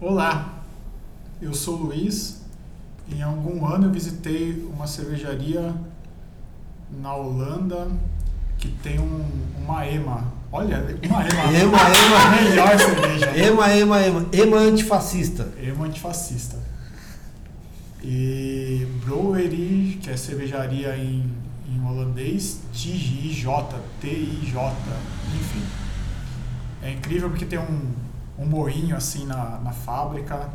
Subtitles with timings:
[0.00, 0.62] Olá,
[1.42, 2.42] eu sou o Luiz.
[3.10, 5.74] Em algum ano eu visitei uma cervejaria
[7.00, 7.88] na Holanda
[8.58, 9.26] que tem um,
[9.58, 10.32] uma EMA.
[10.52, 11.50] Olha, uma EMA.
[11.50, 12.42] Ema, ema.
[12.42, 13.36] Melhor cerveja.
[13.36, 14.26] Ema, ema, ema.
[14.32, 15.48] Ema antifascista.
[15.60, 16.56] EMA antifascista.
[18.00, 21.28] E Brewery, que é cervejaria em,
[21.68, 23.46] em holandês, TIJ,
[24.00, 24.76] T-I-J,
[25.34, 25.62] enfim.
[26.84, 28.07] É incrível porque tem um,
[28.38, 30.48] um moinho assim na, na fábrica.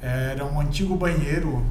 [0.00, 1.64] Era um antigo banheiro,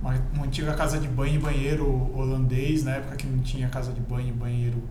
[0.00, 3.92] uma, uma antiga casa de banho e banheiro holandês, na época que não tinha casa
[3.92, 4.82] de banho e banheiro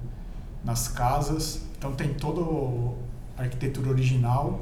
[0.64, 1.62] nas casas.
[1.78, 2.42] Então tem toda
[3.38, 4.62] a arquitetura original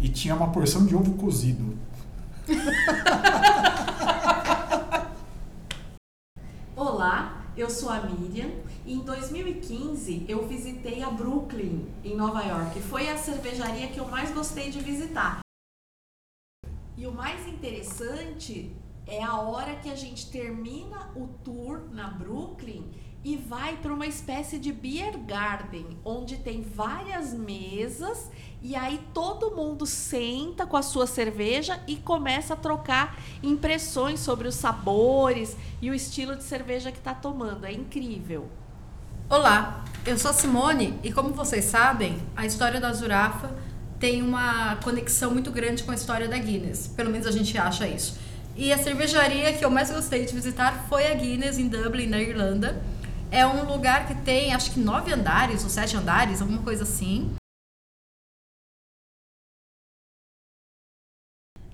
[0.00, 1.76] e tinha uma porção de ovo cozido.
[6.74, 8.50] Olá, eu sou a Miriam
[8.84, 12.80] e em 2015 eu visitei a Brooklyn, em Nova York.
[12.82, 15.40] Foi a cervejaria que eu mais gostei de visitar.
[16.98, 18.70] E o mais interessante
[19.06, 22.90] é a hora que a gente termina o tour na Brooklyn
[23.24, 28.30] e vai para uma espécie de beer garden, onde tem várias mesas
[28.66, 34.48] e aí todo mundo senta com a sua cerveja e começa a trocar impressões sobre
[34.48, 37.64] os sabores e o estilo de cerveja que está tomando.
[37.64, 38.48] É incrível.
[39.30, 43.54] Olá, eu sou a Simone e como vocês sabem, a história da Zurafa
[44.00, 46.88] tem uma conexão muito grande com a história da Guinness.
[46.88, 48.18] Pelo menos a gente acha isso.
[48.56, 52.18] E a cervejaria que eu mais gostei de visitar foi a Guinness em Dublin, na
[52.18, 52.82] Irlanda.
[53.30, 57.30] É um lugar que tem acho que nove andares ou sete andares, alguma coisa assim.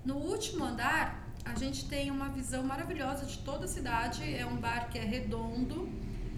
[0.05, 4.23] No último andar, a gente tem uma visão maravilhosa de toda a cidade.
[4.35, 5.89] É um bar que é redondo.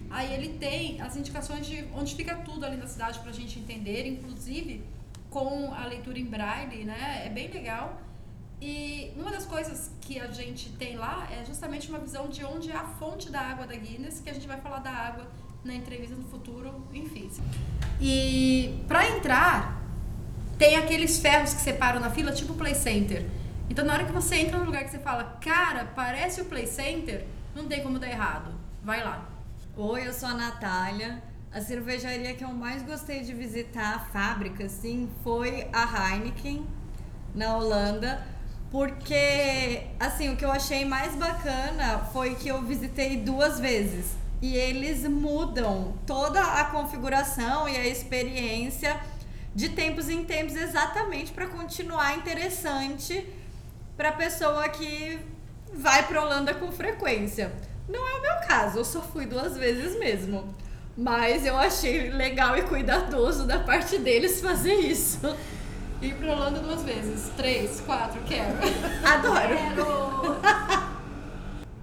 [0.09, 3.59] Aí ele tem as indicações de onde fica tudo ali na cidade para a gente
[3.59, 4.83] entender, inclusive
[5.29, 7.23] com a leitura em braille, né?
[7.25, 7.99] É bem legal.
[8.61, 12.71] E uma das coisas que a gente tem lá é justamente uma visão de onde
[12.71, 15.27] é a fonte da água da Guinness, que a gente vai falar da água
[15.63, 17.29] na entrevista no futuro, enfim.
[17.99, 19.83] E para entrar,
[20.57, 23.25] tem aqueles ferros que separam na fila, tipo Play Center.
[23.69, 26.67] Então, na hora que você entra no lugar que você fala, cara, parece o Play
[26.67, 28.53] Center, não tem como dar errado.
[28.83, 29.27] Vai lá.
[29.75, 31.21] Oi, eu sou a Natália.
[31.51, 36.65] A cervejaria que eu mais gostei de visitar, a fábrica, assim, foi a Heineken,
[37.33, 38.23] na Holanda.
[38.69, 44.15] Porque, assim, o que eu achei mais bacana foi que eu visitei duas vezes.
[44.41, 48.99] E eles mudam toda a configuração e a experiência
[49.55, 53.25] de tempos em tempos exatamente para continuar interessante
[53.97, 55.19] para pessoa que
[55.73, 57.51] vai para Holanda com frequência.
[57.87, 60.53] Não é o meu caso, eu só fui duas vezes mesmo.
[60.97, 65.19] Mas eu achei legal e cuidadoso da parte deles fazer isso.
[66.01, 67.29] Ir pra Holanda duas vezes.
[67.37, 68.57] Três, quatro, quero.
[69.03, 70.37] Adoro.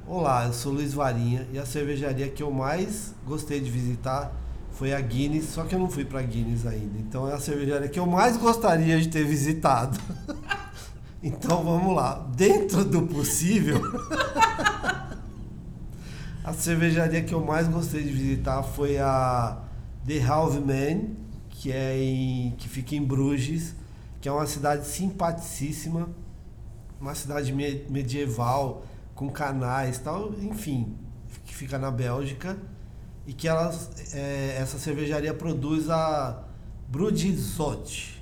[0.06, 4.32] Olá, eu sou Luiz Varinha e a cervejaria que eu mais gostei de visitar
[4.72, 6.98] foi a Guinness, só que eu não fui pra Guinness ainda.
[6.98, 9.98] Então é a cervejaria que eu mais gostaria de ter visitado.
[11.22, 13.80] Então vamos lá, dentro do possível,
[16.42, 19.62] a cervejaria que eu mais gostei de visitar foi a
[20.06, 21.10] The Halve Man,
[21.48, 23.74] que é em, que fica em Bruges,
[24.20, 26.08] que é uma cidade simpaticíssima,
[27.00, 28.84] uma cidade me- medieval
[29.14, 30.96] com canais, tal, enfim,
[31.44, 32.56] que fica na Bélgica
[33.26, 36.42] e que elas, é, essa cervejaria produz a
[36.88, 38.20] Brudizot,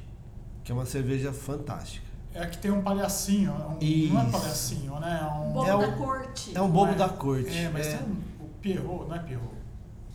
[0.62, 2.09] que é uma cerveja fantástica.
[2.34, 3.52] É que tem um palhacinho.
[3.52, 5.20] um- não é palhacinho, né?
[5.20, 6.52] É um, Bobo É da um- corte.
[6.56, 6.94] É um bobo é?
[6.94, 7.56] da corte.
[7.58, 7.96] É, mas é.
[7.96, 9.50] tem um, o Pierrot, não é Pierrot?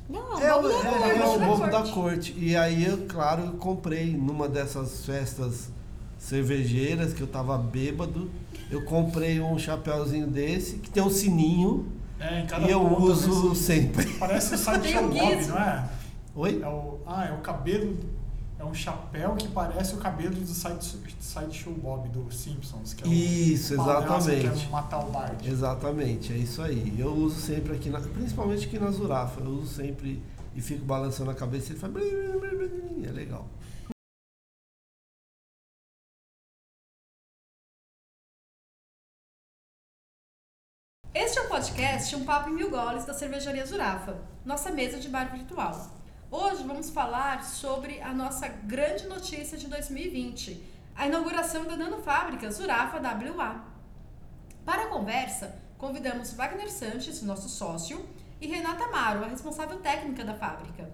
[0.08, 1.72] Não, É, é, lá, é, é vamos o bobo corte.
[1.72, 2.36] da corte.
[2.38, 5.70] E aí, eu, claro, eu comprei numa dessas festas
[6.18, 8.30] cervejeiras que eu tava bêbado.
[8.72, 11.88] Eu comprei um chapéuzinho desse que tem um sininho
[12.20, 14.06] É, em cada e eu uso sempre.
[14.20, 15.90] Parece o Sideshow um Bob, não é?
[16.36, 16.62] Oi?
[16.64, 17.96] É o, ah, é o cabelo.
[18.66, 22.96] É um chapéu que parece o cabelo do Side, Sideshow Bob do Simpsons.
[22.96, 24.60] Que é o Isso, palhaço Que exatamente.
[24.66, 25.46] quer matar o Bart.
[25.46, 27.00] Exatamente, é isso aí.
[27.00, 29.40] Eu uso sempre aqui, na- principalmente aqui na Zurafa.
[29.40, 30.20] Eu uso sempre
[30.56, 31.94] e fico balançando a cabeça e ele faz.
[31.94, 33.48] É legal.
[41.14, 45.08] Este é o podcast Um Papo em Mil Goles da Cervejaria Zurafa, nossa mesa de
[45.08, 45.74] bar virtual.
[46.32, 50.62] Hoje vamos falar sobre a nossa grande notícia de 2020,
[50.96, 53.64] a inauguração da nanofábrica Zurafa WA.
[54.66, 58.04] Para a conversa, convidamos Wagner Sanches, nosso sócio,
[58.42, 60.92] e Renata Amaro, a responsável técnica da fábrica.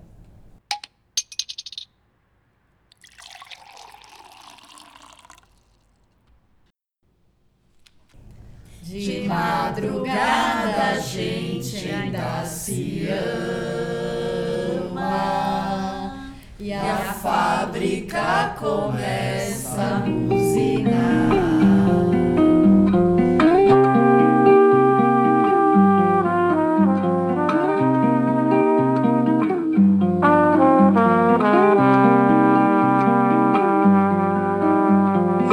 [8.83, 14.10] De madrugada a gente ainda se ama
[16.59, 21.31] e a fábrica começa a buzinar.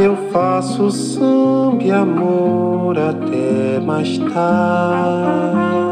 [0.01, 5.88] Eu faço samba e amor até mais tarde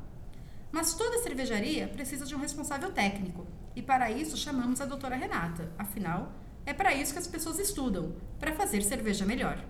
[0.72, 3.45] Mas toda cervejaria precisa de um responsável técnico,
[3.75, 5.72] e para isso chamamos a doutora Renata.
[5.78, 6.31] Afinal,
[6.66, 9.63] é para isso que as pessoas estudam, para fazer cerveja melhor.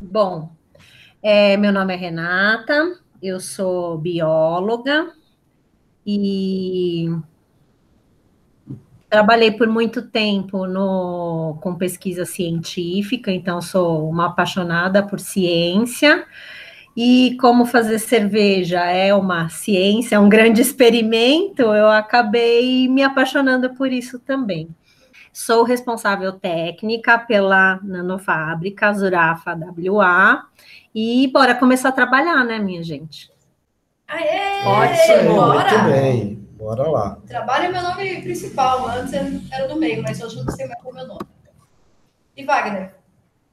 [0.00, 0.56] Bom,
[1.24, 5.10] é, meu nome é Renata, eu sou bióloga
[6.06, 7.08] e
[9.08, 16.26] trabalhei por muito tempo no, com pesquisa científica, então sou uma apaixonada por ciência.
[16.94, 23.74] E como fazer cerveja é uma ciência, é um grande experimento, eu acabei me apaixonando
[23.74, 24.68] por isso também.
[25.32, 30.44] Sou responsável técnica pela nanofábrica Zurafa WA
[30.94, 33.30] e bora começar a trabalhar, né, minha gente?
[34.06, 34.64] Aê!
[34.64, 35.78] Ótimo, Bora!
[35.78, 36.34] muito bem.
[36.56, 37.18] Bora lá.
[37.26, 39.12] Trabalho é meu nome principal, antes
[39.52, 41.26] era do meio, mas hoje eu não sei mais qual é o meu nome.
[42.36, 42.94] E Wagner,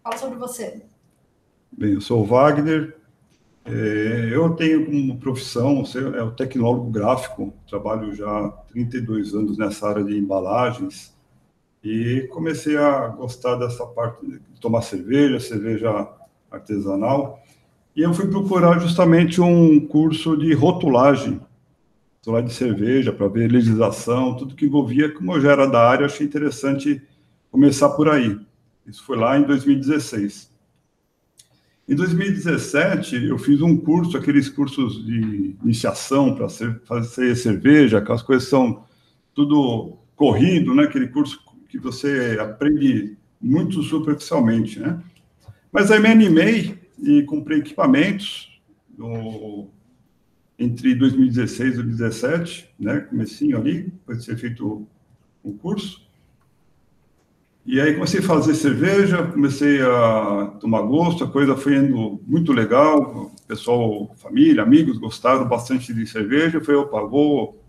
[0.04, 0.84] fala sobre você.
[1.72, 2.96] Bem, eu sou o Wagner.
[3.66, 9.58] É, eu tenho como profissão, eu é o tecnólogo gráfico, trabalho já há 32 anos
[9.58, 11.16] nessa área de embalagens
[11.84, 16.08] e comecei a gostar dessa parte de tomar cerveja, cerveja
[16.52, 17.42] artesanal,
[17.96, 21.42] e eu fui procurar justamente um curso de rotulagem,
[22.18, 26.06] rotulagem de cerveja, para ver legislação, tudo que envolvia, como eu já era da área,
[26.06, 27.02] achei interessante
[27.50, 28.40] começar por aí.
[28.86, 30.52] Isso foi lá em 2016.
[31.88, 36.48] Em 2017, eu fiz um curso, aqueles cursos de iniciação para
[36.86, 38.86] fazer cerveja, aquelas coisas são
[39.34, 40.84] tudo corrido, né?
[40.84, 45.02] Aquele curso que você aprende muito superficialmente, né?
[45.72, 48.62] Mas aí me animei e comprei equipamentos
[48.98, 49.70] no,
[50.60, 53.00] entre 2016 e 2017, né?
[53.02, 54.88] Comecinho ali, depois de ser feito
[55.44, 56.06] o curso.
[57.66, 62.52] E aí comecei a fazer cerveja, comecei a tomar gosto, a coisa foi indo muito
[62.52, 67.64] legal, pessoal, família, amigos gostaram bastante de cerveja, eu falei, opa, vou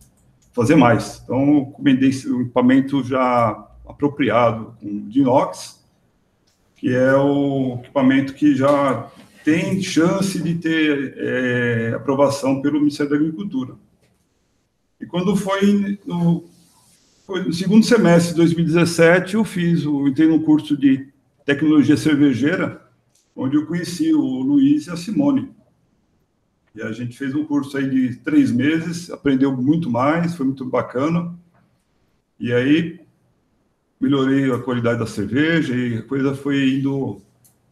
[0.53, 1.21] fazer mais.
[1.23, 5.82] Então, encomendei um equipamento já apropriado, de inox,
[6.83, 9.09] que é o equipamento que já
[9.45, 13.77] tem chance de ter é, aprovação pelo Ministério da Agricultura.
[15.01, 16.45] E quando foi no
[17.25, 21.07] foi no segundo semestre de 2017, eu fiz, eu entrei no curso de
[21.45, 22.85] tecnologia cervejeira,
[23.37, 25.53] onde eu conheci o Luiz e a Simone.
[26.75, 30.65] E a gente fez um curso aí de três meses, aprendeu muito mais, foi muito
[30.65, 31.33] bacana.
[32.41, 33.02] E aí
[34.03, 37.23] melhorei a qualidade da cerveja e a coisa foi indo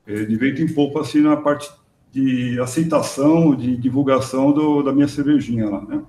[0.07, 1.69] é, de vento em pouco assim na parte
[2.13, 6.03] de aceitação, de divulgação do, da minha cervejinha lá, né?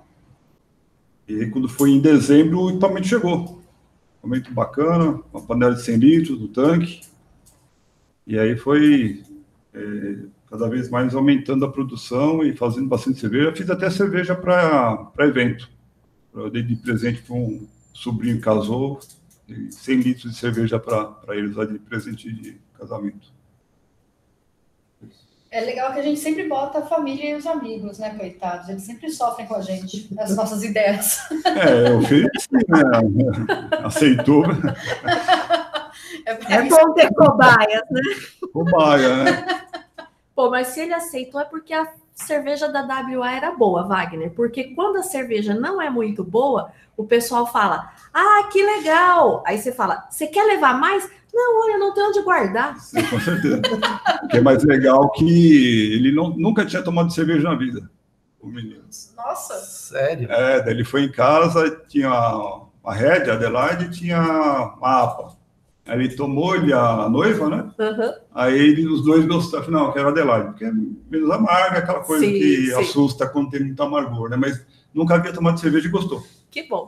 [1.28, 3.64] E quando foi em dezembro, o equipamento chegou.
[4.18, 7.02] Equipamento bacana, uma panela de 100 litros do tanque.
[8.28, 9.24] E aí foi
[9.74, 10.18] é,
[10.50, 13.56] cada vez mais aumentando a produção e fazendo bastante cerveja.
[13.56, 15.70] Fiz até cerveja para evento.
[16.34, 19.00] Eu dei de presente para um sobrinho que casou,
[19.72, 23.32] 100 litros de cerveja para eles lá de presente de casamento.
[25.52, 28.70] É legal que a gente sempre bota a família e os amigos, né, coitados?
[28.70, 31.20] Eles sempre sofrem com a gente, as nossas ideias.
[31.46, 32.62] É, eu fiz, né?
[33.84, 34.46] Aceitou.
[36.26, 38.02] É, é bom ter cobaias, né?
[38.54, 39.66] Cobaia, né?
[40.34, 41.86] Pô, mas se ele aceitou é porque a
[42.22, 44.32] cerveja da WA era boa, Wagner.
[44.32, 49.44] Porque quando a cerveja não é muito boa, o pessoal fala: Ah, que legal!
[49.46, 51.10] Aí você fala: Você quer levar mais?
[51.34, 52.78] Não, olha, não tem onde guardar.
[52.80, 53.62] Sim, com certeza.
[54.24, 57.90] o que é mais legal que ele não, nunca tinha tomado cerveja na vida,
[58.40, 58.84] o menino.
[59.16, 59.56] Nossa!
[59.56, 60.32] Sério?
[60.32, 65.41] É, daí ele foi em casa, tinha a Red, a Adelaide, e tinha a APA.
[65.86, 67.72] Aí ele tomou, ele a noiva, né?
[67.80, 68.14] Uhum.
[68.36, 69.70] Aí ele, os dois gostaram.
[69.72, 72.80] Não, eu quero Adelaide, porque é menos amarga, aquela coisa Sim, que sim.
[72.80, 74.38] assusta quando tem muito amargor, né?
[74.38, 76.24] Mas nunca havia tomado cerveja e gostou.
[76.52, 76.88] Que bom.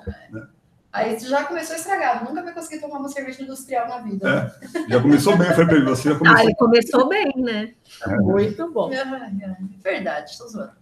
[0.91, 4.29] Aí você já começou estragado, nunca vai conseguir tomar uma cerveja industrial na vida.
[4.31, 4.51] né?
[4.85, 5.85] É, já começou bem, foi ele.
[5.85, 6.43] Você já Ah, começou.
[6.43, 7.73] ele começou bem, né?
[8.19, 8.91] Muito bom.
[8.93, 8.99] Ai,
[9.43, 10.73] ai, Verdade, estou zoando.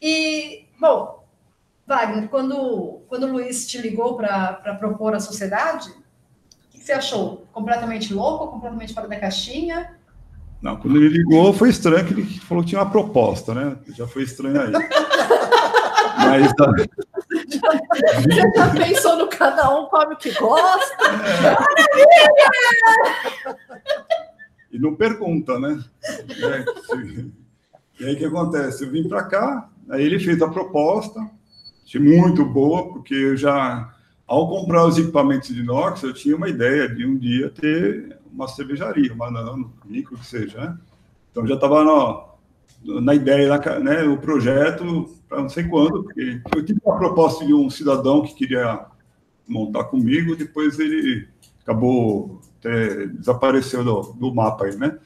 [0.00, 1.24] E, bom,
[1.84, 5.92] Wagner, quando, quando o Luiz te ligou para propor a sociedade,
[6.80, 7.46] que você achou?
[7.52, 9.98] Completamente louco, completamente fora da caixinha?
[10.62, 13.76] Não, quando ele ligou, foi estranho que ele falou que tinha uma proposta, né?
[13.94, 14.72] Já foi estranho aí.
[16.16, 16.72] Mas ah,
[18.16, 20.96] Você já pensou no cada um come o que gosta?
[24.70, 25.82] e não pergunta, né?
[26.02, 26.64] É,
[28.00, 28.84] E aí o que acontece?
[28.84, 31.20] Eu vim para cá, aí ele fez a proposta,
[31.84, 33.90] achei muito boa, porque eu já,
[34.30, 38.46] ao comprar os equipamentos de inox, eu tinha uma ideia de um dia ter uma
[38.46, 40.78] cervejaria, uma nano, micro que seja, né?
[41.32, 41.82] Então já estava
[42.84, 47.44] na, ideia, na né, o projeto, para não sei quando, porque eu tive uma proposta
[47.44, 48.86] de um cidadão que queria
[49.48, 51.26] montar comigo, depois ele
[51.64, 54.96] acabou até, desapareceu do, do mapa aí, né?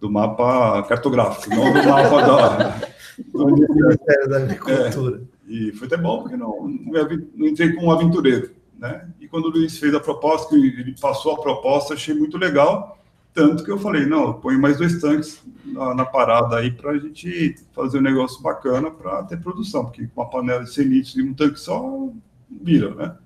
[0.00, 2.90] Do mapa cartográfico, não do mapa da.
[3.34, 5.20] Do Ministério da Agricultura.
[5.50, 9.08] E foi até bom, porque não, não, entrei como um aventureiro, né?
[9.20, 12.96] E quando o Luiz fez a proposta, ele passou a proposta, achei muito legal,
[13.34, 16.98] tanto que eu falei, não, ponho mais dois tanques na, na parada aí para a
[16.98, 21.16] gente fazer um negócio bacana para ter produção, porque com uma panela de 100 litros
[21.16, 22.08] e um tanque só,
[22.48, 23.16] vira, né?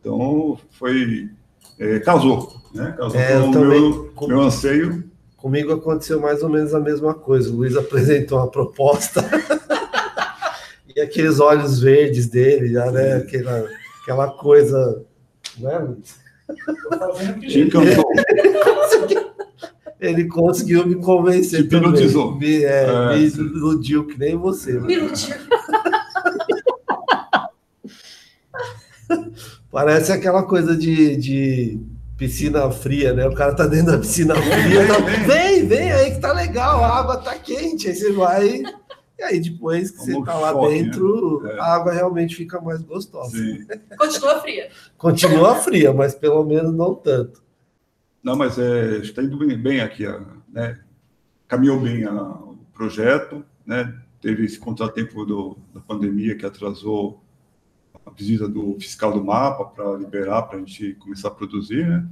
[0.00, 1.28] Então, foi...
[1.76, 2.94] é, casou, né?
[2.96, 5.10] Casou É, com o meu, com- meu anseio.
[5.36, 7.50] Comigo aconteceu mais ou menos a mesma coisa.
[7.50, 9.22] O Luiz apresentou uma proposta
[10.98, 13.14] e aqueles olhos verdes dele, já, né?
[13.18, 13.68] Aquela,
[14.02, 15.04] aquela coisa.
[15.56, 15.94] Né.
[20.00, 21.60] Ele conseguiu me convencer.
[21.60, 22.34] Hipnotizou.
[22.36, 24.72] Me, é, É, me iludiu que nem você.
[24.72, 24.80] né?
[24.88, 25.36] Minutinho.
[29.70, 31.80] Parece aquela coisa de, de
[32.16, 33.28] piscina fria, né?
[33.28, 34.80] O cara tá dentro da piscina fria.
[34.80, 35.26] vem, tá, vem.
[35.26, 37.86] vem, vem aí que tá legal, a água tá quente.
[37.88, 38.62] Aí você vai.
[39.18, 40.82] E aí depois que você Como tá lá choque, né?
[40.84, 41.58] dentro, É.
[41.58, 43.36] a água realmente fica mais gostosa.
[43.36, 43.66] Sim.
[43.98, 44.70] Continua fria.
[44.96, 47.42] Continua fria, mas pelo menos não tanto.
[48.22, 50.78] Não, mas é, está indo bem, bem aqui, a- né?
[51.48, 53.92] Caminhou bem a- o projeto, né?
[54.20, 57.20] Teve esse contratempo do, da pandemia que atrasou
[58.06, 62.06] a visita do fiscal do mapa para liberar, para a gente começar a produzir, né?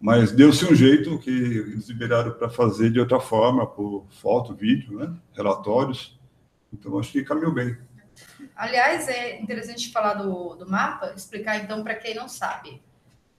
[0.00, 4.98] Mas deu-se um jeito que eles liberaram para fazer de outra forma, por foto, vídeo,
[4.98, 5.12] né?
[5.34, 6.18] Relatórios.
[6.72, 7.76] Então, acho que caminhou bem.
[8.54, 12.82] Aliás, é interessante falar do, do mapa, explicar então para quem não sabe.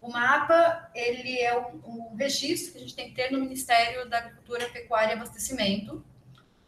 [0.02, 4.10] O mapa, ele é um, um registro que a gente tem que ter no Ministério
[4.10, 6.04] da Agricultura, Pecuária e Abastecimento,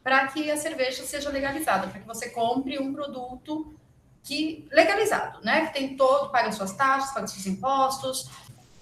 [0.03, 3.74] para que a cerveja seja legalizada, para que você compre um produto
[4.22, 5.67] que legalizado, né?
[5.67, 8.29] Que tem todo, paga suas taxas, paga seus impostos.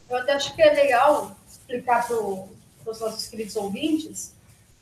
[0.09, 4.35] Eu até acho que é legal explicar para os nossos queridos ouvintes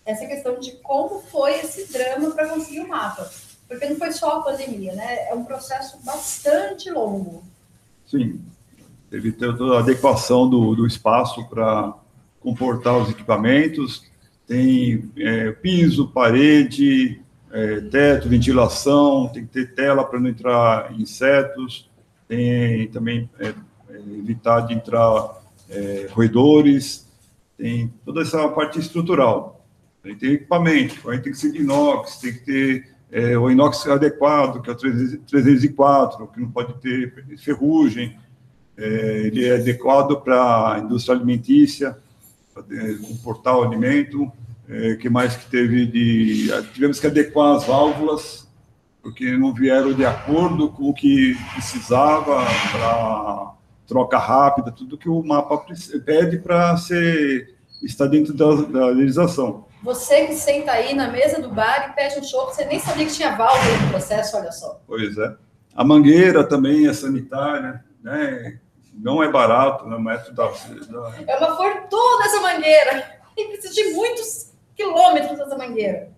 [0.06, 3.30] essa questão de como foi esse drama para conseguir o mapa.
[3.68, 5.30] Porque não foi só a pandemia, né?
[5.30, 7.44] É um processo bastante longo.
[8.06, 8.42] Sim,
[9.10, 11.94] teve toda a adequação do, do espaço para
[12.40, 14.04] comportar os equipamentos,
[14.48, 21.90] tem é, piso, parede, é, teto, ventilação, tem que ter tela para não entrar insetos,
[22.28, 23.54] tem também é,
[24.18, 25.40] evitar de entrar
[25.70, 27.08] é, roedores,
[27.58, 29.59] tem toda essa parte estrutural.
[30.04, 33.88] Aí tem equipamento, aí tem que ser de inox, tem que ter é, o inox
[33.88, 38.18] adequado, que é o 304, que não pode ter ferrugem,
[38.78, 41.98] é, ele é adequado para a indústria alimentícia,
[42.54, 42.64] para
[43.00, 44.32] comportar o alimento,
[44.70, 46.50] é, que mais que teve de...
[46.74, 48.48] Tivemos que adequar as válvulas,
[49.02, 53.54] porque não vieram de acordo com o que precisava para
[53.88, 55.66] troca rápida, tudo que o mapa
[56.06, 59.66] pede para ser estar dentro da, da legislação.
[59.82, 63.06] Você que senta aí na mesa do bar e pede um show, você nem sabia
[63.06, 64.82] que tinha válvula no processo, olha só.
[64.86, 65.36] Pois é.
[65.74, 68.60] A mangueira também é sanitária, né?
[68.94, 69.98] Não é barato, né?
[70.34, 71.14] Da, da...
[71.26, 73.20] É uma fortuna essa mangueira.
[73.38, 76.12] E precisa de muitos quilômetros dessa mangueira.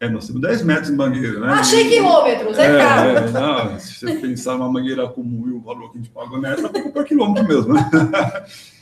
[0.00, 1.54] É, nós temos 10 metros de mangueira, né?
[1.54, 3.10] Achei quilômetros, é, é caro.
[3.10, 6.30] É, não, se você pensar numa mangueira comum e o valor que a gente paga
[6.30, 7.90] no metro, é por quilômetro mesmo, né?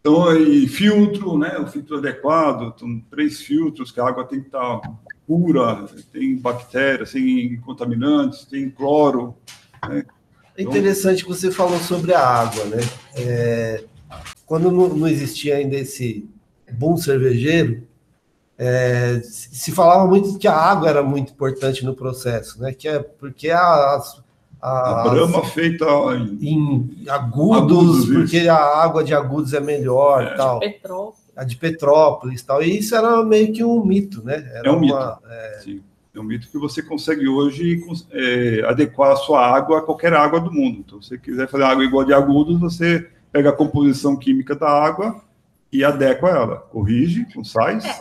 [0.00, 1.58] Então, e filtro, né?
[1.58, 4.80] O filtro adequado, são três filtros, que a água tem que estar
[5.26, 9.36] pura, tem bactérias, tem contaminantes, tem cloro.
[9.88, 10.04] Né?
[10.56, 12.78] É interessante que você falou sobre a água, né?
[13.14, 13.84] É,
[14.46, 16.28] quando não, não, existia ainda esse
[16.72, 17.86] bom cervejeiro,
[18.58, 22.72] é, se falava muito que a água era muito importante no processo, né?
[22.72, 24.22] Que é porque as,
[24.60, 25.86] a, a brama feita
[26.40, 28.50] em, em agudos, agudos porque isso.
[28.50, 30.34] a água de agudos é melhor é.
[30.34, 30.60] tal.
[30.60, 30.80] De
[31.36, 32.62] a de Petrópolis tal.
[32.62, 34.50] E isso era meio que um mito, né?
[34.52, 35.32] Era é um uma, mito.
[35.32, 35.60] É...
[35.64, 35.82] Sim.
[36.12, 40.40] É um mito que você consegue hoje é, adequar a sua água a qualquer água
[40.40, 40.82] do mundo.
[40.84, 44.68] Então, se você quiser fazer água igual de agudos, você pega a composição química da
[44.68, 45.22] água
[45.72, 46.56] e adequa ela.
[46.56, 48.00] Corrige com sais, é.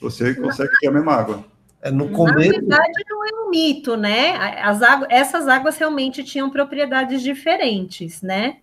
[0.00, 1.44] você consegue ter a mesma água.
[1.84, 2.50] É, no começo...
[2.50, 4.36] Na verdade, não é um mito, né?
[4.62, 8.56] As águas, essas águas realmente tinham propriedades diferentes, né?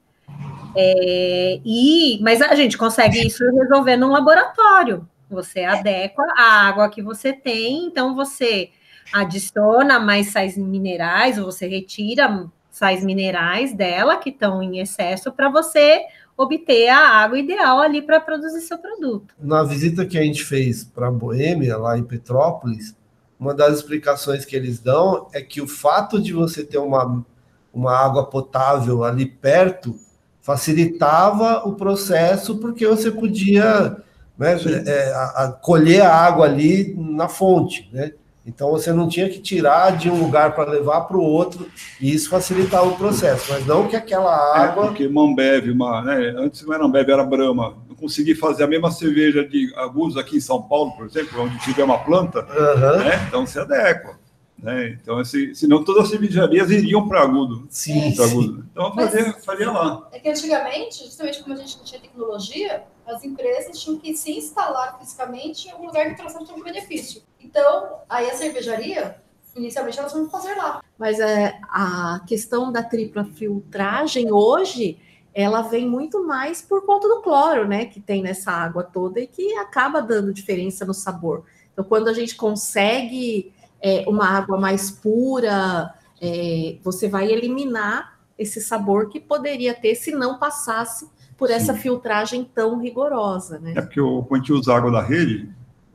[0.75, 5.07] É, e, mas a gente consegue isso resolver num laboratório.
[5.29, 8.71] Você adequa a água que você tem, então você
[9.13, 15.47] adiciona mais sais minerais, ou você retira sais minerais dela que estão em excesso para
[15.49, 16.01] você
[16.36, 19.36] obter a água ideal ali para produzir seu produto.
[19.39, 22.95] Na visita que a gente fez para a Boêmia, lá em Petrópolis,
[23.41, 27.25] uma das explicações que eles dão é que o fato de você ter uma,
[27.73, 29.95] uma água potável ali perto
[30.41, 33.97] facilitava o processo porque você podia
[34.38, 38.12] né, é, a, a, colher a água ali na fonte, né?
[38.45, 41.67] Então você não tinha que tirar de um lugar para levar para o outro
[41.99, 44.84] e isso facilitava o processo, mas não que aquela é, água.
[44.84, 47.75] É porque Mambeve, uma, né, antes não era Mambeve, era Brahma.
[48.01, 51.59] Eu consegui fazer a mesma cerveja de agudos aqui em São Paulo, por exemplo, onde
[51.59, 53.03] tiver uma planta, uhum.
[53.03, 54.19] né, então se adequa.
[54.61, 54.97] Né?
[55.01, 57.67] Então, assim, senão todas as cervejarias iriam para agudo.
[57.69, 58.65] Sim, agudo.
[58.71, 60.07] Então, eu faria, faria lá.
[60.11, 64.31] É que antigamente, justamente como a gente não tinha tecnologia, as empresas tinham que se
[64.31, 67.23] instalar fisicamente em algum lugar que trouxesse algum benefício.
[67.39, 69.15] Então, aí a cervejaria,
[69.55, 70.83] inicialmente, elas vão fazer lá.
[70.97, 74.99] Mas é, a questão da tripla filtragem hoje,
[75.33, 79.27] ela vem muito mais por conta do cloro, né, que tem nessa água toda e
[79.27, 81.43] que acaba dando diferença no sabor.
[81.71, 88.59] Então, quando a gente consegue é, uma água mais pura, é, você vai eliminar esse
[88.59, 91.53] sabor que poderia ter se não passasse por Sim.
[91.55, 93.73] essa filtragem tão rigorosa, né?
[93.75, 95.49] É porque o, quando a gente usa água da rede,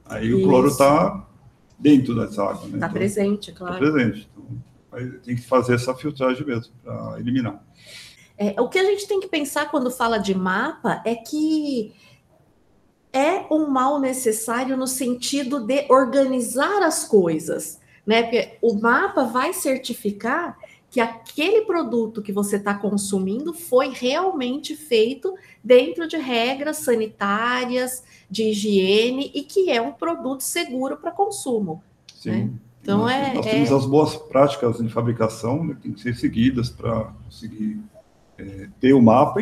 [0.05, 0.39] aí Isso.
[0.39, 1.27] o cloro está
[1.79, 2.75] dentro dessa água, né?
[2.75, 3.75] Está então, presente, claro.
[3.75, 4.31] Está presente.
[4.33, 7.63] Então, tem que fazer essa filtragem mesmo para eliminar.
[8.39, 11.95] É, o que a gente tem que pensar quando fala de mapa é que
[13.13, 18.23] é um mal necessário no sentido de organizar as coisas, né?
[18.23, 20.59] Porque o mapa vai certificar
[20.91, 28.51] que aquele produto que você está consumindo foi realmente feito dentro de regras sanitárias, de
[28.51, 31.83] higiene e que é um produto seguro para consumo.
[32.15, 32.31] Sim.
[32.31, 32.51] Né?
[32.83, 33.35] Então nós, é.
[33.35, 33.75] Nós temos é...
[33.75, 37.81] as boas práticas de fabricação, né, que tem que ser seguidas para conseguir
[38.39, 39.41] é, ter o mapa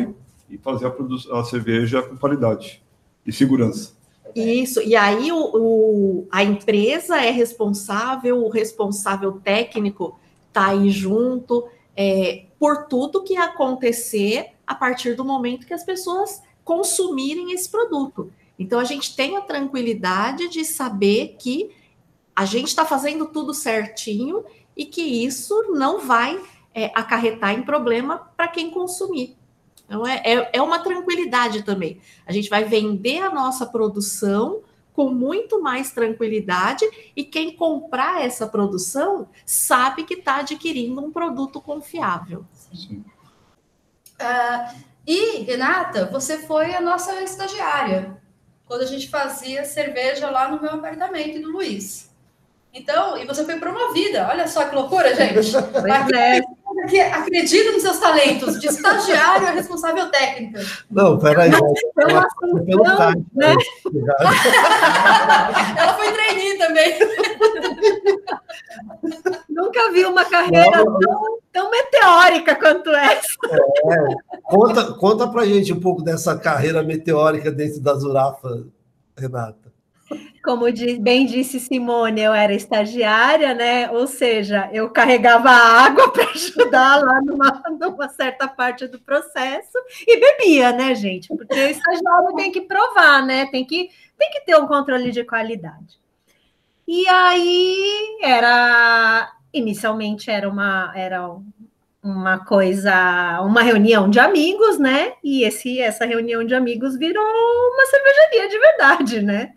[0.49, 2.81] e fazer a, a cerveja com qualidade
[3.25, 3.93] e segurança.
[4.35, 11.67] Isso, e aí o, o, a empresa é responsável, o responsável técnico está aí junto,
[11.95, 18.31] é, por tudo que acontecer a partir do momento que as pessoas consumirem esse produto.
[18.57, 21.71] Então a gente tem a tranquilidade de saber que
[22.35, 24.43] a gente está fazendo tudo certinho
[24.75, 26.41] e que isso não vai
[26.75, 29.37] é, acarretar em problema para quem consumir.
[29.85, 32.01] Então, é, é, é uma tranquilidade também.
[32.27, 34.61] A gente vai vender a nossa produção
[34.93, 36.85] com muito mais tranquilidade
[37.15, 42.45] e quem comprar essa produção sabe que está adquirindo um produto confiável.
[42.73, 43.03] Sim.
[44.19, 44.73] Ah,
[45.05, 48.17] e, Renata, você foi a nossa estagiária
[48.65, 52.09] quando a gente fazia cerveja lá no meu apartamento e do Luiz.
[52.73, 54.27] Então, e você foi promovida.
[54.27, 55.33] Olha só que loucura, gente.
[55.33, 56.41] Pois é.
[56.85, 60.61] Aqui, acredita nos seus talentos, de estagiário a responsável técnica.
[60.91, 61.49] Não, peraí.
[61.49, 63.55] Pelo Ela foi pelo card, né?
[65.77, 66.93] Ela foi trainee também.
[69.49, 70.99] Nunca vi uma carreira Não.
[70.99, 73.35] tão, tão meteórica quanto essa.
[74.43, 78.63] Conta, conta pra gente um pouco dessa carreira meteórica dentro da Zurafa,
[79.17, 79.64] Renata.
[80.45, 80.65] Como
[80.99, 83.89] bem disse Simone, eu era estagiária, né?
[83.89, 89.77] Ou seja, eu carregava água para ajudar lá numa, numa certa parte do processo
[90.07, 91.29] e bebia, né, gente?
[91.29, 93.47] Porque o estagiário tem que provar, né?
[93.47, 95.99] Tem que, tem que ter um controle de qualidade.
[96.87, 101.35] E aí era inicialmente era uma era
[102.03, 105.13] uma coisa, uma reunião de amigos, né?
[105.23, 109.53] E esse essa reunião de amigos virou uma cervejaria de verdade, né?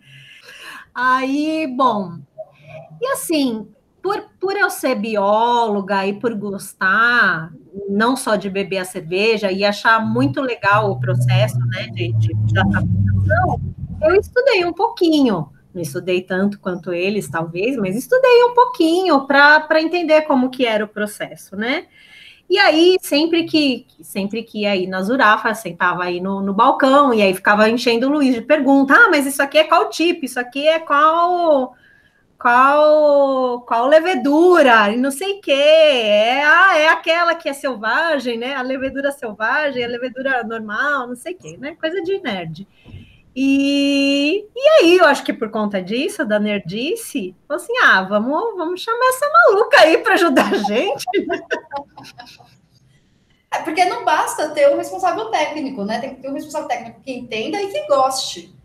[1.01, 2.19] Aí, bom,
[3.01, 3.69] e assim,
[4.03, 7.53] por, por eu ser bióloga e por gostar
[7.87, 12.33] não só de beber a cerveja e achar muito legal o processo, né, de, de,
[12.53, 13.61] fabricação,
[14.01, 15.49] eu estudei um pouquinho.
[15.73, 20.83] Não estudei tanto quanto eles, talvez, mas estudei um pouquinho para entender como que era
[20.83, 21.85] o processo, né?
[22.49, 27.21] E aí, sempre que sempre que aí na Zurafa, sentava aí no, no balcão, e
[27.21, 30.25] aí ficava enchendo o Luiz de pergunta: ah, mas isso aqui é qual tipo?
[30.25, 31.75] Isso aqui é qual
[32.39, 34.91] qual qual levedura?
[34.91, 35.51] E não sei o quê.
[35.51, 38.55] É, ah, é aquela que é selvagem, né?
[38.55, 41.75] A levedura selvagem, a levedura normal, não sei o quê, né?
[41.79, 42.67] Coisa de nerd.
[43.35, 48.57] E, e aí, eu acho que por conta disso, da nerdice, falou assim: ah, vamos,
[48.57, 51.05] vamos chamar essa maluca aí para ajudar a gente.
[53.51, 55.99] É porque não basta ter um responsável técnico, né?
[55.99, 58.55] Tem que ter um responsável técnico que entenda e que goste.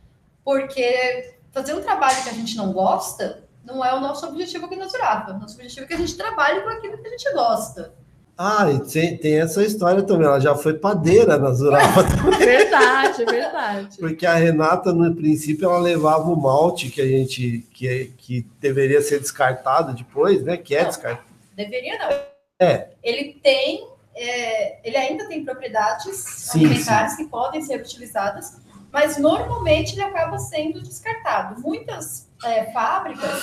[0.45, 4.77] Porque fazer um trabalho que a gente não gosta não é o nosso objetivo aqui
[4.77, 4.85] na.
[4.85, 7.95] Nosso objetivo é que a gente trabalhe com aquilo que a gente gosta.
[8.37, 10.27] Ah, e tem, tem essa história também.
[10.27, 12.03] Ela já foi padeira na Zurafa,
[12.37, 13.97] Verdade, verdade.
[13.99, 19.01] porque a Renata, no princípio, ela levava o malte que a gente que, que deveria
[19.01, 20.57] ser descartado depois, né?
[20.57, 20.89] Que é Não.
[20.89, 21.29] descartado.
[21.55, 22.19] Deveria não.
[22.59, 22.89] É.
[23.05, 28.57] Ele tem, é, ele ainda tem propriedades Sim, alimentares que podem ser utilizadas,
[28.93, 31.61] mas normalmente ele acaba sendo descartado.
[31.61, 33.43] Muitas é, fábricas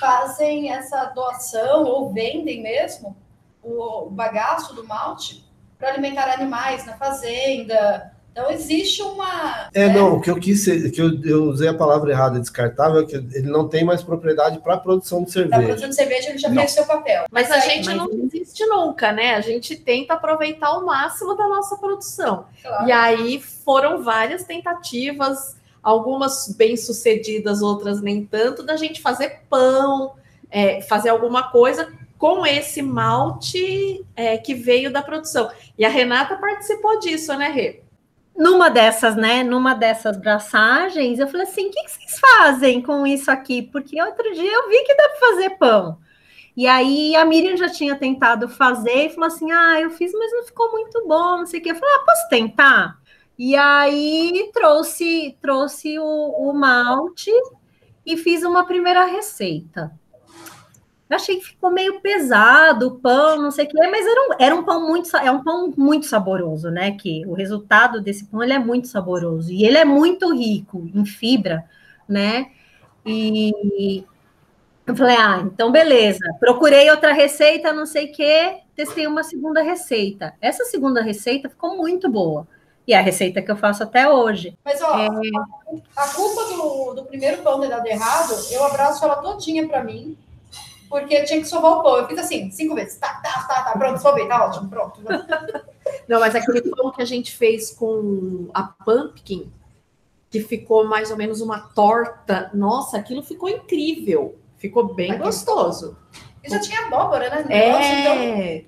[0.00, 3.14] fazem essa doação ou vendem mesmo
[3.62, 5.44] o bagaço do malte
[5.78, 8.10] para alimentar animais na fazenda.
[8.32, 11.68] Então existe uma É, né, não, o que eu quis ser, que eu, eu usei
[11.68, 15.62] a palavra errada, descartável, é que ele não tem mais propriedade para produção de cerveja.
[15.62, 16.56] produção de cerveja ele já Não.
[16.56, 17.26] fez seu papel.
[17.30, 19.34] Mas a aí, gente mas- não desiste nunca, né?
[19.34, 22.46] A gente tenta aproveitar o máximo da nossa produção.
[22.62, 29.42] claro, E aí foram várias tentativas, algumas bem sucedidas, outras nem tanto, da gente fazer
[29.50, 30.12] pão,
[30.50, 35.50] é, fazer alguma coisa com esse malte é, que veio da produção.
[35.76, 37.82] E a Renata participou disso, né, Rê?
[38.36, 39.42] Numa dessas, né?
[39.42, 43.62] Numa dessas braçagens, eu falei assim: o que, que vocês fazem com isso aqui?
[43.62, 45.98] Porque outro dia eu vi que dá para fazer pão.
[46.56, 50.30] E aí a Miriam já tinha tentado fazer e falou assim: ah, eu fiz, mas
[50.30, 51.72] não ficou muito bom, não sei o quê.
[51.72, 52.98] Eu falei, ah, posso tentar?
[53.36, 57.32] E aí trouxe, trouxe o, o malte
[58.06, 59.90] e fiz uma primeira receita.
[61.12, 64.34] Eu achei que ficou meio pesado o pão, não sei o quê, mas era um,
[64.38, 66.92] era um pão muito, é um pão muito saboroso, né?
[66.92, 71.04] Que o resultado desse pão ele é muito saboroso e ele é muito rico em
[71.04, 71.68] fibra,
[72.08, 72.50] né?
[73.04, 74.06] E
[74.86, 76.24] eu falei, ah, então beleza.
[76.40, 80.32] Procurei outra receita, não sei o quê, testei uma segunda receita.
[80.40, 82.48] Essa segunda receita ficou muito boa.
[82.86, 84.56] E é a receita que eu faço até hoje.
[84.64, 84.94] Mas, ó,
[85.94, 90.16] a culpa do, do primeiro pão ter dado errado, eu abraço ela todinha pra mim,
[90.92, 91.96] porque tinha que sovar o pão.
[91.96, 92.98] Eu fiz assim, cinco vezes.
[92.98, 95.00] Tá, tá, tá, tá, pronto, sovei, tá ótimo, pronto.
[96.06, 99.50] Não, mas aquele pão que a gente fez com a pumpkin,
[100.28, 104.38] que ficou mais ou menos uma torta, nossa, aquilo ficou incrível.
[104.58, 105.96] Ficou bem Aquele gostoso.
[106.44, 107.44] E já tinha abóbora, né?
[107.48, 108.64] negócio, então, É.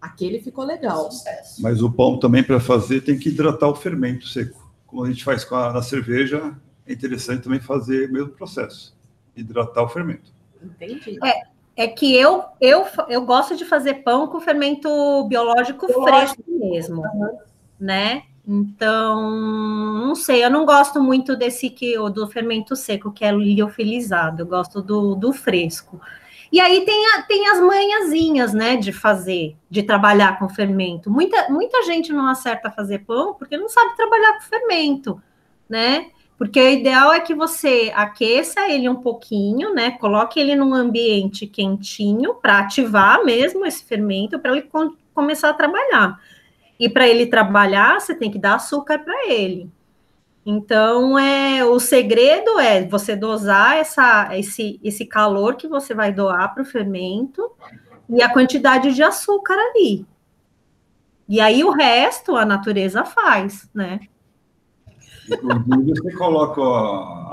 [0.00, 1.10] Aquele ficou legal.
[1.10, 1.62] sucesso.
[1.62, 4.72] Mas o pão também, para fazer, tem que hidratar o fermento seco.
[4.86, 8.96] Como a gente faz com a, na cerveja, é interessante também fazer o mesmo processo.
[9.36, 10.37] Hidratar o fermento.
[10.62, 11.18] Entendi.
[11.76, 14.88] É que eu, eu, eu gosto de fazer pão com fermento
[15.28, 16.42] biológico, Biológico.
[16.42, 17.02] fresco mesmo,
[17.78, 18.24] né?
[18.44, 23.30] Então, não sei, eu não gosto muito desse que o do fermento seco, que é
[23.30, 26.00] liofilizado, eu gosto do, do fresco.
[26.50, 31.08] E aí tem, a, tem as manhãzinhas, né, de fazer, de trabalhar com fermento.
[31.08, 35.22] Muita, muita gente não acerta fazer pão porque não sabe trabalhar com fermento,
[35.68, 36.10] né?
[36.38, 39.90] Porque o ideal é que você aqueça ele um pouquinho, né?
[39.90, 45.54] Coloque ele num ambiente quentinho para ativar mesmo esse fermento para ele com, começar a
[45.54, 46.20] trabalhar.
[46.78, 49.68] E para ele trabalhar, você tem que dar açúcar para ele.
[50.46, 56.54] Então, é o segredo é você dosar essa, esse, esse calor que você vai doar
[56.54, 57.50] para o fermento
[58.08, 60.06] e a quantidade de açúcar ali.
[61.28, 64.00] E aí o resto a natureza faz, né?
[65.28, 66.60] Você coloca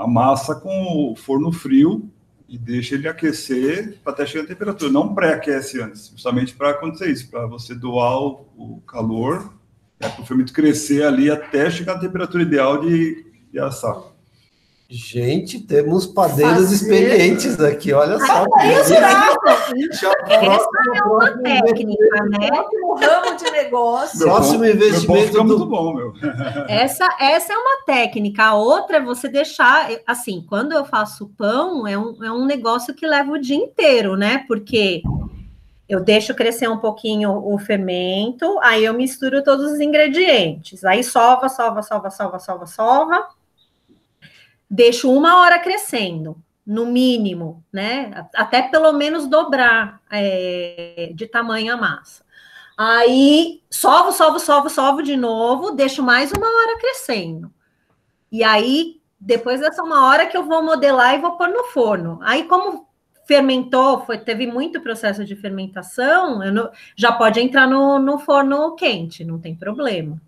[0.02, 2.10] a massa com o forno frio
[2.48, 4.92] e deixa ele aquecer até chegar a temperatura.
[4.92, 9.56] Não pré-aquece antes, justamente para acontecer isso, para você doar o, o calor
[9.98, 13.96] é para o fermento crescer ali até chegar à temperatura ideal de, de assar.
[14.88, 16.74] Gente, temos padeiros Fazer.
[16.76, 18.44] experientes aqui, olha só.
[18.54, 18.66] Ah,
[19.76, 22.48] isso, Essa é uma técnica, né?
[22.84, 24.20] Um ramo de negócio.
[24.20, 25.44] Próximo meu investimento do...
[25.44, 26.12] muito bom, meu.
[26.68, 28.44] Essa, essa é uma técnica.
[28.44, 32.94] A outra é você deixar, assim, quando eu faço pão, é um, é um negócio
[32.94, 34.44] que leva o dia inteiro, né?
[34.46, 35.02] Porque
[35.88, 40.84] eu deixo crescer um pouquinho o fermento, aí eu misturo todos os ingredientes.
[40.84, 43.28] Aí sova, sova, sova, sova, sova, sova.
[44.76, 46.36] Deixo uma hora crescendo,
[46.66, 48.28] no mínimo, né?
[48.34, 52.22] Até pelo menos dobrar é, de tamanho a massa.
[52.76, 57.50] Aí sovo, sovo, sovo, sovo de novo, deixo mais uma hora crescendo.
[58.30, 62.18] E aí, depois dessa uma hora que eu vou modelar e vou pôr no forno.
[62.22, 62.86] Aí, como
[63.26, 69.24] fermentou, foi, teve muito processo de fermentação, não, já pode entrar no, no forno quente,
[69.24, 70.20] não tem problema.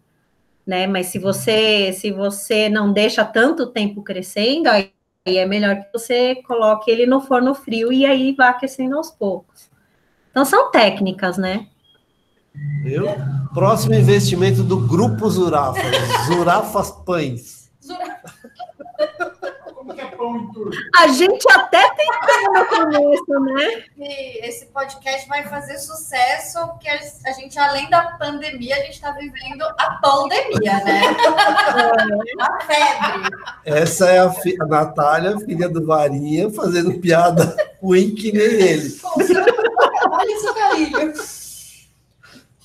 [0.69, 0.87] Né?
[0.87, 4.93] Mas se você se você não deixa tanto tempo crescendo, aí,
[5.27, 9.11] aí é melhor que você coloque ele no forno frio e aí vá aquecendo aos
[9.11, 9.71] poucos.
[10.31, 11.69] Então são técnicas, né?
[12.83, 13.07] Viu?
[13.55, 15.81] Próximo investimento do Grupo Zurafa,
[16.27, 17.71] Zurafas Pães.
[20.19, 20.71] Zurafa.
[20.99, 23.85] A gente até tentou no começo, né?
[23.97, 29.13] E esse podcast vai fazer sucesso, porque a gente, além da pandemia, a gente está
[29.13, 31.03] vivendo a pandemia, né?
[31.05, 32.43] É.
[32.43, 33.37] a febre.
[33.65, 39.01] Essa é a, fi a Natália, filha do Varinha, fazendo piada ruim que nem ele.
[40.11, 41.13] Olha isso, carinho.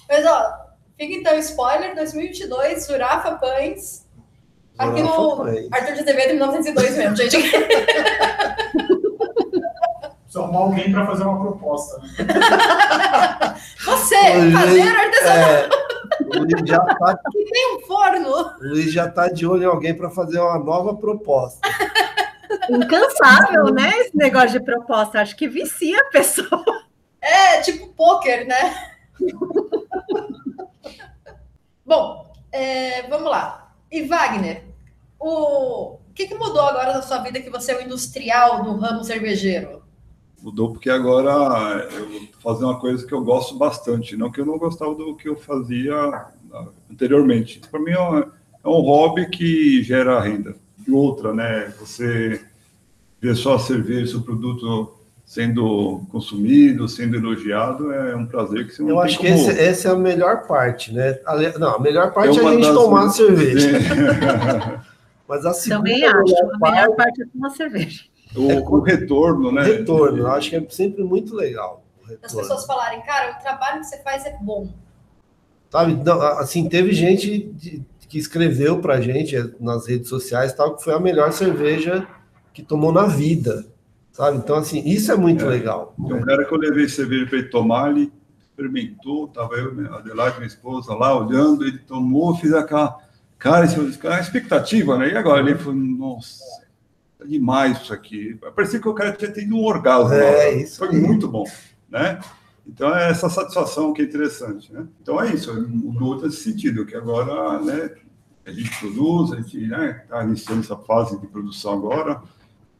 [0.10, 0.54] Mas, ó,
[0.98, 4.03] fica então, spoiler, 2022, Jurafa Pães,
[4.78, 7.38] Aqui no Arthur de Azevedo em 1902 mesmo, gente.
[10.24, 12.02] Precisa arrumar alguém para fazer uma proposta.
[13.86, 14.16] Você,
[14.52, 15.50] fazer artesanal.
[15.50, 15.70] É,
[16.22, 18.30] o Luiz já tá, que tem um forno.
[18.30, 21.60] O Luiz já está de olho em alguém para fazer uma nova proposta.
[22.70, 23.92] Incansável, né?
[23.98, 25.22] Esse negócio de proposta.
[25.22, 26.64] Acho que vicia a pessoa.
[27.22, 28.76] É, tipo pôquer, né?
[31.86, 33.63] Bom, é, vamos lá.
[33.94, 34.64] E Wagner,
[35.20, 39.04] o, que, que mudou agora na sua vida que você é o industrial do ramo
[39.04, 39.84] cervejeiro?
[40.42, 44.58] Mudou porque agora eu fazer uma coisa que eu gosto bastante, não que eu não
[44.58, 46.26] gostava do que eu fazia
[46.92, 47.62] anteriormente.
[47.70, 50.56] Para mim é um, é um hobby que gera renda.
[50.88, 51.72] E outra, né?
[51.80, 52.44] Você
[53.22, 54.92] ver só a cerveja, seu produto
[55.26, 59.90] sendo consumido, sendo elogiado, é um prazer que você não Eu acho que esse, essa
[59.90, 61.20] é a melhor parte, né?
[61.26, 63.70] A, não, a melhor parte é, é a gente tomar cerveja.
[65.28, 68.04] Mas a segunda Também acho, a parte, melhor parte é tomar cerveja.
[68.36, 69.62] O, é, o retorno, né?
[69.62, 71.84] O retorno, eu acho que é sempre muito legal.
[72.22, 74.70] As pessoas falarem, cara, o trabalho que você faz é bom.
[75.72, 75.98] Sabe,
[76.38, 81.00] assim, teve gente de, que escreveu pra gente nas redes sociais tal, que foi a
[81.00, 82.08] melhor cerveja
[82.54, 83.66] que tomou na vida.
[84.14, 84.38] Sabe?
[84.38, 85.48] Então, assim, isso é muito é.
[85.48, 85.96] legal.
[85.98, 88.14] Tem um cara que eu levei cerveja para ele tomar, ele
[88.48, 92.96] experimentou, estava eu, a Adelaide, minha esposa, lá olhando, ele tomou, fiz aquela.
[93.40, 95.10] Cara, isso, a expectativa, né?
[95.10, 96.44] E agora ele falou, nossa,
[97.20, 98.40] é demais isso aqui.
[98.56, 100.14] Parecia que o cara tinha tido um orgasmo.
[100.14, 100.78] É, isso.
[100.78, 100.96] Foi aí.
[100.96, 101.44] muito bom,
[101.90, 102.20] né?
[102.68, 104.86] Então, é essa satisfação que é interessante, né?
[105.02, 107.92] Então, é isso, mudou nesse sentido, que agora, né,
[108.46, 112.22] a gente produz, a gente está né, tá iniciando essa fase de produção agora,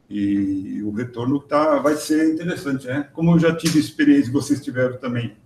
[0.08, 3.08] e o retorno tá, vai ser interessante, né?
[3.12, 5.36] Como eu já tive experiência, vocês tiveram também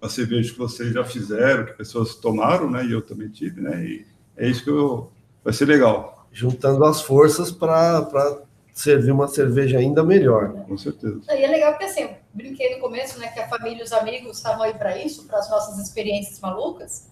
[0.00, 2.84] a cerveja que vocês já fizeram, que pessoas tomaram, né?
[2.84, 3.84] E eu também tive, né?
[3.84, 5.10] E é isso que eu,
[5.44, 6.26] vai ser legal.
[6.32, 10.52] Juntando as forças para servir uma cerveja ainda melhor.
[10.66, 11.20] Com certeza.
[11.28, 13.28] E é legal porque, assim, brinquei no começo, né?
[13.28, 17.09] Que a família e os amigos estavam aí para isso, para as nossas experiências malucas.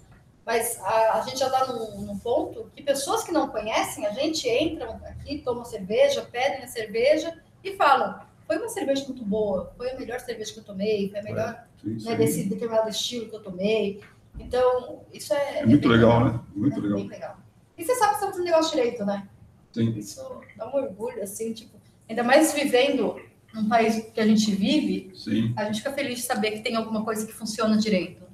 [0.48, 4.12] Mas a, a gente já está num, num, ponto que pessoas que não conhecem a
[4.12, 9.70] gente entram aqui, tomam cerveja, pedem a cerveja e falam: foi uma cerveja muito boa,
[9.76, 13.28] foi a melhor cerveja que eu tomei, foi a melhor Sim, né, desse determinado estilo
[13.28, 14.00] que eu tomei.
[14.40, 15.58] Então, isso é.
[15.58, 16.40] É muito bem legal, né?
[16.54, 17.06] Muito É legal.
[17.06, 17.36] legal.
[17.76, 19.28] E você sabe que você fazendo negócio direito, né?
[19.70, 19.90] Sim.
[19.98, 23.20] Isso dá um orgulho, assim, tipo, ainda mais vivendo
[23.52, 25.52] num país que a gente vive, Sim.
[25.54, 28.27] a gente fica feliz de saber que tem alguma coisa que funciona direito.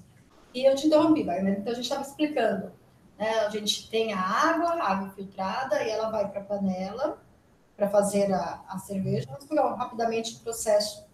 [0.55, 2.71] E eu te interrompi, Wagner, então a gente estava explicando.
[3.19, 3.29] Né?
[3.41, 7.19] A gente tem a água, a água filtrada, e ela vai para a panela
[7.77, 9.27] para fazer a, a cerveja.
[9.29, 11.05] Vamos pegar rapidamente o processo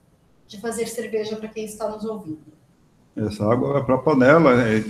[0.47, 2.43] de fazer cerveja para quem está nos ouvindo.
[3.17, 4.63] Essa água vai para a panela.
[4.63, 4.85] é-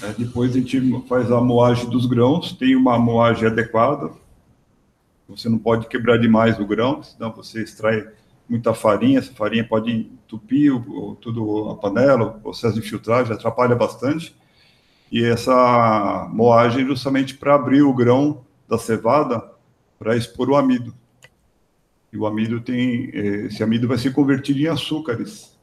[0.00, 2.52] é, depois a gente faz a moagem dos grãos.
[2.52, 4.10] Tem uma moagem adequada.
[5.28, 8.08] Você não pode quebrar demais o grão, senão você extrai
[8.48, 9.18] muita farinha.
[9.18, 14.34] Essa farinha pode entupir o, tudo a panela, o processo de filtragem atrapalha bastante.
[15.10, 19.42] E essa moagem é justamente para abrir o grão da cevada
[19.98, 20.94] para expor o amido.
[22.12, 25.58] E o amido tem, eh, esse amido vai ser convertido em açúcares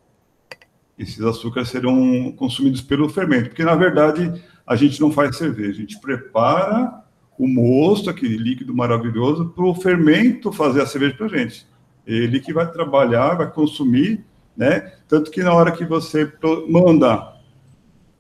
[0.98, 5.82] esses açúcares serão consumidos pelo fermento, porque na verdade a gente não faz cerveja, a
[5.82, 7.04] gente prepara
[7.38, 11.68] o mosto, aquele líquido maravilhoso, para o fermento fazer a cerveja para a gente.
[12.06, 14.24] Ele que vai trabalhar, vai consumir,
[14.56, 14.94] né?
[15.08, 16.32] Tanto que na hora que você
[16.70, 17.34] manda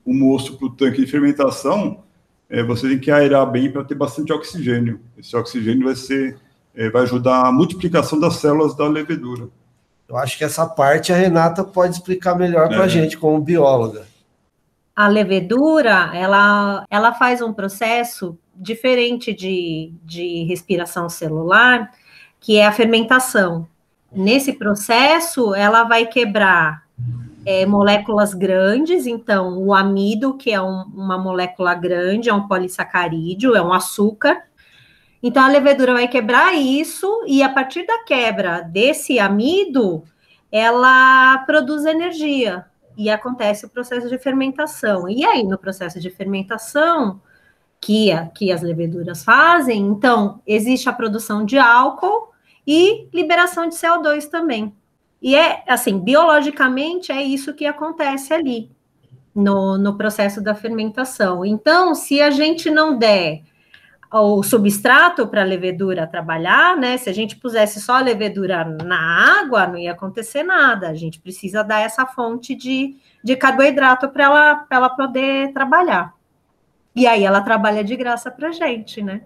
[0.04, 2.04] o mosto para o tanque de fermentação,
[2.50, 5.00] eh, você tem que aerar bem para ter bastante oxigênio.
[5.17, 6.38] Esse oxigênio vai ser,
[6.76, 9.50] eh, vai ajudar a multiplicação das células da levedura.
[10.08, 12.89] Eu acho que essa parte a Renata pode explicar melhor para a É.
[12.89, 14.06] gente, como bióloga.
[14.95, 21.91] A levedura, ela, ela faz um processo diferente de, de respiração celular,
[22.39, 23.67] que é a fermentação.
[24.11, 26.85] Nesse processo, ela vai quebrar
[27.47, 33.55] é, moléculas grandes, então o amido, que é um- uma molécula grande, é um polissacarídeo,
[33.55, 34.41] é um açúcar.
[35.21, 40.03] Então a levedura vai quebrar isso, e a partir da quebra desse amido,
[40.51, 42.65] ela produz energia
[42.97, 45.07] e acontece o processo de fermentação.
[45.07, 47.21] E aí, no processo de fermentação,
[47.79, 52.33] que, a- que as leveduras fazem, então, existe a produção de álcool
[52.65, 54.73] e liberação de CO2 também.
[55.21, 58.69] E é, assim, biologicamente, é isso que acontece ali,
[59.34, 61.45] no, no processo da fermentação.
[61.45, 63.43] Então, se a gente não der
[64.12, 66.97] o substrato para a levedura trabalhar, né?
[66.97, 70.89] Se a gente pusesse só a levedura na água, não ia acontecer nada.
[70.89, 76.13] A gente precisa dar essa fonte de, de carboidrato para ela, ela poder trabalhar.
[76.95, 79.21] E aí ela trabalha de graça para gente, né?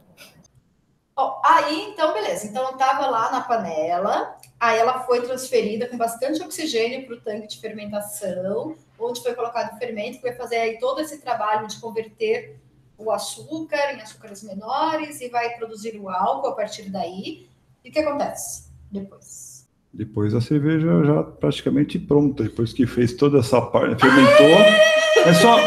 [1.21, 2.47] Ó, aí, então, beleza.
[2.47, 7.47] Então, estava lá na panela, aí ela foi transferida com bastante oxigênio para o tanque
[7.47, 11.77] de fermentação, onde foi colocado o fermento, que vai fazer aí todo esse trabalho de
[11.81, 12.57] converter
[12.97, 17.49] o açúcar em açúcares menores e vai produzir o álcool a partir daí.
[17.83, 19.67] E o que acontece depois?
[19.91, 25.08] Depois a cerveja já praticamente pronta, depois que fez toda essa parte, fermentou.
[25.25, 25.57] É só,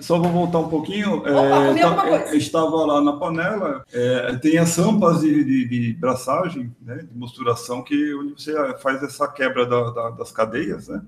[0.00, 1.18] só vou voltar um pouquinho.
[1.18, 2.24] Opa, é, tá- coisa.
[2.32, 7.16] eu estava lá na panela, é, tem as sampas de, de, de braçagem, né, de
[7.16, 11.00] mosturação, que onde você faz essa quebra da- da- das cadeias, né,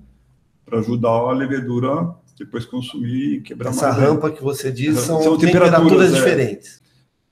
[0.64, 3.98] para ajudar a levedura depois consumir e quebrar Essa mais.
[3.98, 4.11] ainda.
[4.12, 6.14] rampa que você diz são, São temperaturas, temperaturas, é.
[6.16, 6.81] diferentes.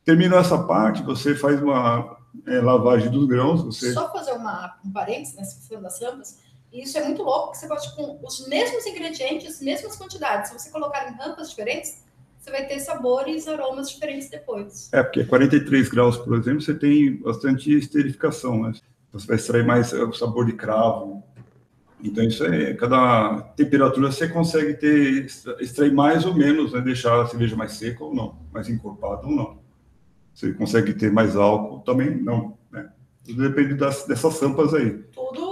[0.05, 2.17] Terminou essa parte, você faz uma
[2.47, 6.39] é, lavagem dos grãos, você Só fazer uma, um parênteses nessa questão das rampas.
[6.73, 10.71] Isso é muito louco, porque você pode, com os mesmos ingredientes, mesmas quantidades, se você
[10.71, 12.05] colocar em rampas diferentes,
[12.39, 14.91] você vai ter sabores e aromas diferentes depois.
[14.93, 18.73] É, porque 43 graus, por exemplo, você tem bastante esterificação, né?
[19.13, 21.23] Você vai extrair mais eh, o sabor de cravo.
[22.03, 25.27] Então, isso é, cada temperatura você consegue ter,
[25.61, 26.81] extrair mais ou menos, né?
[26.81, 29.59] Deixar a cerveja mais seca ou não, mais encorpada ou não.
[30.33, 32.91] Você consegue ter mais álcool também, não, né?
[33.25, 34.91] Tudo depende das, dessas sampas aí.
[35.13, 35.48] Tudo,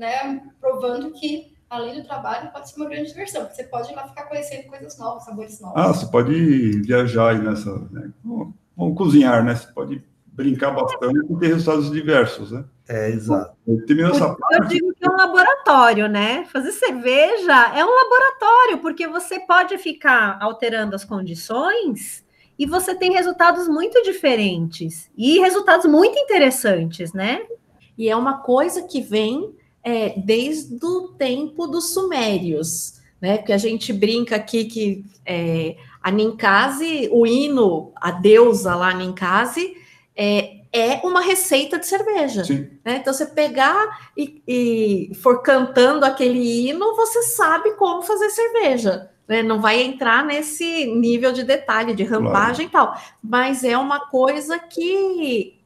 [0.00, 3.94] né, provando que, além do trabalho, pode ser uma grande diversão, porque você pode ir
[3.94, 5.76] lá ficar conhecendo coisas novas, sabores novos.
[5.76, 8.10] Ah, você pode viajar aí nessa, né?
[8.24, 9.54] Vamos, vamos cozinhar, né?
[9.54, 12.64] Você pode brincar bastante e ter resultados diversos, né?
[12.88, 13.54] É, exato.
[13.86, 16.46] Terminou essa Eu parte, digo que é um laboratório, né?
[16.46, 22.24] Fazer cerveja é um laboratório, porque você pode ficar alterando as condições
[22.58, 27.42] e você tem resultados muito diferentes e resultados muito interessantes, né?
[27.98, 33.38] E é uma coisa que vem é, desde o tempo dos sumérios, né?
[33.38, 39.76] Porque a gente brinca aqui que é, a Ninkasi, o hino, a deusa lá Ninkasi,
[40.16, 42.42] é, é uma receita de cerveja.
[42.84, 42.96] né?
[43.00, 49.10] Então, você pegar e, e for cantando aquele hino, você sabe como fazer cerveja.
[49.26, 49.42] né?
[49.42, 52.94] Não vai entrar nesse nível de detalhe, de rampagem e tal.
[53.22, 55.58] Mas é uma coisa que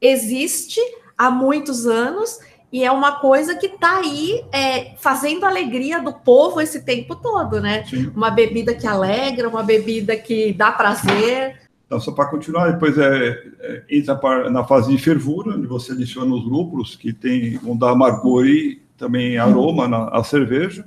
[0.00, 0.80] existe
[1.16, 2.38] há muitos anos
[2.76, 7.16] E é uma coisa que está aí é, fazendo a alegria do povo esse tempo
[7.16, 7.82] todo, né?
[7.86, 8.12] Sim.
[8.14, 11.58] Uma bebida que alegra, uma bebida que dá prazer.
[11.86, 16.34] Então, só para continuar, depois é, é, entra na fase de fervura, onde você adiciona
[16.34, 20.86] os lúpulos, que tem, vão dar amargor e também aroma na a cerveja.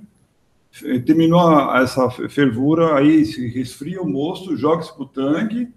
[1.07, 5.67] Terminou essa fervura, aí se resfria o mosto, joga-se para o tanque,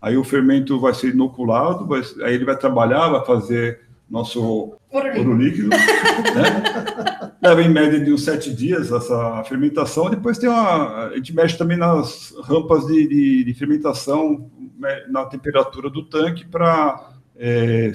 [0.00, 5.08] aí o fermento vai ser inoculado, vai- aí ele vai trabalhar, vai fazer nosso Ouro
[5.08, 5.30] líquido.
[5.30, 5.76] ouro líquido, né?
[7.42, 10.08] Leva em média de uns sete dias essa fermentação.
[10.10, 11.06] Depois tem uma.
[11.08, 16.46] A gente mexe também nas rampas de, de- de fermentação, me- na temperatura do tanque
[16.46, 17.10] para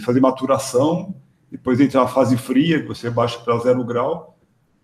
[0.04, 1.16] fazer maturação.
[1.50, 4.38] Depois entra a fase fria, que você baixa para zero grau,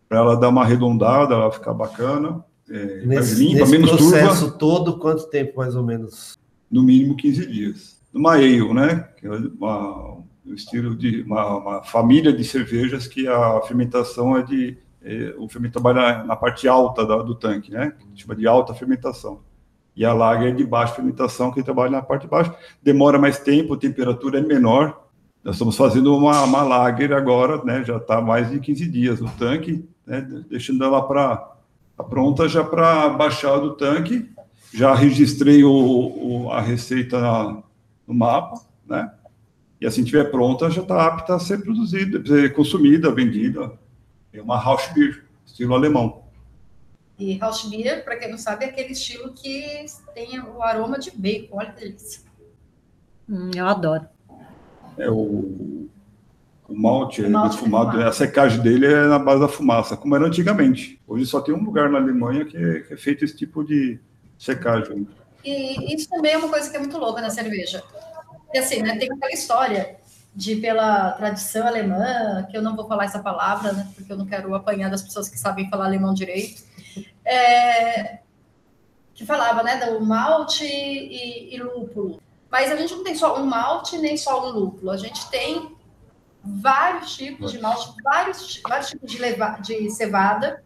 [0.08, 4.58] para ela dar uma arredondada, ela ficar bacana, é, Nesse, limpa, nesse menos processo turva
[4.58, 6.38] todo, quanto tempo mais ou menos?
[6.72, 8.02] no mínimo 15 dias.
[8.14, 9.10] Uma ale, né?
[9.20, 14.44] Que é uma, um estilo de uma, uma família de cervejas que a fermentação é
[14.44, 17.94] de é, o fermento trabalha na parte alta da- do tanque, né?
[18.16, 19.42] Chama de alta fermentação.
[19.96, 22.54] E a lager é de baixa fermentação que trabalha na parte de baixo.
[22.82, 25.04] Demora mais tempo, a temperatura é menor.
[25.44, 27.84] Nós estamos fazendo uma, uma lager agora, né?
[27.84, 30.22] Já está mais de 15 dias no tanque, né?
[30.50, 31.52] Deixando ela para
[32.10, 34.30] pronta já para baixar do tanque
[34.74, 35.70] já registrei o,
[36.46, 37.20] o- a receita
[38.08, 38.56] no mapa,
[38.88, 39.12] né?
[39.84, 43.78] E assim tiver pronta, já está apta a ser produzida, a ser consumida, vendida.
[44.32, 46.24] É uma House Beer, estilo alemão.
[47.20, 51.12] E House Beer, para quem não sabe, é aquele estilo que tem o aroma de
[51.12, 51.58] bacon.
[51.58, 52.22] Olha que delícia.
[53.30, 54.06] Hum, eu adoro.
[54.98, 55.90] É o,
[56.70, 58.10] o malte é O malte defumado, defumado.
[58.10, 60.98] a secagem dele é na base da fumaça, como era antigamente.
[61.06, 64.00] Hoje só tem um lugar na Alemanha que é, que é feito esse tipo de
[64.38, 65.06] secagem.
[65.44, 67.84] E isso também é uma coisa que é muito louca na cerveja.
[68.54, 69.98] E assim, né, tem aquela história
[70.36, 74.26] de pela tradição alemã, que eu não vou falar essa palavra, né, porque eu não
[74.26, 76.64] quero apanhar das pessoas que sabem falar alemão direito,
[77.26, 78.20] é,
[79.14, 82.22] que falava, né, do malte e, e lúpulo.
[82.50, 85.76] Mas a gente não tem só um malte nem só um lúpulo, a gente tem
[86.44, 90.64] vários tipos de malte, vários, vários tipos de, leva, de cevada,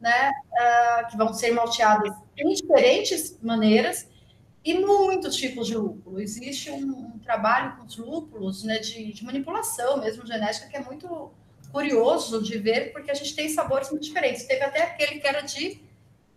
[0.00, 4.06] né, ah, que vão ser malteadas em diferentes maneiras
[4.66, 6.20] e muitos tipos de lúpulo.
[6.20, 10.82] Existe um, um trabalho com os lúpulos, né, de, de manipulação mesmo genética que é
[10.82, 11.30] muito
[11.70, 14.44] curioso de ver, porque a gente tem sabores muito diferentes.
[14.44, 15.80] Teve até aquele que era de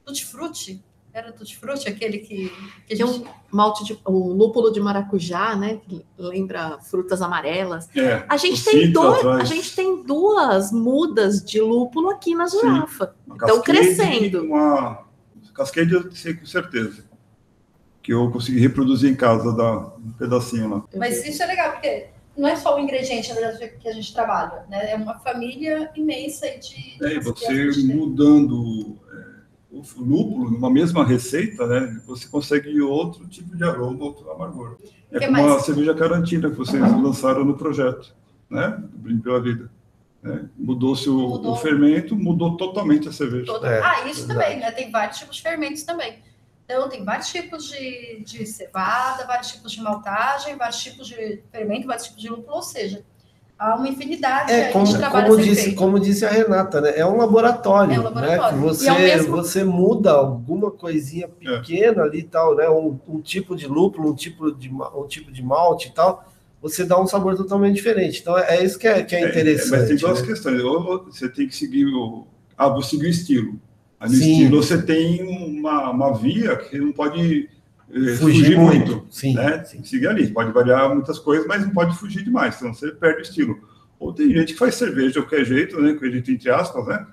[0.05, 2.53] tutti-frutti, era tutti-frutti, aquele que,
[2.85, 3.09] que gente...
[3.09, 5.79] um malte de um lúpulo de maracujá, né?
[5.87, 7.89] Que lembra frutas amarelas.
[7.97, 12.45] É, A gente tem dois, atrás, a gente tem duas mudas de lúpulo aqui na
[12.45, 12.87] uma
[13.31, 14.43] estão crescendo.
[14.43, 15.03] Uma
[16.11, 17.08] sei com certeza.
[18.01, 20.83] Que eu consegui reproduzir em casa, da, um pedacinho lá.
[20.95, 24.13] Mas isso é legal, porque não é só o ingrediente na verdade, que a gente
[24.13, 24.91] trabalha, né?
[24.91, 26.97] É uma família imensa aí de...
[27.03, 29.29] É, e você mudando é,
[29.73, 32.01] o lúpulo numa mesma receita, né?
[32.07, 34.77] Você consegue outro tipo de aroma, outro amargor.
[35.11, 35.51] É Que como mais?
[35.51, 38.15] a cerveja carantina que vocês lançaram no projeto,
[38.49, 38.77] né?
[38.79, 39.69] Do Brinde pela Vida.
[40.23, 40.45] né?
[40.57, 41.51] Mudou-se o, Mudou.
[41.53, 43.45] o fermento, mudou totalmente a cerveja.
[43.45, 44.71] Todo- É, ah, isso também, né?
[44.71, 46.19] Tem vários tipos de fermentos também.
[46.71, 51.87] Então, tem vários tipos de, de cevada, vários tipos de maltagem, vários tipos de fermento,
[51.87, 53.03] vários tipos de lúpulo, ou seja,
[53.57, 55.75] há uma infinidade É, aí como, de trabalho como disse, feito.
[55.79, 56.93] como disse a Renata, né?
[56.95, 58.57] É um laboratório, É um laboratório.
[58.59, 58.63] né?
[58.67, 62.69] Você, E mesmo- você muda alguma coisinha pequena ali e tal, né?
[62.69, 66.23] Um, um tipo de lúpulo, um tipo de, um tipo de malte e tal,
[66.61, 68.19] você dá um sabor totalmente diferente.
[68.21, 69.71] Então é isso que é, que é É, interessante.
[69.71, 70.27] mas tem duas né?
[70.27, 70.61] questões.
[70.61, 72.27] Ou você tem que seguir o.
[72.55, 73.59] Ah, vou seguir o estilo.
[74.01, 74.31] No Sim.
[74.31, 77.49] estilo você tem uma, uma via que não pode
[77.91, 79.07] eh, Fugir fugir, muito, muito.
[79.09, 79.59] sim, né?
[79.59, 80.27] Que seguir ali.
[80.27, 83.59] Pode variar muitas coisas, mas não pode fugir demais, senão você perde o estilo.
[83.99, 85.93] Ou tem gente que faz cerveja de qualquer jeito, né?
[85.93, 87.05] Que jeito entre aspas, né?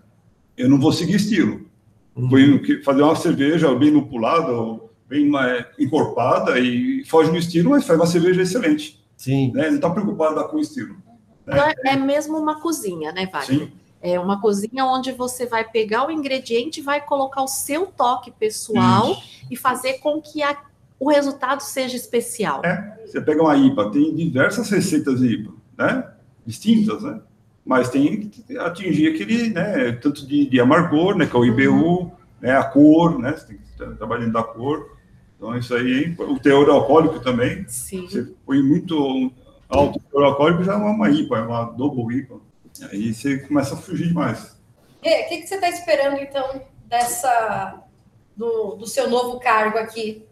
[0.56, 1.66] Eu não vou seguir estilo.
[2.14, 2.30] Uhum.
[2.84, 7.98] Fazer uma cerveja bem lupulada, ou bem mais encorpada e foge no estilo, mas faz
[7.98, 9.04] uma cerveja excelente.
[9.16, 9.52] Sim.
[9.52, 9.68] Né?
[9.68, 10.96] Não está preocupada com o estilo.
[11.42, 13.60] Então, é, é mesmo uma cozinha, né, Wagner?
[13.60, 13.72] Sim.
[14.02, 19.16] É uma cozinha onde você vai pegar o ingrediente, vai colocar o seu toque pessoal
[19.50, 20.56] e fazer com que a-
[21.00, 22.64] o resultado seja especial.
[22.64, 22.98] É.
[23.06, 26.10] Você pega uma IPA, tem diversas receitas de IPA, né?
[26.46, 27.20] Distintas, né?
[27.64, 29.92] Mas tem que atingir aquele, né?
[29.92, 31.26] Tanto de, de amargor, né?
[31.26, 32.56] Que é o IBU, né?
[32.56, 33.32] A cor, né?
[33.32, 34.96] Você tem que estar trabalhando da cor.
[35.36, 37.66] Então, isso aí, o teor alcoólico também.
[37.68, 38.06] Sim.
[38.06, 39.30] Você põe muito
[39.68, 42.36] alto o teor alcoólico, já é uma IPA, é uma double IPA.
[42.90, 44.56] Aí você começa a fugir demais.
[45.02, 47.82] Rê, O que, que você está esperando, então, dessa
[48.36, 50.26] do, do seu novo cargo aqui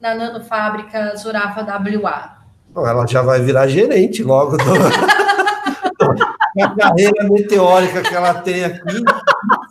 [0.00, 2.38] na Nanofábrica Zurafa WA?
[2.70, 4.64] Bom, ela já vai virar gerente logo do,
[6.62, 9.04] a carreira meteórica que ela tem aqui,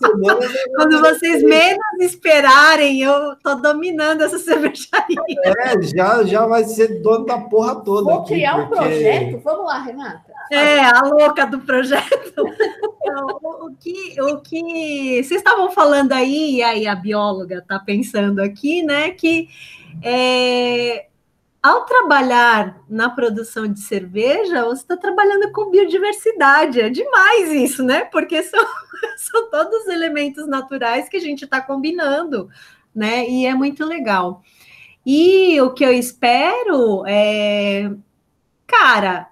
[0.06, 0.40] semana,
[0.76, 5.18] Quando vocês menos esperarem, eu tô dominando essa cervejaria.
[5.44, 8.04] é, já, já vai ser dono da porra toda.
[8.12, 9.42] Vou aqui, criar um porque- projeto.
[9.44, 10.34] Vamos lá, Renata.
[10.52, 12.34] É, a louca do projeto.
[13.06, 17.78] Então, o, o que, o que vocês estavam falando aí, e aí a bióloga está
[17.78, 19.50] pensando aqui, né, que
[20.02, 21.06] é,
[21.64, 26.82] ao trabalhar na produção de cerveja, você está trabalhando com biodiversidade.
[26.82, 28.04] É demais isso, né?
[28.04, 28.60] Porque são,
[29.16, 32.50] são todos elementos naturais que a gente está combinando,
[32.94, 33.30] né?
[33.30, 34.44] E é muito legal.
[35.06, 37.90] E o que eu espero é,
[38.68, 39.30] cara,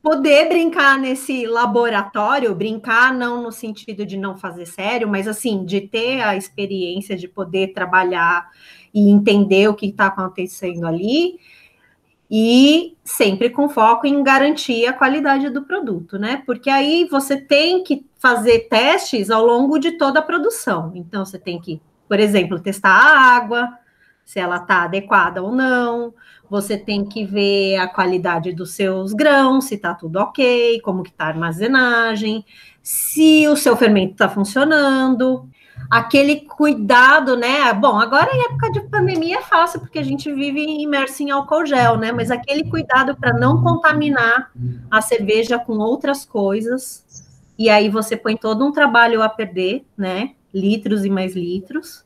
[0.00, 5.80] poder brincar nesse laboratório, brincar não no sentido de não fazer sério, mas assim, de
[5.80, 8.48] ter a experiência de poder trabalhar
[8.92, 11.38] e entender o que está acontecendo ali,
[12.30, 16.42] e sempre com foco em garantir a qualidade do produto, né?
[16.46, 20.92] Porque aí você tem que fazer testes ao longo de toda a produção.
[20.94, 23.68] Então, você tem que, por exemplo, testar a água,
[24.24, 26.14] se ela está adequada ou não.
[26.48, 31.10] Você tem que ver a qualidade dos seus grãos, se está tudo ok, como que
[31.10, 32.44] está a armazenagem,
[32.80, 35.48] se o seu fermento está funcionando.
[35.88, 37.72] Aquele cuidado, né?
[37.72, 41.66] Bom, agora em época de pandemia é fácil, porque a gente vive imerso em álcool
[41.66, 42.12] gel, né?
[42.12, 44.50] Mas aquele cuidado para não contaminar
[44.90, 47.04] a cerveja com outras coisas.
[47.58, 50.30] E aí você põe todo um trabalho a perder, né?
[50.54, 52.04] Litros e mais litros.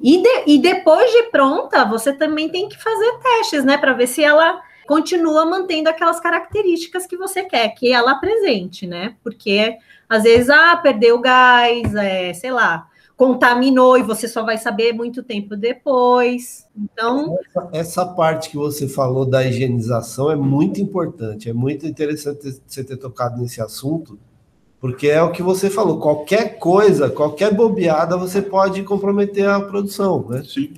[0.00, 3.76] E, de- e depois de pronta, você também tem que fazer testes, né?
[3.78, 9.14] Para ver se ela continua mantendo aquelas características que você quer que ela apresente, né?
[9.22, 9.76] Porque
[10.08, 12.86] às vezes, ah, perdeu o gás, é, sei lá,
[13.16, 16.66] contaminou e você só vai saber muito tempo depois.
[16.76, 22.60] Então, Essa- Essa parte que você falou da higienização é muito importante, é muito interessante
[22.66, 24.18] você ter tocado nesse assunto,
[24.78, 30.26] porque é o que você falou, qualquer coisa, qualquer bobeada, você pode comprometer a produção,
[30.28, 30.42] né?
[30.44, 30.74] Sim.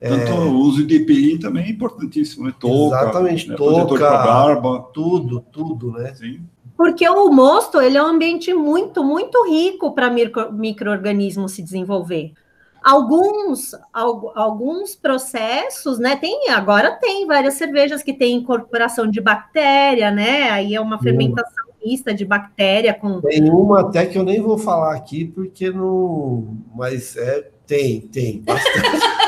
[0.00, 2.54] Tanto o uso de EPI também é importantíssimo, né?
[2.60, 3.56] Touca, Exatamente, né?
[3.56, 4.80] para barba.
[4.94, 6.14] Tudo, tudo, né?
[6.14, 6.40] Sim.
[6.78, 12.32] Porque o mosto ele é um ambiente muito, muito rico para micro, micro-organismos se desenvolver.
[12.80, 16.14] Alguns, al- alguns processos, né?
[16.14, 20.50] Tem, agora tem várias cervejas que têm incorporação de bactéria, né?
[20.50, 24.56] Aí é uma fermentação mista de bactéria com Tem uma até que eu nem vou
[24.56, 26.56] falar aqui, porque não.
[26.76, 28.40] Mas é, tem, tem.
[28.42, 28.78] bastante.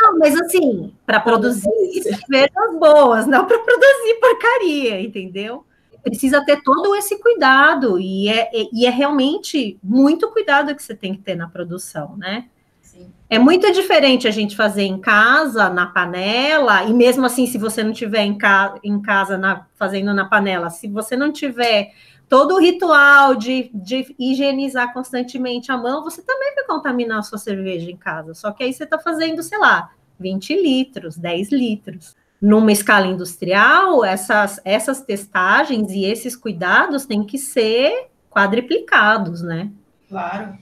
[0.00, 1.68] Não, mas assim, para produzir
[2.02, 5.64] cervejas boas, não para produzir porcaria, entendeu?
[6.02, 10.94] Precisa ter todo esse cuidado, e é, é- e é realmente muito cuidado que você
[10.94, 12.46] tem que ter na produção, né?
[12.80, 13.12] Sim.
[13.28, 17.82] É muito diferente a gente fazer em casa, na panela, e mesmo assim, se você
[17.84, 21.92] não tiver em, ca em casa na- fazendo na panela, se você não tiver
[22.28, 27.38] todo o ritual de, de higienizar constantemente a mão, você também vai contaminar a sua
[27.38, 28.34] cerveja em casa.
[28.34, 32.14] Só que aí você está fazendo, sei lá, 20 litros, 10 litros.
[32.40, 39.72] Numa escala industrial, essas, essas testagens e esses cuidados têm que ser quadriplicados, né?
[40.08, 40.56] Claro.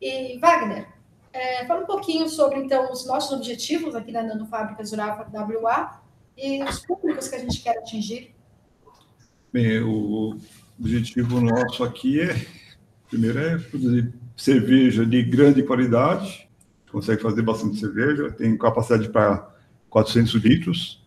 [0.00, 0.86] E, Wagner,
[1.32, 6.00] é, fala um pouquinho sobre, então, os nossos objetivos aqui na Nanofábrica Zurafa WA
[6.36, 8.34] e os públicos que a gente quer atingir.
[9.52, 10.36] Bem, o
[10.78, 12.46] objetivo nosso aqui é,
[13.08, 16.48] primeiro é produzir cerveja de grande qualidade,
[16.92, 19.50] consegue fazer bastante cerveja, tem capacidade para
[19.90, 21.02] 400 litros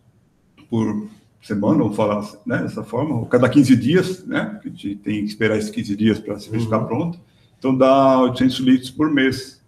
[0.68, 1.08] por
[1.42, 5.20] semana, vamos falar né, dessa forma, ou cada 15 dias, né, que a gente tem
[5.20, 7.18] que esperar esses 15 dias para a cerveja ficar pronta,
[7.58, 9.60] então dá 800 litros por mês,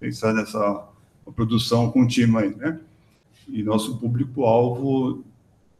[0.00, 0.88] pensar nessa
[1.36, 2.80] produção contínua aí, né,
[3.48, 5.24] e nosso público-alvo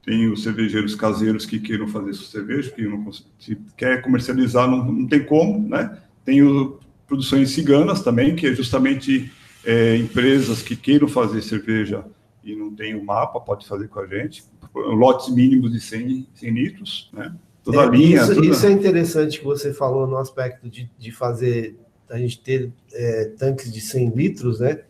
[0.04, 4.82] tem os cervejeiros caseiros que queiram fazer sua cerveja, que não se quer comercializar não,
[4.84, 5.98] não tem como, né?
[6.24, 9.30] Tem o, produções ciganas também, que é justamente
[9.64, 12.04] é, empresas que queiram fazer cerveja
[12.52, 14.44] e não tem o mapa, pode fazer com a gente.
[14.74, 17.34] Lotes mínimos de 100, 100 litros, né?
[17.64, 18.22] Toda É, linha.
[18.22, 21.76] Isso, toda- isso é interessante que você falou no aspecto de, de fazer,
[22.08, 24.82] a gente ter é, tanques de 100 litros, né?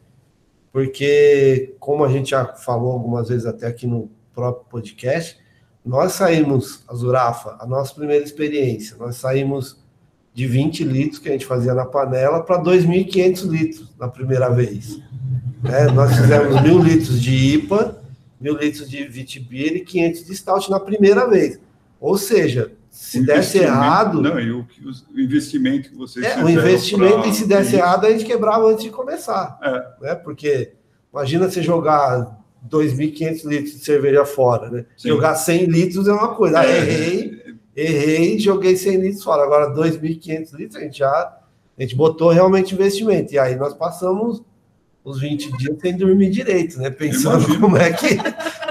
[0.72, 5.38] Porque, como a gente já falou algumas vezes até aqui no próprio podcast,
[5.84, 9.82] nós saímos, a Zurafa, a nossa primeira experiência, nós saímos
[10.38, 15.00] de 20 litros que a gente fazia na panela para 2.500 litros na primeira vez.
[15.60, 15.86] né?
[15.92, 18.00] Nós fizemos mil litros de IPA,
[18.40, 21.58] mil litros de Vitibir e 500 de Stout na primeira vez.
[22.00, 24.64] Ou seja, se desse errado, Não, e o,
[25.12, 28.70] o investimento que vocês é, o investimento, pra- e se desse errado, a gente quebrava
[28.70, 29.58] antes de começar.
[29.60, 30.06] É.
[30.06, 30.14] Né?
[30.14, 30.70] Porque
[31.12, 32.38] imagina você jogar
[32.70, 34.84] 2.500 litros de cerveja fora, né?
[34.96, 35.08] Sim.
[35.08, 36.60] Jogar 100 litros é uma coisa.
[36.60, 36.78] Ah, É.
[36.78, 37.37] errei,
[37.80, 39.42] errei, joguei 100 litros fora.
[39.42, 41.38] Agora 2.500 litros a gente já
[41.78, 43.32] a gente botou realmente investimento.
[43.32, 44.42] E aí nós passamos
[45.04, 46.90] os 20 dias sem dormir direito, né?
[46.90, 48.18] Pensando como é que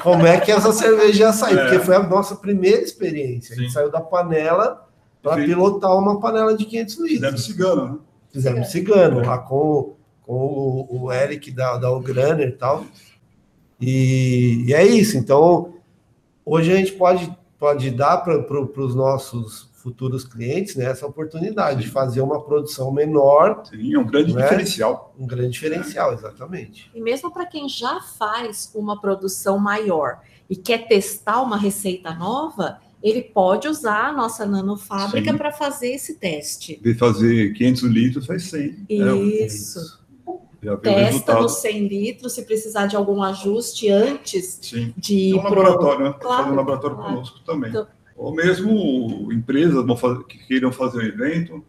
[0.03, 1.64] como é que essa cerveja ia sair, é.
[1.64, 3.55] porque foi a nossa primeira experiência.
[3.55, 3.74] A gente Sim.
[3.74, 4.88] saiu da panela
[5.22, 7.18] para pilotar uma panela de 500 litros.
[7.18, 7.97] Fizemos cigano, né?
[8.32, 10.34] Fizemos cigano, lá com, com
[10.89, 12.86] o, o Eric da, da Ugraner e tal.
[13.82, 15.18] E, e é isso.
[15.18, 15.74] Então,
[16.45, 21.82] hoje a gente pode, pode dar para pro, os nossos futuros clientes né, essa oportunidade
[21.82, 21.88] Sim.
[21.88, 23.64] de fazer uma produção menor.
[23.66, 24.41] Sim, é um grande né?
[24.43, 25.16] diferencial.
[25.18, 26.91] Um grande diferencial, exatamente.
[26.93, 32.80] E mesmo para quem já faz uma produção maior e quer testar uma receita nova,
[33.01, 36.80] ele pode usar a nossa nanofábrica para fazer esse teste.
[36.82, 38.86] De fazer 500 litros faz 100.
[38.89, 39.80] Isso.
[39.80, 40.07] É,
[40.82, 44.93] Testa nos 100 litros, se precisar de algum ajuste antes Sim.
[44.97, 45.32] de...
[45.32, 46.16] É um laboratório, né?
[46.20, 47.14] Claro, fazer um laboratório claro.
[47.14, 47.70] conosco também.
[47.70, 49.86] Então, ou mesmo empresas
[50.28, 51.64] que queiram fazer um evento,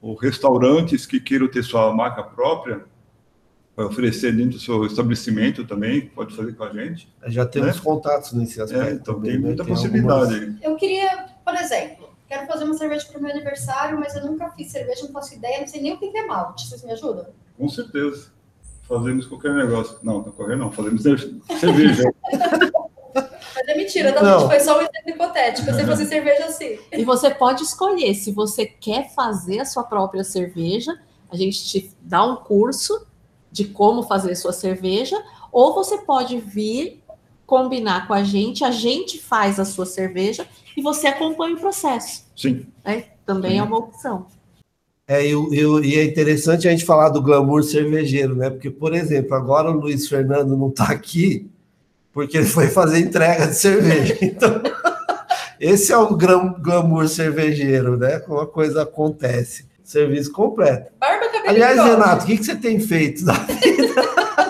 [0.00, 2.84] ou restaurantes que queiram ter sua marca própria,
[3.74, 7.12] para oferecer dentro do seu estabelecimento também, pode fazer com a gente.
[7.26, 7.82] Já temos né?
[7.82, 8.86] contatos nesse aspecto.
[8.86, 9.46] É, então também, tem né?
[9.46, 10.34] muita tem possibilidade.
[10.34, 10.62] Algumas...
[10.62, 14.50] Eu queria, por exemplo, quero fazer uma cerveja para o meu aniversário, mas eu nunca
[14.50, 16.68] fiz cerveja, não faço ideia, não sei nem o que é malte.
[16.68, 17.26] Vocês me ajudam?
[17.56, 18.33] Com certeza.
[18.88, 19.98] Fazemos qualquer negócio.
[20.02, 22.04] Não, não correr não, fazemos cerveja.
[23.14, 24.48] Mas é mentira, tá, gente?
[24.48, 25.70] Foi só um exemplo hipotético.
[25.70, 26.78] Eu sei fazer cerveja assim.
[26.92, 30.98] E você pode escolher se você quer fazer a sua própria cerveja.
[31.30, 33.06] A gente te dá um curso
[33.50, 35.16] de como fazer sua cerveja,
[35.52, 37.04] ou você pode vir
[37.46, 42.24] combinar com a gente, a gente faz a sua cerveja e você acompanha o processo.
[42.34, 42.66] Sim.
[42.84, 43.58] É, também Sim.
[43.58, 44.26] é uma opção.
[45.06, 48.48] É, eu, eu, e é interessante a gente falar do glamour cervejeiro, né?
[48.48, 51.50] Porque, por exemplo, agora o Luiz Fernando não está aqui
[52.14, 54.16] porque ele foi fazer entrega de cerveja.
[54.22, 54.62] Então,
[55.60, 58.20] esse é o glamour cervejeiro, né?
[58.20, 59.66] Como a coisa acontece.
[59.82, 60.90] Serviço completo.
[60.98, 63.94] Barba Aliás, Renato, o que, que você tem feito da vida?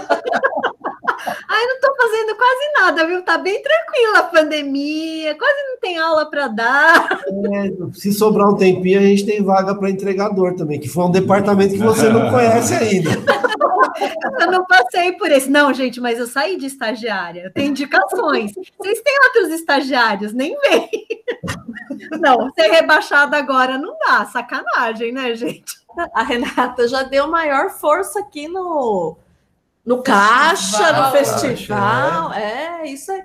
[2.14, 3.22] Fazendo quase nada, viu?
[3.22, 7.08] Tá bem tranquila a pandemia, quase não tem aula para dar.
[7.26, 11.10] É, se sobrar um tempinho, a gente tem vaga para entregador também, que foi um
[11.10, 13.10] departamento que você não conhece ainda.
[14.40, 15.50] Eu não passei por esse.
[15.50, 17.42] Não, gente, mas eu saí de estagiária.
[17.42, 18.52] Eu tenho indicações.
[18.76, 20.32] Vocês têm outros estagiários?
[20.32, 20.90] Nem vem.
[22.20, 24.24] Não, ser rebaixada agora não dá.
[24.26, 25.76] Sacanagem, né, gente?
[26.12, 29.16] A Renata já deu maior força aqui no,
[29.84, 32.32] no caixa, no festival.
[32.32, 32.82] é.
[32.82, 33.22] é, isso é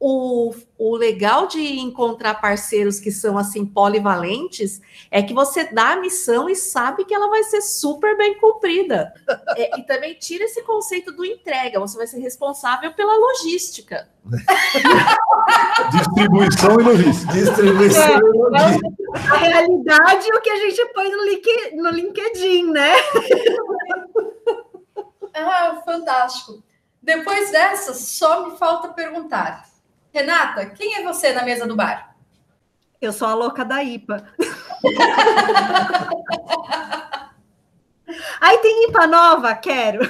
[0.00, 4.80] o, o legal de encontrar parceiros que são assim polivalentes
[5.10, 9.12] é que você dá a missão e sabe que ela vai ser super bem cumprida.
[9.56, 14.08] É, e também tira esse conceito do entrega, você vai ser responsável pela logística.
[15.90, 17.32] Distribuição e logística.
[17.32, 18.88] Distribuição é, e logística.
[19.32, 22.92] A realidade é o que a gente põe no, link, no LinkedIn, né?
[25.44, 26.62] Ah, fantástico.
[27.02, 29.68] Depois dessa, só me falta perguntar
[30.12, 32.14] Renata, quem é você na mesa do bar?
[33.00, 34.28] Eu sou a louca da IPA.
[38.40, 40.00] Aí tem IPA nova, quero.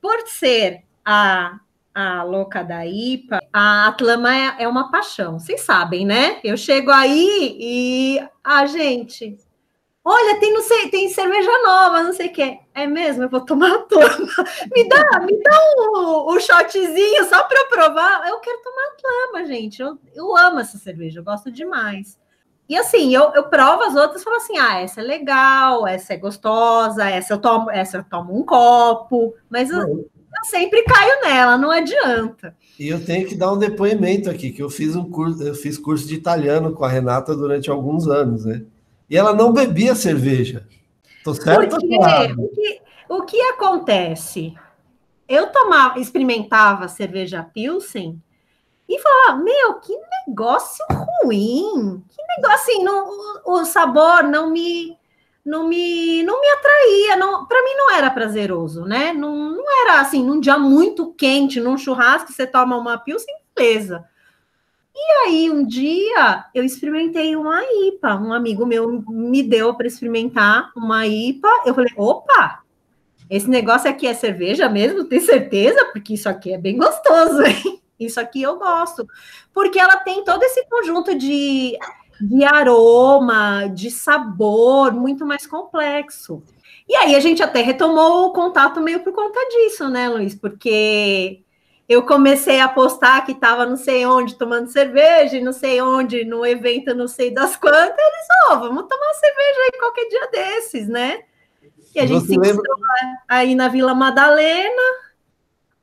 [0.00, 1.58] Por ser a,
[1.94, 5.40] a louca da IPA, a Atlama é, é uma paixão.
[5.40, 6.38] Vocês sabem, né?
[6.44, 9.36] Eu chego aí e a ah, gente,
[10.08, 12.60] Olha, tem, não sei, tem cerveja nova, não sei o que.
[12.72, 13.24] É mesmo?
[13.24, 14.16] Eu vou tomar toda.
[14.72, 18.28] Me dá, me dá um, um shotzinho só para eu provar.
[18.28, 19.82] Eu quero tomar Atlama, gente.
[19.82, 22.16] Eu, eu amo essa cerveja, eu gosto demais.
[22.68, 26.14] E assim, eu, eu provo as outras e falo assim: ah, essa é legal, essa
[26.14, 31.20] é gostosa, essa eu tomo, essa eu tomo um copo, mas eu, eu sempre caio
[31.24, 32.54] nela, não adianta.
[32.78, 35.76] E eu tenho que dar um depoimento aqui, que eu fiz um curso, eu fiz
[35.76, 38.62] curso de italiano com a Renata durante alguns anos, né?
[39.08, 40.66] E ela não bebia cerveja.
[41.24, 41.76] Tô certo?
[41.76, 44.54] Porque, o, que, o que acontece?
[45.28, 48.22] Eu tomava, experimentava cerveja Pilsen
[48.88, 49.92] e falava, meu, que
[50.26, 50.84] negócio
[51.22, 52.02] ruim.
[52.08, 53.08] Que negócio assim, não,
[53.44, 54.96] o, o sabor não me
[55.44, 59.12] não me não me atraía, não, para mim não era prazeroso, né?
[59.12, 64.04] Não, não era assim, num dia muito quente, num churrasco, você toma uma Pilsen, beleza.
[64.98, 68.16] E aí, um dia, eu experimentei uma IPA.
[68.16, 71.48] Um amigo meu me deu para experimentar uma IPA.
[71.66, 72.62] Eu falei: opa,
[73.28, 75.04] esse negócio aqui é cerveja mesmo?
[75.04, 75.84] Tem certeza?
[75.92, 77.82] Porque isso aqui é bem gostoso, hein?
[77.98, 79.06] Isso aqui eu gosto.
[79.54, 81.78] Porque ela tem todo esse conjunto de,
[82.20, 86.42] de aroma, de sabor muito mais complexo.
[86.86, 90.34] E aí a gente até retomou o contato meio por conta disso, né, Luiz?
[90.34, 91.42] Porque
[91.88, 96.44] eu comecei a postar que estava não sei onde tomando cerveja, não sei onde, no
[96.44, 100.88] evento não sei das quantas, eles, ó, oh, vamos tomar cerveja aí qualquer dia desses,
[100.88, 101.20] né?
[101.94, 102.62] E a gente se lembra...
[103.28, 104.82] aí na Vila Madalena,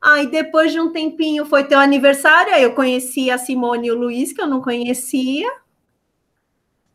[0.00, 3.98] aí depois de um tempinho foi teu aniversário, aí eu conheci a Simone e o
[3.98, 5.50] Luiz, que eu não conhecia,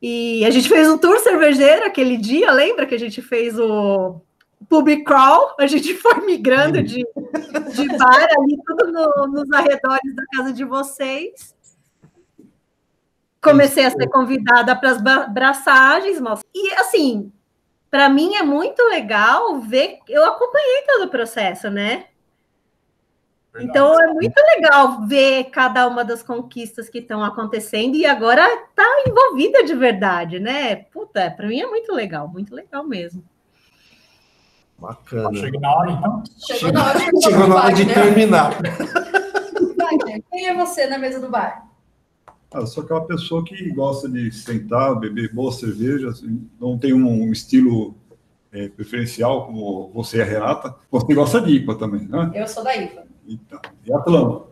[0.01, 4.21] e a gente fez um tour cervejeiro aquele dia, lembra que a gente fez o
[4.67, 6.97] public crawl, a gente foi migrando de,
[7.73, 11.55] de bar ali, tudo no, nos arredores da casa de vocês.
[13.41, 15.01] Comecei a ser convidada para as
[15.31, 16.19] braçagens,
[16.53, 17.31] e assim,
[17.89, 22.07] para mim é muito legal ver, eu acompanhei todo o processo, né?
[23.51, 23.69] Verdade.
[23.69, 28.45] Então é muito legal ver cada uma das conquistas que estão acontecendo e agora
[28.75, 30.75] tá envolvida de verdade, né?
[30.75, 33.23] Puta, para mim é muito legal, muito legal mesmo.
[34.79, 35.37] Bacana.
[35.37, 36.23] Chegou na hora, então?
[36.37, 38.57] Chegou na hora, Chegou na hora de terminar.
[40.31, 41.67] quem é você na mesa do bar?
[42.51, 46.93] Ah, eu sou aquela pessoa que gosta de sentar, beber boa cerveja, assim, não tem
[46.93, 47.93] um estilo
[48.51, 50.75] é, preferencial como você e a Renata.
[50.89, 52.31] Você gosta de IPA também, né?
[52.33, 53.03] Eu sou da IPA.
[53.27, 54.47] Então, e a Tlama?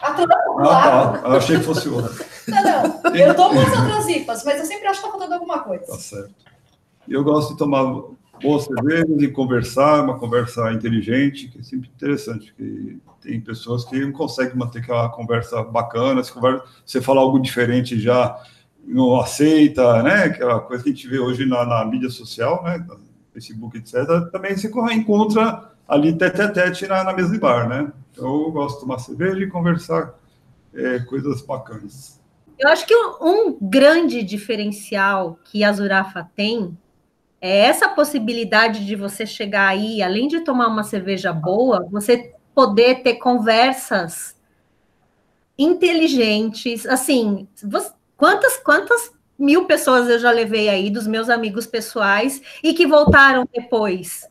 [0.00, 1.20] A ah, tá.
[1.24, 2.12] Eu achei que fosse outra.
[2.46, 3.16] Não, não.
[3.16, 5.86] Eu tomo as outras IPAs, mas eu sempre acho que está faltando alguma coisa.
[5.86, 6.34] Tá certo.
[7.06, 7.82] E eu gosto de tomar
[8.42, 13.98] boas cervejas e conversar, uma conversa inteligente, que é sempre interessante, que tem pessoas que
[13.98, 18.40] não conseguem manter aquela conversa bacana, se conversa, você fala algo diferente já
[18.84, 20.24] não aceita, né?
[20.24, 22.84] Aquela coisa que a gente vê hoje na, na mídia social, né?
[23.32, 23.94] Facebook, etc.
[24.32, 27.92] Também se encontra ali tete a tete na, na mesa de bar, né?
[28.12, 30.14] Então, eu gosto de tomar cerveja e conversar
[30.74, 32.18] é, coisas bacanas.
[32.58, 36.76] Eu acho que um grande diferencial que a Zurafa tem
[37.40, 43.02] é essa possibilidade de você chegar aí, além de tomar uma cerveja boa, você poder
[43.02, 44.36] ter conversas
[45.56, 52.42] inteligentes, assim, você, quantas quantas mil pessoas eu já levei aí dos meus amigos pessoais
[52.62, 54.28] e que voltaram depois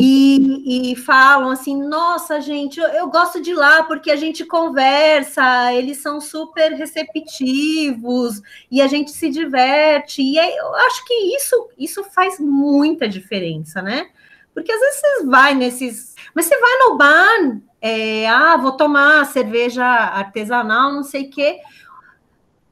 [0.00, 5.72] e, e, falam assim: nossa, gente, eu, eu, gosto de lá porque a gente conversa,
[5.72, 8.40] eles são super receptivos
[8.70, 10.22] e a gente se diverte.
[10.22, 14.08] E aí, eu acho que isso, isso faz muita diferença, né?
[14.54, 16.14] Porque às vezes você vai nesses.
[16.32, 21.58] Mas você vai no bar, é, ah, vou tomar cerveja artesanal, não sei o quê.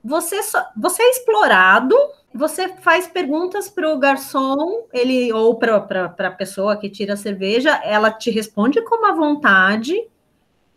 [0.07, 1.97] Você, só, você é explorado
[2.37, 7.81] você faz perguntas para o garçom, ele ou para a pessoa que tira a cerveja,
[7.83, 9.95] ela te responde com uma vontade.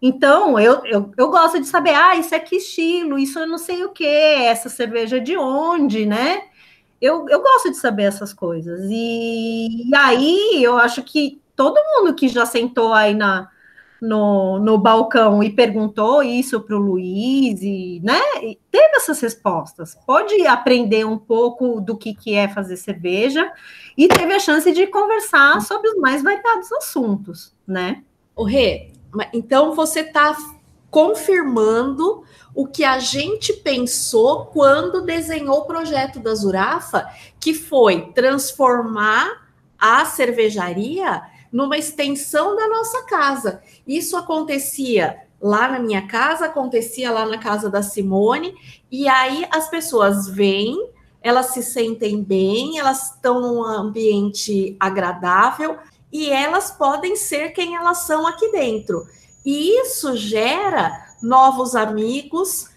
[0.01, 3.57] Então, eu, eu, eu gosto de saber, ah, isso é que estilo, isso eu não
[3.57, 6.43] sei o que, essa cerveja é de onde, né?
[7.01, 8.87] Eu, eu gosto de saber essas coisas.
[8.89, 13.49] E, e aí, eu acho que todo mundo que já sentou aí na,
[14.01, 18.21] no, no balcão e perguntou isso para o Luiz, e, né?
[18.41, 19.97] E teve essas respostas.
[20.05, 23.51] Pode aprender um pouco do que, que é fazer cerveja
[23.97, 28.03] e teve a chance de conversar sobre os mais variados assuntos, né?
[28.35, 28.91] O Rê,
[29.33, 30.35] então você está
[30.89, 32.23] confirmando
[32.55, 37.07] o que a gente pensou quando desenhou o projeto da Zurafa,
[37.39, 41.21] que foi transformar a cervejaria
[41.51, 43.61] numa extensão da nossa casa.
[43.87, 48.53] Isso acontecia lá na minha casa, acontecia lá na casa da Simone,
[48.91, 50.89] e aí as pessoas vêm,
[51.21, 55.77] elas se sentem bem, elas estão num ambiente agradável
[56.11, 59.07] e elas podem ser quem elas são aqui dentro.
[59.45, 62.69] E isso gera novos amigos,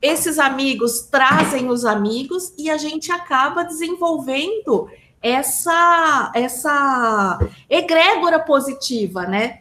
[0.00, 4.88] esses amigos trazem os amigos e a gente acaba desenvolvendo
[5.22, 7.38] essa essa
[7.68, 9.60] egrégora positiva, né?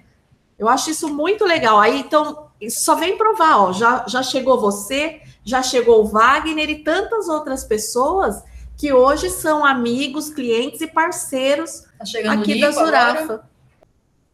[0.58, 1.80] Eu acho isso muito legal.
[1.80, 6.84] Aí então só vem provar, ó, já, já chegou você, já chegou o Wagner e
[6.84, 8.42] tantas outras pessoas
[8.78, 11.84] que hoje são amigos, clientes e parceiros
[12.24, 13.48] tá aqui da Zurafa.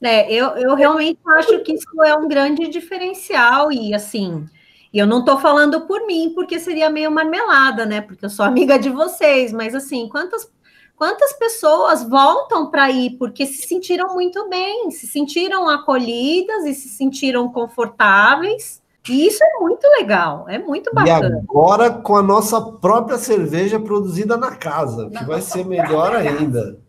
[0.02, 4.48] É, eu, eu realmente acho que isso é um grande diferencial e assim,
[4.92, 8.02] eu não estou falando por mim, porque seria meio marmelada, né?
[8.02, 10.52] Porque eu sou amiga de vocês, mas assim, quantas
[11.02, 16.89] Quantas pessoas voltam para ir porque se sentiram muito bem, se sentiram acolhidas e se
[16.89, 18.84] sentiram confortáveis?
[19.10, 21.38] E isso é muito legal, é muito bacana.
[21.38, 26.16] E agora com a nossa própria cerveja produzida na casa, que na vai ser melhor
[26.16, 26.80] ainda.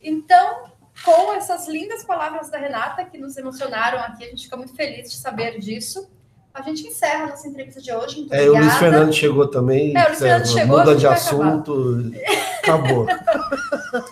[0.00, 0.70] Então,
[1.04, 5.10] com essas lindas palavras da Renata que nos emocionaram aqui, a gente fica muito feliz
[5.10, 6.08] de saber disso.
[6.56, 8.20] A gente encerra nossa entrevista de hoje.
[8.20, 9.94] Muito é, o Luiz Fernando chegou também.
[9.94, 10.78] É, o Luiz Fernando chegou.
[10.78, 12.12] Muda de assunto.
[12.62, 13.06] Acabou.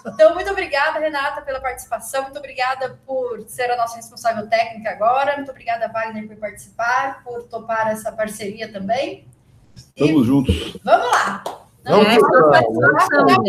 [0.07, 2.25] Então, muito obrigada, Renata, pela participação.
[2.25, 5.37] Muito obrigada por ser a nossa responsável técnica agora.
[5.37, 9.27] Muito obrigada, Wagner, por participar, por topar essa parceria também.
[9.75, 10.77] Estamos juntos.
[10.85, 11.43] Vamos lá!
[11.83, 12.63] Não, É, não, Vai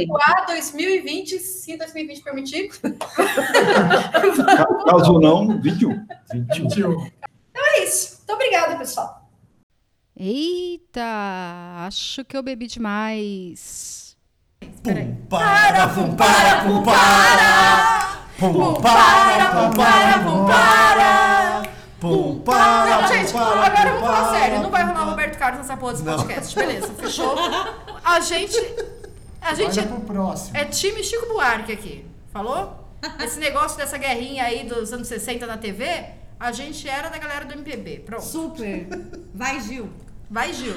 [0.05, 2.69] voar 2020, se 2020 permitir.
[4.85, 6.05] Caso não, 21.
[6.53, 7.11] 21.
[7.55, 8.14] É isso.
[8.27, 9.29] Muito obrigada, pessoal.
[10.17, 11.03] Eita,
[11.85, 14.17] acho que eu bebi demais.
[14.81, 18.27] Pum, para, pum, para, pum, para.
[18.39, 21.63] Pum, para, pum, para, pum, para.
[21.99, 24.61] Pum, para, Não, pum, gente, para, agora pum, vamos falar sério.
[24.61, 25.03] Não vai rolar.
[25.03, 26.17] Roberto Carlos nessa porra desse Não.
[26.17, 26.55] podcast.
[26.55, 27.35] Beleza, fechou.
[28.03, 28.57] A gente.
[29.39, 30.57] A gente Olha pro próximo.
[30.57, 32.05] é time Chico Buarque aqui.
[32.33, 32.89] Falou?
[33.23, 36.05] Esse negócio dessa guerrinha aí dos anos 60 na TV,
[36.39, 37.99] a gente era da galera do MPB.
[37.99, 38.23] Pronto.
[38.23, 38.87] Super.
[39.33, 39.91] Vai, Gil.
[40.29, 40.75] Vai, Gil.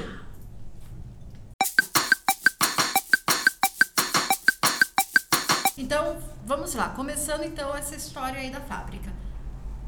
[5.76, 6.90] Então, vamos lá.
[6.90, 9.11] Começando então essa história aí da fábrica.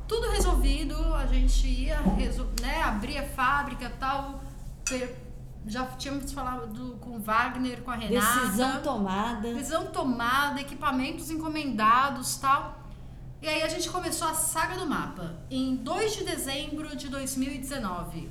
[0.08, 2.00] Tudo resolvido, a gente ia
[2.60, 4.42] né, abrir a fábrica e tal.
[5.66, 8.40] Já tínhamos falado com o Wagner, com a Renata.
[8.40, 9.54] Decisão tomada.
[9.54, 12.80] Decisão tomada, equipamentos encomendados tal.
[13.43, 18.28] E aí a gente começou a saga do mapa em 2 de dezembro de 2019.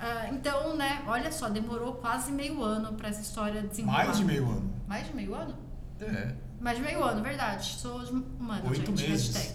[0.00, 4.04] Ah, então, né, olha só, demorou quase meio ano para essa história desenrolar.
[4.06, 4.70] Mais de meio ano.
[4.88, 5.54] Mais de meio ano?
[6.00, 6.34] É.
[6.60, 7.66] Mais de meio ano, verdade.
[7.76, 9.08] Sou humana, Oito gente.
[9.08, 9.34] meses.
[9.34, 9.54] hashtag.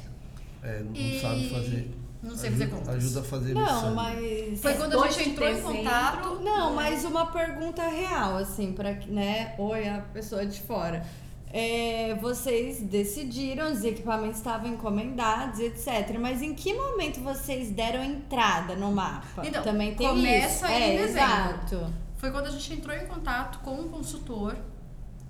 [0.64, 1.96] É, não E- sabe fazer.
[2.22, 2.96] Não sei fazer Ajuda- contas.
[2.96, 3.96] Ajuda a fazer Não, lição.
[3.96, 4.62] mas.
[4.62, 6.40] Foi quando a gente entrou em contato.
[6.42, 9.56] Não, mas uma pergunta real, assim, pra que, né?
[9.58, 11.06] Oi, a pessoa de fora.
[11.52, 16.18] É, vocês decidiram, os equipamentos estavam encomendados, etc.
[16.20, 19.42] Mas em que momento vocês deram entrada no mapa?
[19.46, 20.66] Então, Também tem começa isso.
[20.66, 21.20] aí é, em dezembro.
[21.24, 21.94] exato.
[22.18, 24.56] Foi quando a gente entrou em contato com um consultor.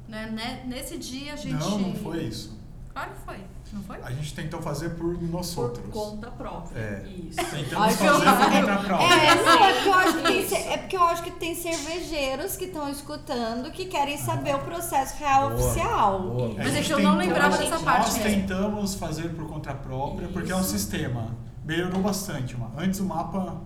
[0.09, 0.29] Né?
[0.65, 1.53] Ne- Nesse dia a gente.
[1.53, 2.59] Não, não foi isso.
[2.91, 3.37] Claro que foi.
[3.71, 4.01] Não foi?
[4.01, 5.93] A gente tentou fazer por nós Por outros.
[5.93, 6.79] conta própria.
[6.79, 7.07] É.
[7.07, 7.37] Isso.
[7.51, 9.05] Tentamos fazer por conta própria.
[9.05, 11.55] É, não, é porque, eu acho que tem, ce- é porque eu acho que tem
[11.55, 16.21] cervejeiros que estão escutando que querem saber o processo real Boa, oficial.
[16.23, 16.51] boa.
[16.51, 18.41] A Mas é gente que eu não tentou- lembrava dessa parte Nós mesmo.
[18.41, 21.35] tentamos fazer por conta própria, porque é um sistema.
[21.63, 22.55] Melhorou bastante.
[22.55, 23.61] uma- Antes o mapa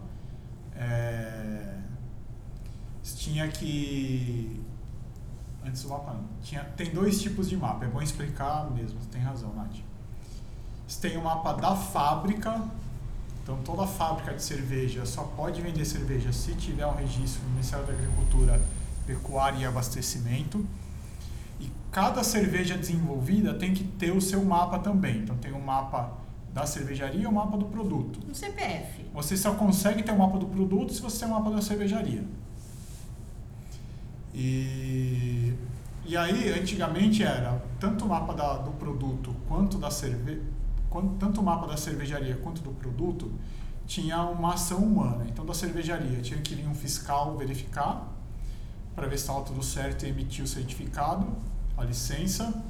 [0.76, 1.76] é,
[3.16, 4.62] tinha que.
[5.66, 6.26] Antes o mapa não.
[6.41, 9.78] Tinha, tem dois tipos de mapa, é bom explicar mesmo, você tem razão, Nath.
[10.88, 12.62] Você tem o mapa da fábrica,
[13.42, 17.86] então toda fábrica de cerveja só pode vender cerveja se tiver um registro no Ministério
[17.86, 18.62] da Agricultura,
[19.08, 20.66] Pecuária e Abastecimento.
[21.60, 25.20] E cada cerveja desenvolvida tem que ter o seu mapa também.
[25.20, 26.12] Então tem o mapa
[26.54, 28.20] da cervejaria e o mapa do produto.
[28.28, 29.06] No CPF.
[29.14, 32.24] Você só consegue ter o mapa do produto se você tem o mapa da cervejaria.
[34.34, 35.54] E,
[36.06, 40.42] e aí, antigamente era tanto o mapa da- do produto quanto da cerveja,
[41.20, 43.32] tanto o mapa da cervejaria quanto do produto
[43.86, 45.26] tinha uma ação humana.
[45.28, 48.08] Então, da cervejaria tinha que vir um fiscal verificar
[48.96, 51.28] para ver se estava tudo certo e emitir o certificado,
[51.78, 52.64] a licença.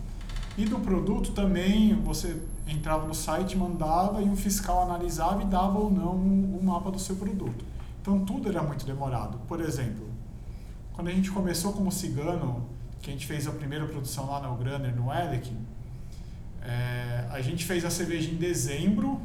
[0.57, 5.79] E do produto também você entrava no site, mandava e um fiscal analisava e dava
[5.79, 7.65] ou não o mapa do seu produto.
[8.01, 9.37] Então tudo era muito demorado.
[9.47, 10.07] Por exemplo,
[10.93, 12.65] quando a gente começou como cigano,
[13.01, 15.51] que a gente fez a primeira produção lá na Ugraner, no Elec,
[16.63, 19.19] é, a gente fez a cerveja em dezembro,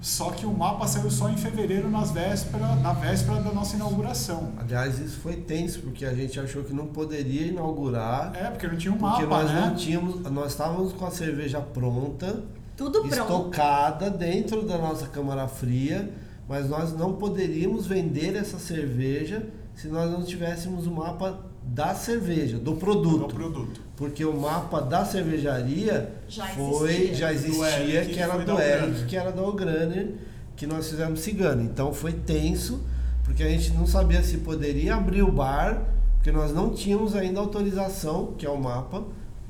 [0.00, 4.52] só que o mapa saiu só em fevereiro, nas véspera, na véspera da nossa inauguração.
[4.58, 8.76] Aliás, isso foi tenso, porque a gente achou que não poderia inaugurar, É, porque não
[8.76, 9.60] tinha um porque mapa, nós né?
[9.66, 12.44] não tínhamos, nós estávamos com a cerveja pronta,
[12.76, 13.14] Tudo pronto.
[13.14, 16.12] estocada dentro da nossa câmara fria,
[16.48, 22.58] mas nós não poderíamos vender essa cerveja se nós não tivéssemos o mapa da cerveja,
[22.58, 23.26] do produto.
[23.26, 23.80] Do produto.
[23.96, 27.14] Porque o mapa da cervejaria Já foi, existia.
[27.14, 30.14] já Do existia, Eric, que era do Eric, que era da Ograner,
[30.54, 31.62] que nós fizemos cigano.
[31.62, 32.84] Então foi tenso,
[33.24, 35.82] porque a gente não sabia se poderia abrir o bar,
[36.16, 39.02] porque nós não tínhamos ainda autorização, que é o mapa,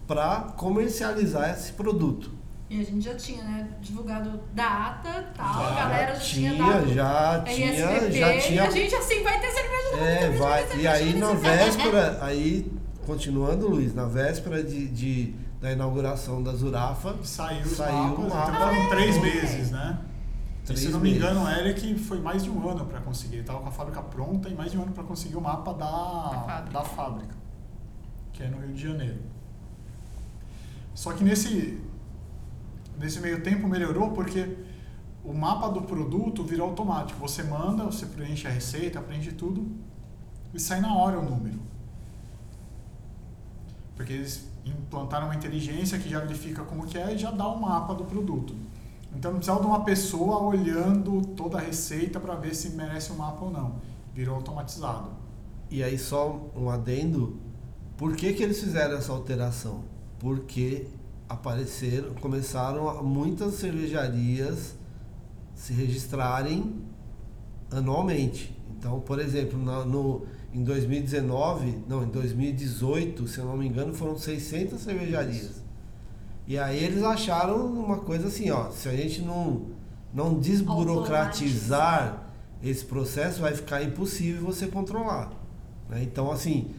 [0.07, 2.31] para comercializar esse produto.
[2.71, 6.67] E a gente já tinha, né, divulgado data tal, Já a galera já tinha, tinha,
[6.67, 10.67] dado já tinha, já e tinha a gente assim, vai ter cerveja do É, vai.
[10.67, 12.73] cerveja, E aí na véspera, aí,
[13.07, 18.51] continuando, Luiz, na véspera de, de- da inauguração da Zurafa, Saiu Saiu mapas, o mapa.
[18.53, 19.99] então foram três Ah, meses, né?
[20.63, 21.23] E, Três se não me meses.
[21.25, 23.35] engano, o Eric foi mais de um ano para conseguir.
[23.37, 25.73] Ele estava com a fábrica pronta e mais de um ano para conseguir o mapa
[25.73, 25.87] da,
[26.47, 26.73] fábrica.
[26.73, 27.35] da fábrica,
[28.33, 29.21] que é no Rio de Janeiro.
[30.95, 31.81] Só que nesse,
[32.99, 34.57] nesse meio tempo melhorou porque
[35.25, 37.19] o mapa do produto virou automático.
[37.21, 39.67] Você manda, você preenche a receita, preenche tudo
[40.53, 41.59] e sai na hora o número.
[43.97, 47.61] Porque eles implantaram uma inteligência que já verifica como que é e já dá o
[47.61, 48.55] mapa do produto.
[49.15, 53.17] Então não precisava de uma pessoa olhando toda a receita para ver se merece um
[53.17, 53.77] mapa ou não.
[54.15, 55.09] Virou automatizado.
[55.71, 57.39] E aí só um adendo,
[57.97, 59.81] por que, que eles fizeram essa alteração?
[60.19, 60.87] Porque
[61.29, 64.77] apareceram, começaram muitas cervejarias
[65.55, 66.83] se registrarem
[67.71, 68.55] anualmente.
[68.79, 70.27] Então, por exemplo, na- no,
[70.57, 75.63] em 2019, não, em 2018, se eu não me engano, foram 600 cervejarias.
[76.49, 79.67] E aí eles acharam uma coisa assim, ó, se a gente não,
[80.15, 82.23] não desburocratizar
[82.63, 85.31] esse processo, vai ficar impossível você controlar.
[85.91, 86.03] né?
[86.03, 86.71] Então, assim,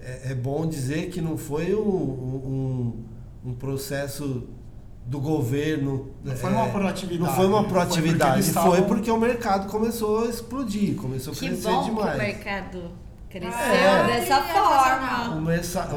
[0.00, 3.04] é, é bom dizer que não foi um, um,
[3.46, 4.48] um processo
[5.06, 6.08] do governo.
[6.24, 9.10] Não foi uma é, proatividade, Não foi uma foi porque proatividade, eles foi estavam- porque
[9.10, 12.14] o mercado começou a explodir, começou a Que crescer bom que demais.
[12.14, 12.82] o mercado
[13.30, 14.06] cresceu É.
[14.06, 15.34] dessa É forma.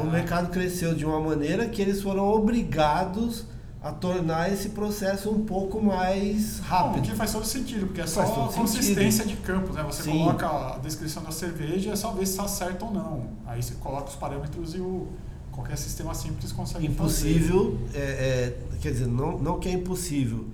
[0.06, 3.44] o mercado cresceu de uma maneira que eles foram obrigados
[3.82, 7.02] a tornar esse processo um pouco mais Bom, rápido.
[7.02, 9.82] que faz todo sentido, porque é só todo consistência de campos, né?
[9.82, 10.12] Você Sim.
[10.12, 13.28] coloca a descrição da cerveja e é só ver se está certo ou não.
[13.44, 15.08] Aí você coloca os parâmetros e o,
[15.52, 20.46] qualquer sistema simples consegue Impossível, é, é, quer dizer, não, não que é impossível,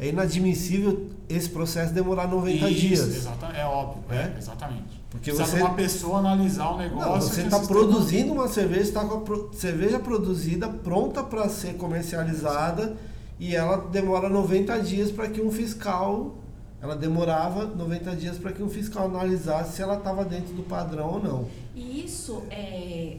[0.00, 3.00] é inadmissível esse processo demorar 90 Isso, dias.
[3.00, 4.14] Exatamente, é óbvio, É?
[4.16, 4.97] é, exatamente.
[5.18, 7.10] Porque Precisa você- de uma pessoa analisar o negócio.
[7.10, 11.74] Não, você está produzindo uma cerveja, está com a pro- cerveja produzida, pronta para ser
[11.74, 12.96] comercializada
[13.38, 16.36] e ela demora 90 dias para que um fiscal,
[16.80, 21.14] ela demorava 90 dias para que um fiscal analisasse se ela estava dentro do padrão
[21.14, 21.48] ou não.
[21.74, 23.16] E isso é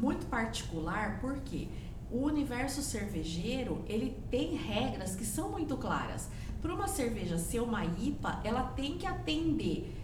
[0.00, 1.68] muito particular porque
[2.10, 6.28] o universo cervejeiro ele tem regras que são muito claras.
[6.60, 9.94] Para uma cerveja ser uma IPA, ela tem que atender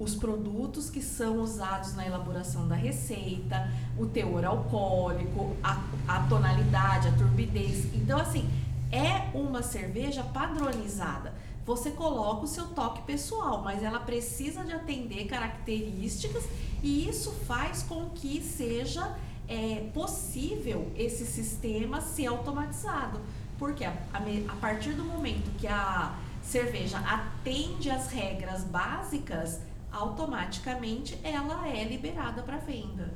[0.00, 5.78] os produtos que são usados na elaboração da receita, o teor alcoólico, a,
[6.08, 7.84] a tonalidade, a turbidez.
[7.94, 8.48] Então, assim,
[8.90, 11.34] é uma cerveja padronizada.
[11.66, 16.44] Você coloca o seu toque pessoal, mas ela precisa de atender características
[16.82, 19.14] e isso faz com que seja
[19.46, 23.20] é, possível esse sistema ser automatizado.
[23.58, 29.60] Porque a, a a partir do momento que a cerveja atende às regras básicas,
[29.92, 33.12] automaticamente ela é liberada para venda.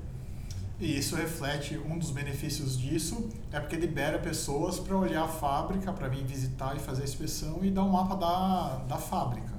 [0.81, 5.93] E isso reflete um dos benefícios disso, é porque libera pessoas para olhar a fábrica,
[5.93, 9.55] para vir visitar e fazer a inspeção e dar um mapa da, da fábrica.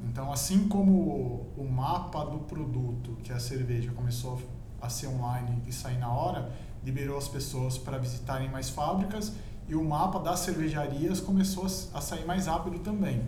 [0.00, 4.40] Então, assim como o mapa do produto, que é a cerveja, começou
[4.80, 6.52] a ser online e sair na hora,
[6.84, 9.32] liberou as pessoas para visitarem mais fábricas
[9.66, 13.22] e o mapa das cervejarias começou a sair mais rápido também,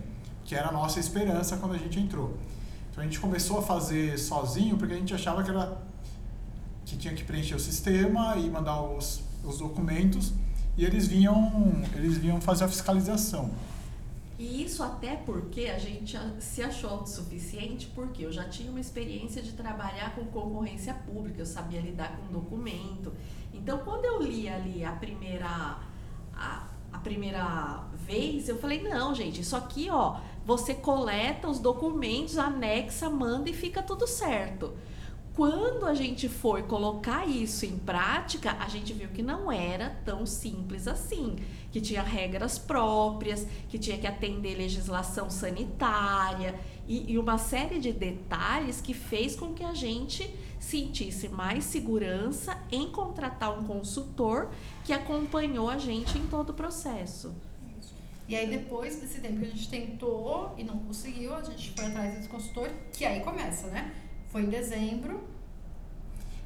[0.45, 2.37] que era a nossa esperança quando a gente entrou.
[2.91, 5.81] Então a gente começou a fazer sozinho porque a gente achava que era
[6.85, 10.33] que tinha que preencher o sistema e mandar os, os documentos
[10.77, 13.49] e eles vinham eles vinham fazer a fiscalização.
[14.41, 19.39] E isso até porque a gente se achou autossuficiente, porque eu já tinha uma experiência
[19.39, 23.13] de trabalhar com concorrência pública, eu sabia lidar com documento.
[23.53, 25.77] Então, quando eu li ali a primeira,
[26.33, 32.37] a, a primeira vez, eu falei, não, gente, isso aqui, ó, você coleta os documentos,
[32.37, 34.73] anexa, manda e fica tudo certo.
[35.33, 40.25] Quando a gente foi colocar isso em prática, a gente viu que não era tão
[40.25, 41.37] simples assim,
[41.71, 47.93] que tinha regras próprias, que tinha que atender legislação sanitária e, e uma série de
[47.93, 50.29] detalhes que fez com que a gente
[50.59, 54.49] sentisse mais segurança em contratar um consultor
[54.83, 57.33] que acompanhou a gente em todo o processo.
[58.31, 61.85] E aí, depois desse tempo que a gente tentou e não conseguiu, a gente foi
[61.87, 63.91] atrás desse consultor, que aí começa, né?
[64.29, 65.21] Foi em dezembro.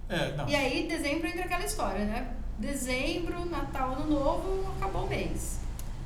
[0.09, 0.49] É, não.
[0.49, 2.37] E aí, dezembro entra aquela história, né?
[2.57, 5.59] Dezembro, Natal, Ano Novo, acabou o mês.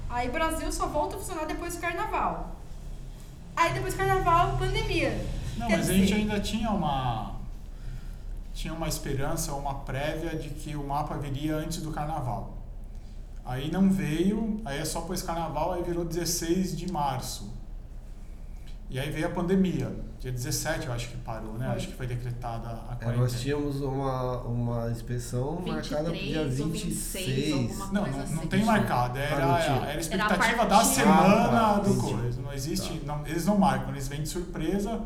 [0.10, 2.58] Aí, Brasil só volta a funcionar depois do carnaval.
[3.56, 5.26] Aí, depois do carnaval, pandemia.
[5.56, 7.40] Não, Quer mas a gente dizer, ainda tinha uma
[8.54, 12.59] tinha uma esperança, uma prévia de que o mapa viria antes do carnaval.
[13.46, 17.58] Aí não veio, aí é só pôs carnaval, aí virou 16 de março.
[18.92, 19.92] E aí veio a pandemia.
[20.20, 21.68] Dia 17 eu acho que parou, né?
[21.68, 23.16] Acho que foi decretada a É, quarentena.
[23.18, 27.26] nós tínhamos uma, uma inspeção marcada para o dia 23 ou 26.
[27.28, 28.48] 26, alguma Não, não, não assim.
[28.48, 32.14] tem marcado, era, Ah, era a expectativa Era a da semana Ah, tá, do entendi.
[32.14, 32.42] coisa.
[32.42, 33.16] Não existe, Tá.
[33.18, 35.00] não, eles não marcam, eles vêm de surpresa,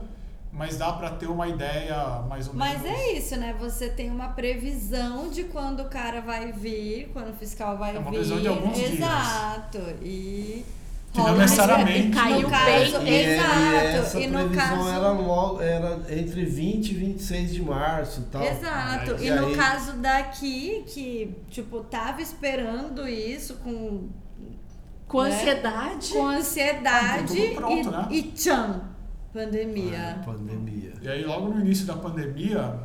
[0.54, 3.00] mas dá para ter uma ideia mais ou Mas menos.
[3.00, 3.56] é isso, né?
[3.60, 8.00] Você tem uma previsão de quando o cara vai vir, quando o fiscal vai É
[8.00, 8.18] uma vir.
[8.18, 8.94] previsão de alguns dias.
[8.94, 9.80] Exato.
[10.02, 10.64] E
[11.12, 12.08] Que não necessariamente.
[12.08, 13.08] E caiu no caso, bem.
[13.08, 13.76] E, e Exato.
[13.98, 14.90] essa E no previsão caso.
[14.90, 18.44] era, logo, era entre 20 e 26 de março e tal.
[18.44, 19.16] Exato.
[19.24, 24.10] E E, no aí- caso daqui, que, tipo, tava esperando isso com,
[25.08, 25.30] Com né?
[25.36, 26.14] ansiedade.
[26.14, 28.08] com ansiedade tudo pronto, e, né?
[28.10, 28.82] e tchan,
[29.34, 30.18] pandemia.
[30.20, 30.94] Ah, pandemia.
[31.02, 32.80] E aí, logo no início da pandemia,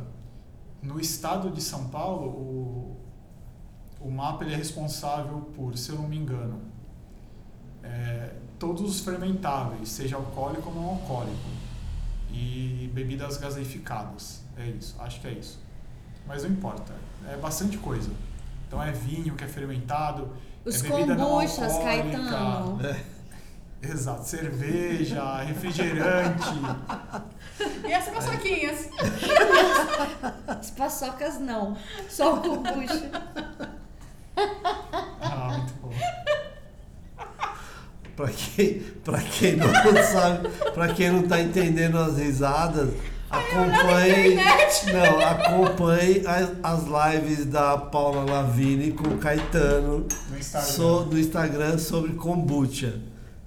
[0.81, 2.97] no estado de São Paulo, o,
[4.01, 6.59] o MAPA ele é responsável por, se eu não me engano,
[7.83, 11.49] é, todos os fermentáveis, seja alcoólico ou não alcoólico,
[12.31, 14.43] e bebidas gaseificadas.
[14.57, 15.59] É isso, acho que é isso.
[16.27, 16.93] Mas não importa,
[17.27, 18.11] é bastante coisa.
[18.67, 20.29] Então é vinho que é fermentado,
[20.63, 22.79] Os é bebida não kombuchas, alcoólica, Caetano.
[23.81, 26.47] Exato, cerveja, refrigerante.
[27.87, 28.89] E as paçoquinhas?
[30.47, 31.77] As paçocas não,
[32.09, 33.09] só o kombucha.
[35.21, 35.91] Ah, muito bom.
[38.15, 39.67] Pra quem, pra quem não
[40.11, 42.89] sabe, pra quem não tá entendendo as risadas,
[43.29, 44.35] acompanhe,
[44.91, 50.67] não, acompanhe as, as lives da Paula Lavigne com o Caetano No Instagram.
[50.69, 52.99] so- no Instagram sobre kombucha.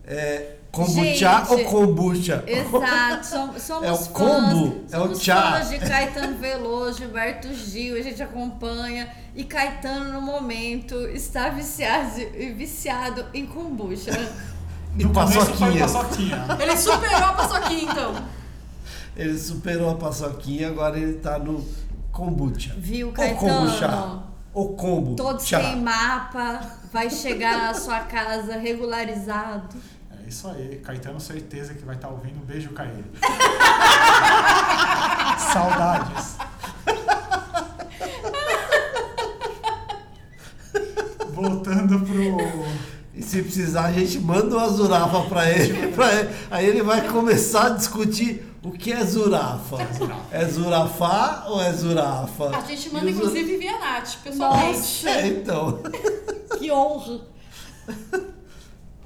[0.04, 2.44] É, kombucha Gente, ou kombucha?
[2.46, 7.54] Exato, som- somos É o fãs, combo, é o somos fãs de Caetano Veloso, Gilberto
[7.54, 9.08] Gil, a gente acompanha.
[9.34, 12.16] E Caetano, no momento, está viciado,
[12.56, 14.10] viciado em kombucha.
[14.98, 15.86] E paçoquinha.
[16.60, 18.14] Ele superou a paçoquinha, então.
[19.16, 21.66] Ele superou a paçoquinha, agora ele tá no
[22.10, 22.74] kombucha.
[22.76, 23.38] Viu, Ou Caetano?
[23.40, 24.18] kombucha.
[24.52, 25.16] Ou kombu.
[25.16, 25.60] Todos chá.
[25.60, 26.60] têm mapa,
[26.92, 29.78] vai chegar na sua casa regularizado.
[30.22, 32.36] É isso aí, Caetano, certeza que vai estar ouvindo.
[32.36, 32.88] Um beijo, Caê.
[35.52, 36.36] Saudades.
[41.32, 42.36] Voltando pro.
[43.22, 46.34] E se precisar, a gente manda uma zurafa pra ele, pra ele.
[46.50, 49.76] Aí ele vai começar a discutir o que é zurafa.
[50.32, 52.56] É zurafá ou é zurafa?
[52.56, 55.08] A gente manda, inclusive, via Nath, pessoalmente.
[55.08, 55.78] É, então.
[56.58, 57.20] Que honra!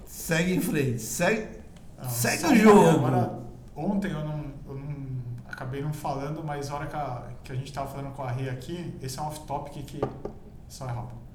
[0.05, 1.01] Segue em frente.
[1.01, 1.49] Segue,
[1.99, 2.89] Ah, segue o jogo.
[2.89, 3.39] Agora,
[3.75, 4.97] ontem eu não, eu não.
[5.49, 8.31] Acabei não falando, mas na hora que a, que a gente tava falando com a
[8.31, 10.01] Rê aqui, esse é um off-topic que.
[10.69, 11.26] Só é rápido.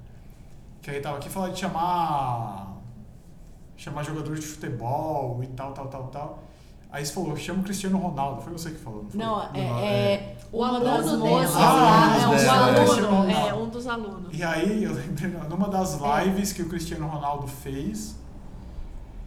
[0.82, 2.72] Que aí tava aqui falando de chamar.
[3.76, 6.42] Chamar jogador de futebol e tal, tal, tal, tal.
[6.90, 8.42] Aí você falou, chama o Cristiano Ronaldo.
[8.42, 9.18] Foi você que falou, não foi?
[9.18, 12.48] Não, é, é um uma aluno moças Ah, é um né?
[12.48, 13.48] aluno, É.
[13.48, 14.28] é um dos alunos.
[14.32, 18.14] E aí, eu lembrei, numa das lives que o Cristiano Ronaldo fez,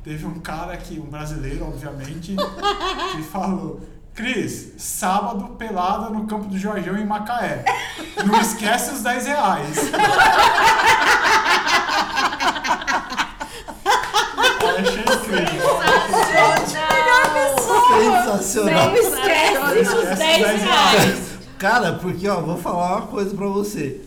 [0.03, 2.35] teve um cara que, um brasileiro, obviamente,
[3.15, 3.81] que falou:
[4.13, 7.65] Cris, sábado pelada no campo do Jorgão em Macaé.
[8.25, 9.77] Não esquece os 10 reais.
[18.37, 18.89] Sensacional.
[18.89, 21.17] Não esquece os 10 reais.
[21.57, 24.01] Cara, porque ó, vou falar uma coisa pra você.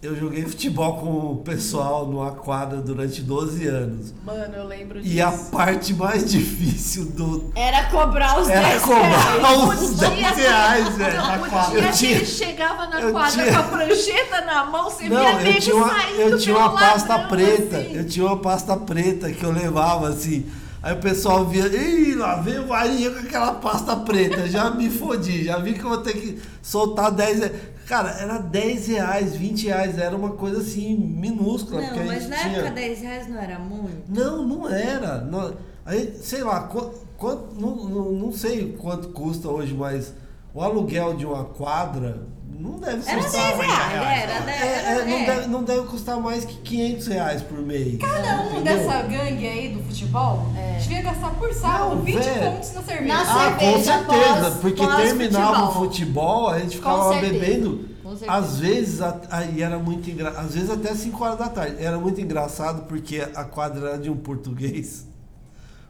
[0.00, 4.14] Eu joguei futebol com o pessoal numa quadra durante 12 anos.
[4.24, 5.12] Mano, eu lembro disso.
[5.12, 7.50] E a parte mais difícil do.
[7.56, 9.80] Era cobrar os Era 10 cobrar reais.
[9.82, 11.16] os O dia 10 que- reais, velho.
[11.16, 11.78] Não, Na quadra.
[11.80, 15.08] Eu que tinha- ele chegava na eu quadra tinha- com a prancheta na mão, você
[15.08, 17.76] Não, via eu tinha, uma, saindo eu tinha uma pasta preta.
[17.78, 17.96] assim.
[17.96, 20.46] Eu tinha uma pasta preta que eu levava assim.
[20.88, 24.48] Aí o pessoal via, ih, lá vem o Marinho com aquela pasta preta.
[24.48, 27.52] Já me fodi, já vi que eu vou ter que soltar 10 reais.
[27.86, 31.82] Cara, era 10 reais, 20 reais, era uma coisa assim, minúscula.
[31.82, 32.52] Não, mas na tinha...
[32.56, 34.02] época 10 reais não era muito.
[34.08, 35.20] Não, não era.
[35.20, 35.52] Não,
[35.84, 40.14] aí, sei lá, quanto, quanto- não, não, não sei quanto custa hoje, mas
[40.54, 42.22] o aluguel de uma quadra
[42.58, 44.56] não deve ser Era só- 10 reais, reais, era, né?
[44.56, 45.24] era, É, é, não, é.
[45.26, 47.98] deve, não deve custar mais que 500 reais por mês.
[47.98, 48.62] Cada um entendeu?
[48.64, 50.46] dessa gangue aí do futebol
[50.80, 52.52] devia gastar por sábado Não, 20 velho.
[52.52, 53.14] pontos na cerveja.
[53.14, 55.84] Na Ah, com cerveja certeza, pós- porque pós terminava o futebol.
[55.84, 57.88] futebol, a gente ficava bebendo.
[58.02, 58.08] com.
[58.26, 60.30] Às vezes, a- aí era muito engra...
[60.30, 61.76] às vezes até 5 horas da tarde.
[61.78, 65.06] Era muito engraçado porque a quadra era de um português.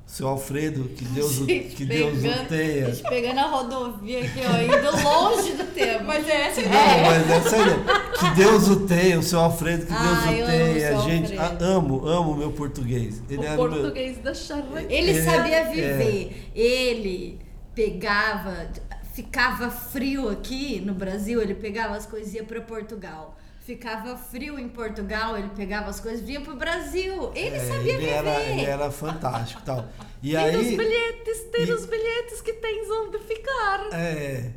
[0.09, 2.87] Seu Alfredo, que Deus, o- Gente, que Deus o pegando- tenha.
[2.87, 6.03] A gente pegando a rodovia aqui, ó, indo longe do tema.
[6.03, 7.05] Mas é essa a Não, ideia.
[7.05, 7.85] mas é sério.
[8.19, 10.75] Que Deus o tenha, o seu Alfredo, que Deus o amo tenha.
[10.99, 13.23] o seu Gente, ah, amo, amo o meu português.
[13.29, 14.93] Ele O era meu- português da charrete.
[14.93, 15.65] Ele Ele- sabia é.
[15.71, 16.51] viver.
[16.55, 17.39] Ele
[17.75, 18.67] pegava,
[19.13, 23.37] ficava frio aqui no Brasil, ele pegava as coisas e ia pra Portugal.
[23.69, 27.31] Ficava frio em Portugal, ele pegava as coisas e vinha pro Brasil.
[27.35, 28.13] Ele é, sabia ele viver.
[28.15, 29.85] era, ele era fantástico tal.
[30.23, 30.77] E Tem os aí.
[30.77, 33.89] bilhetes, tem e- os bilhetes que tens onde ficar.
[33.93, 34.53] É.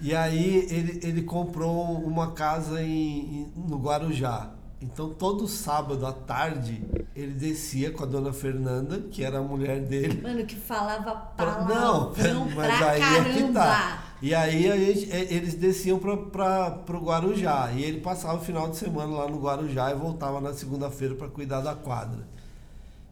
[0.00, 4.50] E aí ele, ele comprou uma casa em, em- no Guarujá.
[4.82, 6.84] Então todo sábado à tarde
[7.16, 10.20] ele descia com a dona Fernanda, que era a mulher dele.
[10.22, 13.28] Mano, que falava palavrão Não, mas pra aí caramba.
[13.30, 14.04] é que tá.
[14.22, 17.72] E aí a gente- eles desciam pra, pro Guarujá.
[17.74, 21.28] E ele passava o final de semana lá no Guarujá e voltava na segunda-feira pra
[21.28, 22.26] cuidar da quadra.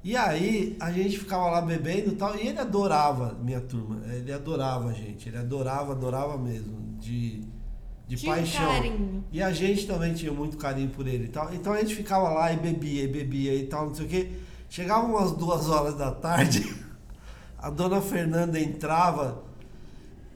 [0.05, 2.37] E aí a gente ficava lá bebendo e tal.
[2.37, 4.01] E ele adorava minha turma.
[4.13, 5.29] Ele adorava a gente.
[5.29, 6.79] Ele adorava, adorava mesmo.
[7.01, 7.43] De,
[8.07, 8.67] de Tinha paixão.
[8.73, 9.25] carinho.
[9.33, 11.53] E a gente também tinha muito carinho por ele e tal.
[11.53, 14.31] Então a gente ficava lá e bebia e bebia e tal, não sei o quê.
[14.69, 16.73] Chegava umas duas horas da tarde,
[17.59, 19.43] a dona Fernanda entrava.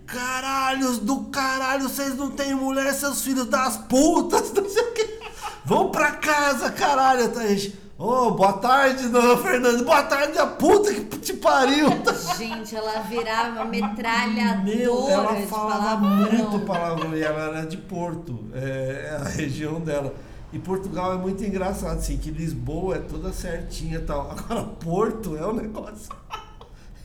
[0.06, 5.20] Caralhos do caralho, vocês não têm mulher, seus filhos das putas, não sei o quê.
[5.64, 7.32] Vão pra casa, caralho.
[7.38, 9.84] A gente, Ô, boa tarde, dona Fernanda.
[9.84, 11.88] Boa tarde, a puta que te pariu.
[12.36, 19.10] Gente, ela virava metralhadora Meu, ela falava muito palavrão e ela era de Porto, é,
[19.10, 20.12] é a região dela.
[20.52, 24.30] E Portugal é muito engraçado, assim, que Lisboa é toda certinha e tal.
[24.30, 26.12] Agora Porto é um negócio.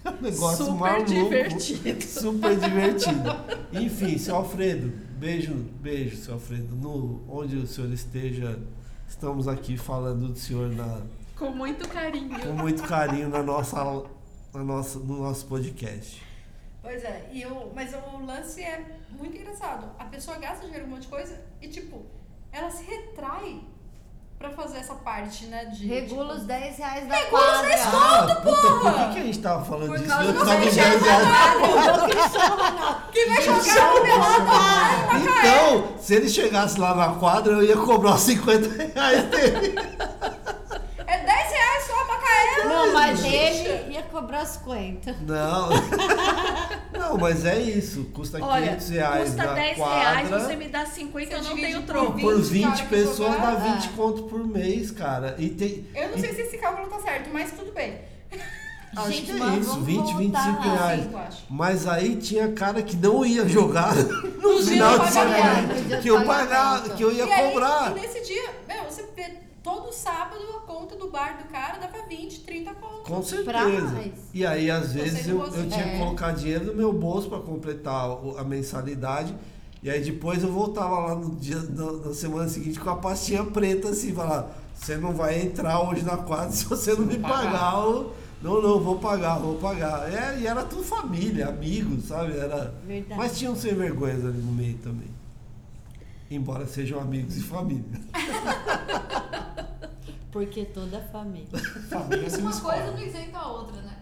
[0.05, 1.05] É um negócio Super maluco.
[1.05, 2.01] divertido.
[2.03, 3.29] Super divertido.
[3.73, 6.75] Enfim, seu Alfredo, beijo, beijo, seu Alfredo.
[6.75, 8.59] No, onde o senhor esteja,
[9.07, 11.01] estamos aqui falando do senhor na,
[11.37, 12.39] Com muito carinho.
[12.39, 13.83] com muito carinho na nossa,
[14.53, 16.23] na nossa, no nosso podcast.
[16.81, 19.91] Pois é, e eu, mas o lance é muito engraçado.
[19.99, 22.05] A pessoa gasta dinheiro em um monte de coisa e, tipo,
[22.51, 23.61] ela se retrai
[24.39, 25.65] pra fazer essa parte, né?
[25.65, 27.67] De, Regula tipo, os 10 reais da Regula os quadra.
[27.69, 28.91] 10 Ah, puta, por porra!
[29.07, 30.09] que, que a gente tava falando Por disso?
[30.09, 31.59] causa Eu do tava Cristiano engajado.
[33.11, 34.45] Quem vai jogar o pelado
[35.39, 39.75] Então, se ele chegasse lá na quadra, eu ia cobrar os 50 reais dele.
[41.05, 42.63] É 10 reais só a Macaé.
[42.65, 45.15] Não, mas ele ia cobrar 50.
[45.21, 45.69] Não.
[47.09, 48.05] Não, mas é isso.
[48.13, 49.99] Custa Olha, 500 reais custa na 10 quadra.
[49.99, 52.11] reais, você me dá 50, eu não tenho por troco.
[52.13, 52.21] 20.
[52.21, 53.75] Por 20 cara que pessoas dá jogar.
[53.79, 55.35] 20 conto por mês, cara.
[55.37, 55.85] E tem.
[55.95, 57.99] Eu não sei se esse cálculo tá certo, mas tudo bem.
[58.95, 60.73] Acho Gente, que é isso, vamos 20, voltar 25 lá.
[60.87, 61.03] reais.
[61.03, 61.37] Sim, eu acho.
[61.49, 65.61] Mas aí tinha cara que não ia jogar no dia final de semana.
[65.61, 67.91] No Que eu pagava, que eu ia e aí, cobrar.
[67.95, 72.07] e nesse dia, meu, você vê todo sábado a conta do bar do cara dava
[72.07, 73.01] 20, 30 conto.
[73.03, 73.87] Com Pra certeza.
[73.93, 74.13] mais.
[74.33, 75.91] E aí, às vezes, eu, eu tinha É.
[75.93, 79.35] que colocar dinheiro no meu bolso para completar a mensalidade.
[79.81, 83.45] E aí depois eu voltava lá no dia na, na semana seguinte com a pastinha
[83.45, 87.75] preta assim, falar, você não vai entrar hoje na quadra se você não me pagar.
[88.41, 90.11] não, não, vou pagar, vou pagar.
[90.13, 92.37] É, e era tudo família, amigos, sabe?
[92.37, 93.17] Era, Verdade.
[93.17, 95.07] mas tinham sem vergonhas ali no meio também.
[96.29, 97.83] Embora sejam amigos e família.
[100.31, 101.47] Porque toda família.
[101.89, 102.73] Família sem Uma escola.
[102.75, 103.93] coisa não isenta a outra, né?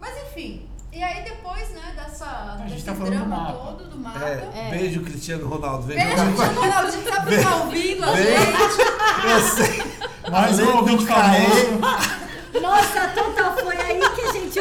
[0.00, 3.52] Mas enfim, e aí depois, né, dessa, gente desse tá falando do drama mapa.
[3.58, 4.24] todo do mapa.
[4.24, 4.70] É, É.
[4.70, 5.82] Beijo, Cristiano Ronaldo.
[5.86, 7.04] Vem Beijo, Cristiano Ronaldo, a gente
[7.42, 8.80] tá ouvindo a gente.
[9.30, 9.82] Eu sei.
[10.26, 12.60] Um do ouvinte famoso.
[12.62, 14.10] Nossa, total, foi aí a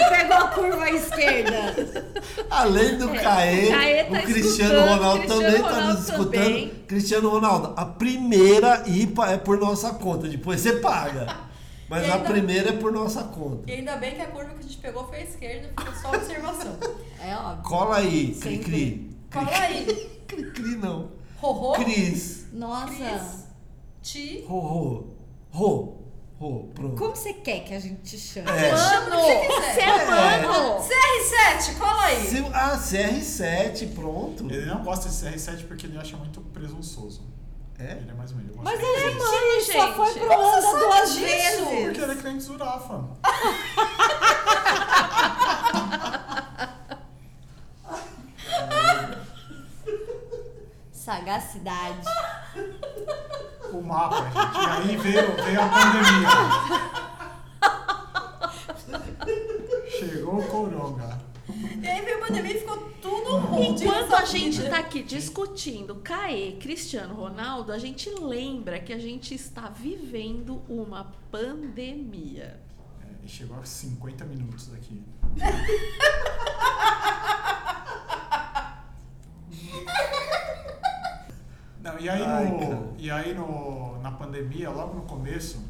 [0.02, 2.14] gente pegou a curva à esquerda.
[2.50, 6.32] Além do Caê, Caê tá o Cristiano Ronaldo Cristiano também está nos escutando.
[6.32, 6.70] também.
[6.88, 11.54] Cristiano Ronaldo, a primeira IPA é por nossa conta, depois você paga.
[11.90, 13.70] Mas a primeira é por nossa conta.
[13.70, 16.10] E ainda bem que a curva que a gente pegou foi a esquerda, ficou só
[16.16, 16.78] observação.
[17.22, 17.64] É óbvio.
[17.64, 18.58] Cola aí, Sempre.
[18.58, 19.18] Cri-Cri.
[19.32, 20.22] Cola aí.
[20.28, 21.12] Cri-Cri não.
[21.38, 22.48] Rorô, Cris.
[22.54, 22.88] Nossa.
[22.88, 23.44] Cris,
[24.02, 24.46] Ti.
[24.48, 25.08] Ro,
[25.52, 26.03] ro.
[26.44, 26.50] Ro.
[26.50, 26.96] Ro, pronto.
[26.98, 28.50] Como você quer que a gente chame?
[28.50, 28.76] É.
[28.76, 30.06] Chama o que você é
[30.42, 30.80] mano!
[30.80, 32.28] CR7, cola aí.
[32.28, 34.50] Se- Ah, CR7, pronto.
[34.52, 37.32] Ele não gosta de CR7 porque ele acha muito presunçoso.
[37.80, 37.94] É?
[37.94, 39.18] Ele é mais gosto Mas ele é CR7.
[39.18, 39.96] mãe, ele só gente.
[39.96, 40.28] foi pro
[40.62, 41.60] sabe duas vezes.
[41.86, 43.04] Porque ele é crente Zurafa.
[50.92, 52.08] Sagacidade.
[53.74, 54.38] O mapa, gente.
[54.38, 56.30] E aí veio, veio a pandemia.
[60.00, 61.20] Chegou o coronga.
[61.82, 63.70] E aí veio a pandemia e ficou tudo ruim.
[63.70, 69.34] Enquanto a gente tá aqui discutindo Caê, Cristiano Ronaldo, a gente lembra que a gente
[69.34, 72.60] está vivendo uma pandemia.
[73.02, 75.02] É, e chegou a 50 minutos aqui.
[81.84, 82.80] Não, e aí, Ai, no, cara.
[82.98, 85.64] e aí no, na pandemia, logo no começo,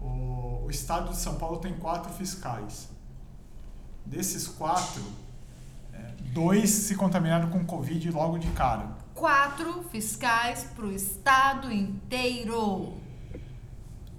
[0.00, 2.88] o, o estado de São Paulo tem quatro fiscais.
[4.04, 5.02] Desses quatro,
[5.92, 8.88] é, dois se contaminaram com Covid logo de cara.
[9.14, 12.94] Quatro fiscais pro estado inteiro.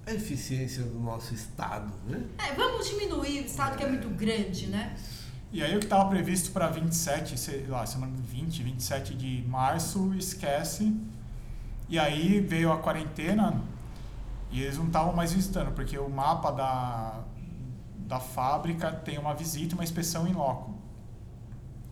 [0.06, 2.24] A eficiência do nosso estado, né?
[2.38, 4.96] É, vamos diminuir o estado que é muito grande, né?
[5.50, 10.14] E aí o que estava previsto para 27, sei lá, semana 20, 27 de março,
[10.14, 10.94] esquece.
[11.88, 13.62] E aí veio a quarentena
[14.50, 17.20] E eles não estavam mais visitando, porque o mapa da,
[17.98, 20.74] da fábrica tem uma visita e uma inspeção em loco.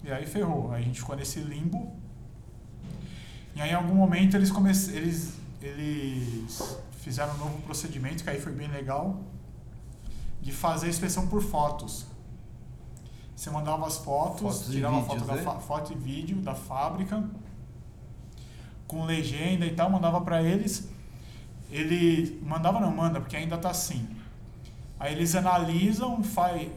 [0.03, 0.73] E aí ferrou.
[0.73, 1.93] Aí a gente ficou nesse limbo.
[3.55, 4.71] E aí em algum momento eles, come...
[4.71, 9.21] eles, eles fizeram um novo procedimento, que aí foi bem legal,
[10.41, 12.07] de fazer a inspeção por fotos.
[13.35, 17.23] Você mandava as fotos, Fotos tirava vídeos, foto, da fa- foto e vídeo da fábrica,
[18.87, 20.89] com legenda e tal, mandava para eles.
[21.71, 24.07] Ele mandava não manda, porque ainda tá assim.
[24.99, 26.71] Aí eles analisam, faz,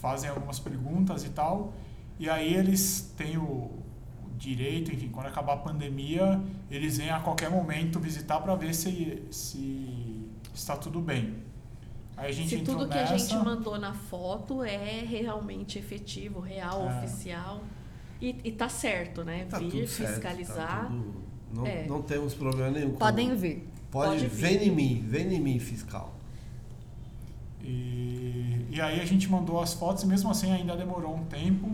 [0.00, 1.72] fazem algumas perguntas e tal,
[2.18, 3.70] e aí eles têm o,
[4.38, 6.40] direito, enfim, quando acabar a pandemia,
[6.70, 10.24] eles vêm a qualquer momento visitar para ver se, se
[10.54, 11.42] está tudo bem.
[12.16, 16.88] Aí a gente Se tudo que a gente mandou na foto é realmente efetivo, real,
[16.88, 16.98] É.
[16.98, 17.62] oficial.
[18.20, 19.46] E, e tá certo, né?
[19.48, 20.56] Tá Vir tudo certo, fiscalizar.
[20.82, 21.14] tá tudo-
[21.54, 21.86] não, É.
[21.86, 22.90] não temos problema nenhum.
[22.92, 23.66] com- Podem vir.
[23.90, 24.66] Pode, Pode vem vir.
[24.68, 26.14] em mim, vem em mim, fiscal.
[27.62, 31.68] E, e aí a gente mandou as fotos e mesmo assim ainda demorou um tempo.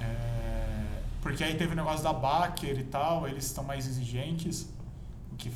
[0.00, 0.84] É,
[1.22, 4.68] porque aí teve o negócio da Baker e tal, eles estão mais exigentes,
[5.32, 5.50] o que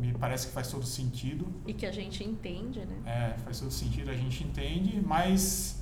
[0.00, 1.46] me parece que faz todo sentido.
[1.66, 2.96] E que a gente entende, né?
[3.36, 5.81] É, faz todo sentido, a gente entende, mas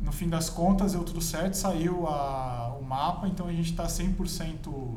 [0.00, 3.86] no fim das contas deu tudo certo, saiu a, o mapa, então a gente está
[3.86, 4.96] 100%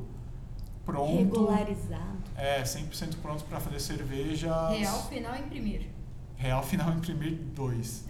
[0.85, 1.17] pronto.
[1.17, 2.19] Regularizado.
[2.35, 4.69] É, 100% pronto para fazer cervejas.
[4.71, 5.88] Real, final, imprimir.
[6.35, 8.05] Real final imprimir dois.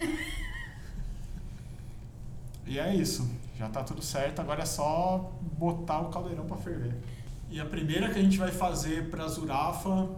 [2.66, 3.28] e é isso.
[3.58, 6.96] Já tá tudo certo, agora é só botar o caldeirão para ferver.
[7.50, 10.08] E a primeira que a gente vai fazer para Zurafa,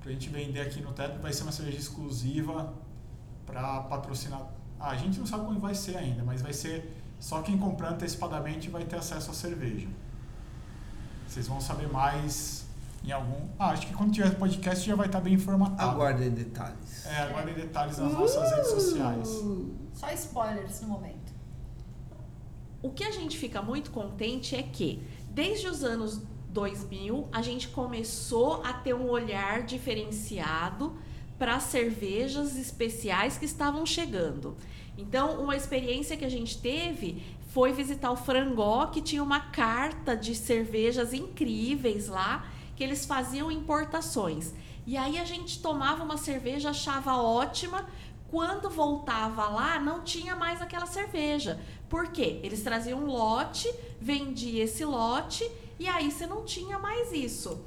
[0.00, 2.72] pra gente vender aqui no teto, vai ser uma cerveja exclusiva
[3.46, 4.57] para patrocinar.
[4.80, 7.90] Ah, a gente não sabe como vai ser ainda, mas vai ser só quem comprar
[7.90, 9.88] antecipadamente vai ter acesso à cerveja.
[11.26, 12.66] Vocês vão saber mais
[13.04, 13.48] em algum.
[13.58, 15.90] Ah, acho que quando tiver podcast já vai estar bem formatado.
[15.90, 17.06] Aguardem detalhes.
[17.06, 19.28] É, aguardem detalhes nas nossas redes sociais.
[19.92, 21.32] Só spoilers no momento.
[22.80, 27.68] O que a gente fica muito contente é que, desde os anos 2000, a gente
[27.68, 30.96] começou a ter um olhar diferenciado
[31.38, 34.56] para as cervejas especiais que estavam chegando.
[34.96, 40.16] Então, uma experiência que a gente teve foi visitar o Frangó, que tinha uma carta
[40.16, 42.46] de cervejas incríveis lá,
[42.76, 44.52] que eles faziam importações.
[44.86, 47.86] E aí a gente tomava uma cerveja, achava ótima,
[48.30, 51.60] quando voltava lá, não tinha mais aquela cerveja.
[51.88, 52.40] Por quê?
[52.42, 57.64] Eles traziam um lote, vendia esse lote e aí você não tinha mais isso.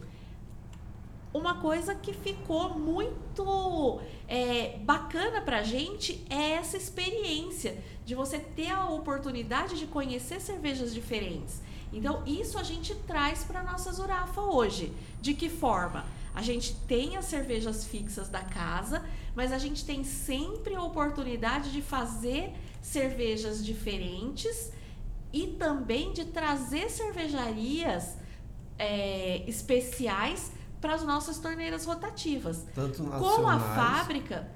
[1.34, 8.70] Uma coisa que ficou muito é, bacana pra gente é essa experiência de você ter
[8.70, 11.62] a oportunidade de conhecer cervejas diferentes.
[11.94, 14.91] Então, isso a gente traz para nossa Zurafa hoje.
[15.22, 16.06] De que forma?
[16.34, 19.03] A gente tem as cervejas fixas da casa,
[19.34, 24.72] mas a gente tem sempre a oportunidade de fazer cervejas diferentes
[25.32, 28.18] e também de trazer cervejarias
[28.78, 30.52] é, especiais
[30.82, 32.66] para as nossas torneiras rotativas.
[32.74, 34.48] Tanto Com a nacionais fábrica,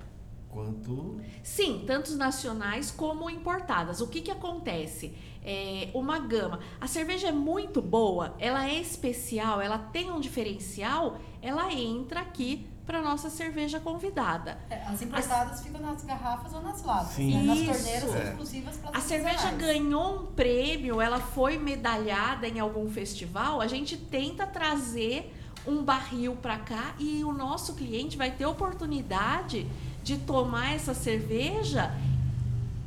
[0.49, 1.21] quanto.
[1.43, 4.01] Sim, tanto nacionais como importadas.
[4.01, 5.15] O que, que acontece?
[5.43, 6.59] É uma gama.
[6.81, 12.67] A cerveja é muito boa, ela é especial, ela tem um diferencial, ela entra aqui
[12.83, 14.57] para nossa cerveja convidada.
[14.69, 17.13] É, As importadas ficam nas garrafas ou nas latas.
[17.13, 17.33] Sim.
[17.33, 17.43] Né?
[17.43, 17.73] Nas Isso.
[17.73, 18.29] torneiras É.
[18.29, 23.59] exclusivas para A cerveja ganhou um prêmio, ela foi medalhada em algum festival.
[23.59, 25.33] A gente tenta trazer
[25.67, 29.67] um barril para cá e o nosso cliente vai ter oportunidade
[30.03, 31.91] de tomar essa cerveja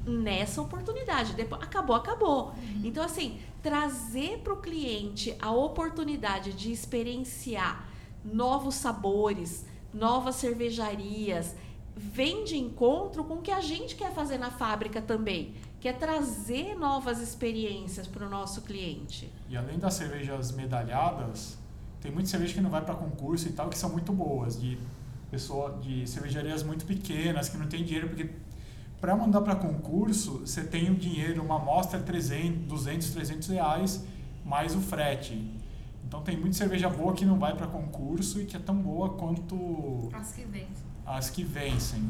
[0.07, 1.35] nessa oportunidade.
[1.35, 2.55] Depois acabou, acabou.
[2.83, 7.89] Então assim, trazer para o cliente a oportunidade de experienciar
[8.25, 11.55] novos sabores, novas cervejarias,
[11.97, 15.93] vem de encontro com o que a gente quer fazer na fábrica também, que é
[15.93, 19.33] trazer novas experiências para o nosso cliente.
[19.49, 21.59] E além das cervejas medalhadas,
[22.01, 24.79] tem muita cerveja que não vai para concurso e tal, que são muito boas, de
[25.31, 28.31] pessoa, de cervejarias muito pequenas, que não tem dinheiro, porque
[29.01, 34.05] para mandar para concurso, você tem o dinheiro, uma amostra é 300, 200, 300 reais,
[34.45, 35.55] mais o frete.
[36.07, 39.11] Então tem muita cerveja boa que não vai para concurso e que é tão boa
[39.11, 40.67] quanto As que vêm.
[41.07, 42.03] as que vencem.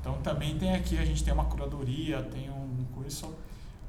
[0.00, 3.32] Então também tem aqui, a gente tem uma curadoria, tem um curso.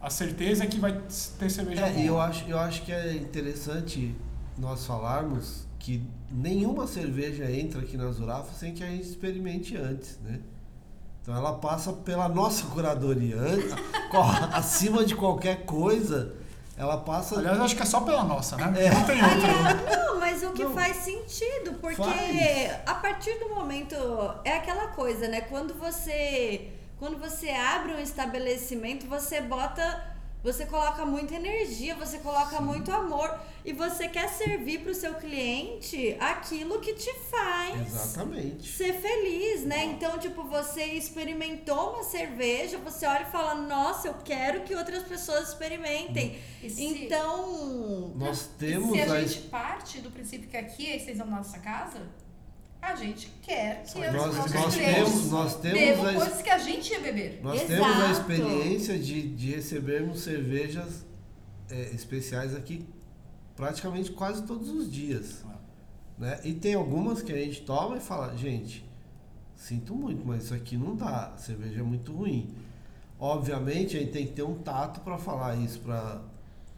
[0.01, 0.91] A certeza é que vai
[1.39, 2.01] ter cerveja É, boa.
[2.03, 4.13] e eu acho, eu acho que é interessante
[4.57, 6.01] nós falarmos que
[6.31, 10.39] nenhuma cerveja entra aqui na Zurafa sem que a gente experimente antes, né?
[11.21, 13.38] Então ela passa pela nossa curadoria.
[14.53, 16.35] Acima de qualquer coisa,
[16.77, 17.38] ela passa.
[17.39, 18.85] Aliás, eu acho que é só pela nossa, né?
[18.85, 18.93] É.
[18.93, 19.51] Não tem outra.
[19.51, 20.73] Aliás, não, mas o que Não.
[20.73, 22.81] faz sentido, porque Faz.
[22.85, 23.95] a partir do momento
[24.43, 25.41] é aquela coisa, né?
[25.41, 32.60] Quando você quando você abre um estabelecimento, você bota você coloca muita energia, você coloca
[32.60, 38.68] muito amor e você quer servir para o seu cliente aquilo que te faz Exatamente.
[38.70, 39.86] ser feliz, né?
[39.86, 45.03] Então, tipo, você experimentou uma cerveja, você olha e fala: "Nossa, eu quero que outras
[45.03, 46.38] pessoas experimentem".
[46.61, 50.90] E se- Então, Nós E temos se a a gente parte do princípio que aqui
[50.90, 52.02] é a extensão da nossa casa,
[52.84, 56.49] a gente quer que os nós, nossos nós temos, nós temos bebam a, coisas que
[56.49, 57.39] a gente ia beber.
[57.41, 57.81] Nós Exato.
[57.81, 61.05] temos a experiência de, de recebermos cervejas
[61.69, 62.85] é, especiais aqui
[63.55, 65.43] praticamente quase todos os dias.
[66.18, 66.39] Né?
[66.43, 68.85] E tem algumas que a gente toma e fala, gente,
[69.55, 72.53] sinto muito, mas isso aqui não dá, a cerveja é muito ruim.
[73.19, 76.22] Obviamente a gente tem que ter um tato para falar isso para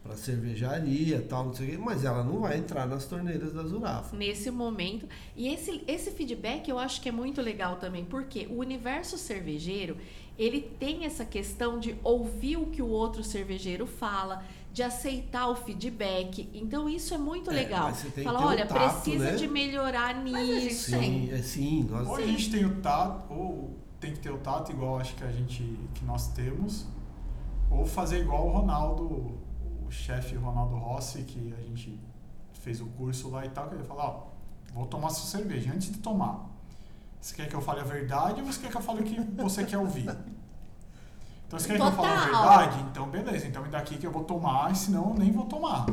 [0.06, 3.62] para cervejaria tal, não sei o quê, mas ela não vai entrar nas torneiras da
[3.64, 4.16] Zurafa.
[4.16, 5.06] nesse momento.
[5.36, 9.96] E esse, esse feedback eu acho que é muito legal também, porque o universo cervejeiro,
[10.38, 14.42] ele tem essa questão de ouvir o que o outro cervejeiro fala,
[14.72, 16.48] de aceitar o feedback.
[16.52, 17.84] Então isso é muito É, legal.
[17.84, 19.36] mas você tem que Fala, um olha, tato, precisa né?
[19.36, 20.90] de melhorar nisso.
[20.90, 24.36] Sim, é sim, nós Ou a gente tem o tato, ou tem que ter o
[24.38, 25.62] tato igual acho que a gente
[25.94, 26.86] que nós temos,
[27.70, 29.32] ou fazer igual o Ronaldo,
[29.86, 31.98] o chefe Ronaldo Rossi, que a gente
[32.60, 34.22] fez o curso lá e tal, que ele fala, ó,
[34.74, 36.46] vou tomar sua cerveja antes de tomar.
[37.20, 39.20] Você quer que eu fale a verdade ou você quer que eu fale o que
[39.42, 40.08] você quer ouvir?
[41.46, 42.48] Então você quer que eu fale a Total.
[42.58, 42.80] verdade?
[42.90, 45.86] Então beleza, então me dá aqui que eu vou tomar, senão eu nem vou tomar.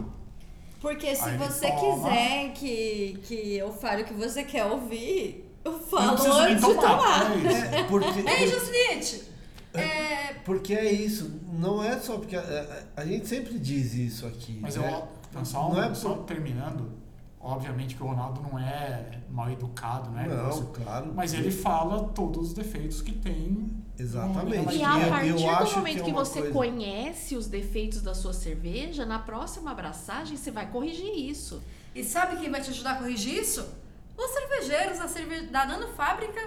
[0.81, 2.09] Porque se Aí você toma.
[2.09, 6.81] quiser que, que eu fale o que você quer ouvir, eu falo antes de tomar.
[6.81, 7.31] tomar.
[7.45, 7.79] É.
[7.79, 9.32] É, porque, Ei, Jusnite!
[9.73, 12.41] É, porque é isso, não é só porque a,
[12.95, 14.59] a- a gente sempre diz isso aqui.
[14.61, 14.87] Mas né?
[14.91, 16.91] eu, então, só, Não é só por- terminando,
[17.39, 20.27] obviamente que o Ronaldo não é mal educado, né?
[20.27, 21.11] Não, grosso, claro.
[21.15, 23.71] Mas ele fala todos os defeitos que tem.
[23.97, 24.75] Exatamente.
[24.75, 27.47] E Eu- a eu partir acho do que momento é que, você coisa- conhece os
[27.47, 31.61] defeitos da sua cerveja, na próxima abraçagem você vai corrigir isso.
[31.95, 33.63] e sabe quem vai te ajudar a corrigir isso?
[34.17, 35.47] Os cervejeiros da, cerve...
[35.47, 36.39] da Nano Fábrica.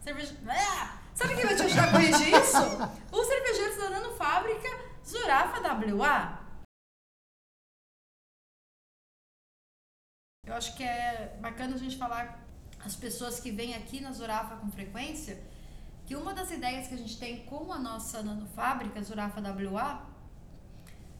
[0.00, 0.32] Cerveja...
[0.48, 0.95] Ah!
[1.16, 2.58] Sabe quem vai te ajudar a corrigir isso?
[3.10, 4.68] Os cervejeiros da Nano Fábrica
[5.02, 6.44] Zurafa WA.
[10.44, 12.46] Eu acho que é bacana a gente falar
[12.84, 15.42] às pessoas que vêm aqui na Zurafa com frequência
[16.04, 20.06] que uma das ideias que a gente tem com a nossa nanofábrica, Zurafa WA,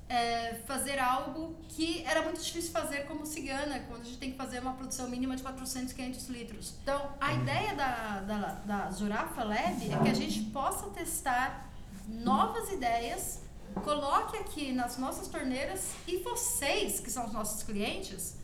[0.08, 4.36] é fazer algo que era muito difícil fazer como cigana, quando a gente tem que
[4.36, 6.74] fazer uma produção mínima de 400, 500 litros.
[6.82, 11.68] Então, a ideia da, da, da Zurafa Lab é que a gente possa testar
[12.08, 13.42] novas ideias,
[13.82, 18.38] coloque aqui nas nossas torneiras e vocês, que são os nossos clientes,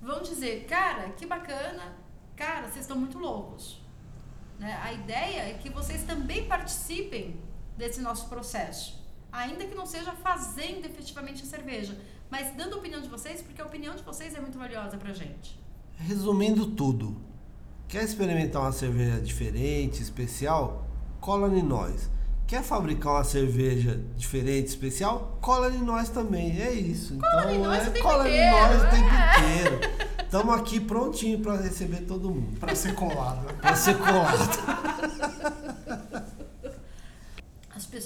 [0.00, 1.96] vão dizer, cara, que bacana,
[2.36, 3.80] cara, vocês estão muito loucos.
[4.58, 4.78] Né?
[4.82, 7.40] A ideia é que vocês também participem
[7.76, 8.95] desse nosso processo,
[9.36, 11.96] ainda que não seja fazendo efetivamente a cerveja,
[12.30, 15.12] mas dando a opinião de vocês, porque a opinião de vocês é muito valiosa pra
[15.12, 15.58] gente.
[15.96, 17.16] Resumindo tudo,
[17.86, 20.86] quer experimentar uma cerveja diferente, especial?
[21.20, 22.10] Cola em nós.
[22.46, 25.36] Quer fabricar uma cerveja diferente, especial?
[25.40, 26.60] Cola em nós também.
[26.60, 27.18] É isso.
[27.18, 29.40] Cola em então, nós é, o tempo cola em inteiro, nós o tempo é.
[29.40, 29.80] inteiro.
[30.24, 32.58] Estamos aqui prontinho para receber todo mundo.
[32.60, 33.52] Pra ser colado.
[33.60, 35.06] Para ser colado.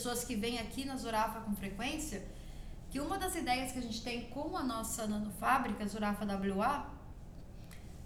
[0.00, 2.24] as pessoas que vêm aqui na Zurafa com frequência,
[2.90, 6.88] que uma das ideias que a gente tem com a nossa nanofábrica, Zurafa WA,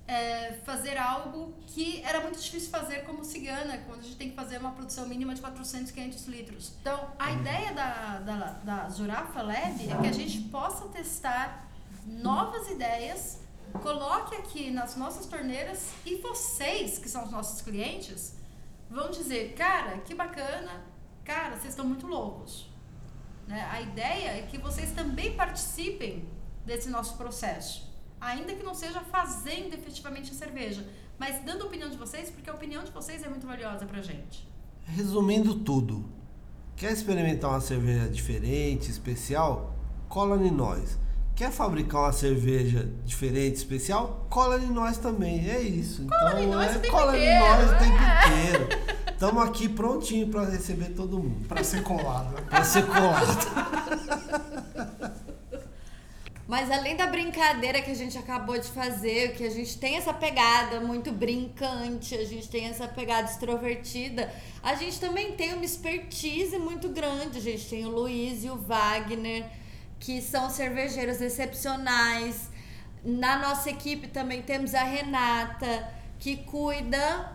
[0.06, 4.34] é fazer algo que era muito difícil fazer como cigana, quando a gente tem que
[4.34, 6.72] fazer uma produção mínima de 400, 500 litros.
[6.80, 11.68] Então, a ideia da, da, da Zurafa Lab é que a gente possa testar
[12.04, 13.40] novas ideias,
[13.80, 18.34] coloque aqui nas nossas torneiras e vocês, que são os nossos clientes,
[18.90, 20.92] vão dizer, cara, que bacana,
[21.24, 22.68] cara, vocês estão muito loucos.
[23.46, 23.66] Né?
[23.70, 26.28] A ideia é que vocês também participem
[26.64, 27.90] desse nosso processo,
[28.20, 30.86] ainda que não seja fazendo efetivamente a cerveja,
[31.18, 34.00] mas dando a opinião de vocês, porque a opinião de vocês é muito valiosa pra
[34.00, 34.46] gente.
[34.84, 36.04] Resumindo tudo,
[36.76, 39.74] quer experimentar uma cerveja diferente, especial?
[40.08, 40.98] Cola em nós.
[41.36, 44.24] Quer fabricar uma cerveja diferente, especial?
[44.30, 45.50] Cola em nós também.
[45.50, 46.06] É isso.
[46.06, 48.28] Cola em então, nós é, o tempo cola em inteiro, nós o tempo é.
[48.28, 48.68] inteiro.
[49.12, 51.48] Estamos aqui prontinho para receber todo mundo.
[51.48, 52.40] Pra ser colado.
[52.42, 53.48] Para ser colado.
[56.46, 60.12] Mas além da brincadeira que a gente acabou de fazer, que a gente tem essa
[60.12, 64.32] pegada muito brincante, a gente tem essa pegada extrovertida,
[64.62, 67.38] a gente também tem uma expertise muito grande.
[67.38, 69.46] A gente tem o Luiz e o Wagner,
[70.04, 72.50] que são cervejeiros excepcionais.
[73.02, 77.32] Na nossa equipe também temos a Renata, que cuida.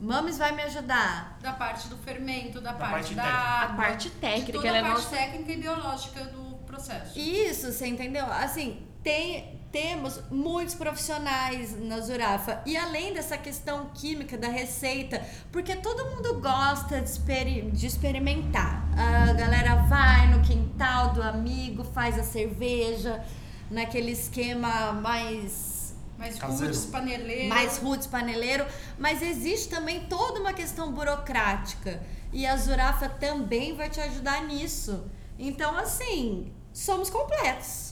[0.00, 1.38] Mames vai me ajudar.
[1.42, 3.74] Da parte do fermento, da, Da parte, parte da água.
[3.74, 5.16] A parte de técnica, toda ela é a parte nossa.
[5.16, 7.18] técnica e biológica do processo.
[7.18, 8.24] Isso, você entendeu?
[8.26, 12.62] Assim, tem, temos muitos profissionais na Zurafa.
[12.64, 15.22] E além dessa questão química da receita,
[15.52, 18.82] porque todo mundo gosta de, experi- de experimentar.
[18.96, 23.22] A galera vai no quintal do amigo, faz a cerveja,
[23.70, 27.48] naquele esquema mais Mais roots, paneleiro.
[27.48, 28.66] mais roots paneleiro,
[28.98, 35.04] mas existe também toda uma questão burocrática e a Zurafa também vai te ajudar nisso.
[35.38, 37.87] Então, assim, somos completos.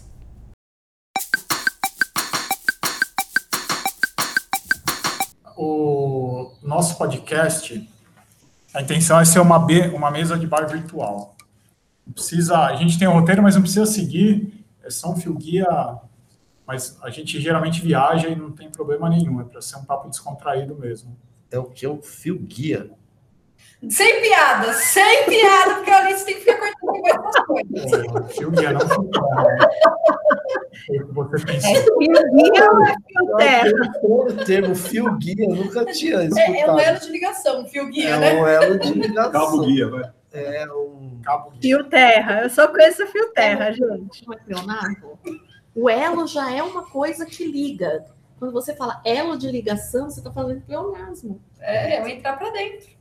[5.57, 7.89] O nosso podcast,
[8.74, 11.35] a intenção é ser uma, be- uma mesa de bar virtual.
[12.07, 15.35] Não precisa, a gente tem um roteiro, mas não precisa seguir, é só um fio
[15.35, 15.66] guia,
[16.66, 20.09] mas a gente geralmente viaja e não tem problema nenhum, é para ser um papo
[20.09, 21.16] descontraído mesmo.
[21.51, 21.87] É o que?
[21.87, 22.91] Um fio guia.
[23.90, 28.39] Sem piada, sem piada, porque a Alice tem que ficar cortando das coisas.
[28.51, 28.89] Guia, não.
[30.86, 31.98] Foi o que você pensou.
[31.98, 33.70] Fio guia ou é fio terra?
[34.03, 36.81] O termo fio guia eu nunca tinha É, é um escutado.
[36.81, 38.32] elo de ligação, fio guia, É né?
[38.35, 39.32] um elo de ligação.
[39.32, 40.11] Cabo guia, vai.
[40.32, 41.20] É um.
[41.23, 41.61] Cabo guia.
[41.62, 42.43] Fio terra.
[42.43, 44.24] Eu só conheço fio terra, gente.
[44.32, 45.19] É pleonato?
[45.74, 48.07] O elo já é uma coisa que liga.
[48.39, 51.40] Quando você fala elo de ligação, você está falando de pleonasmo.
[51.61, 52.95] É, eu entrar pra dentro.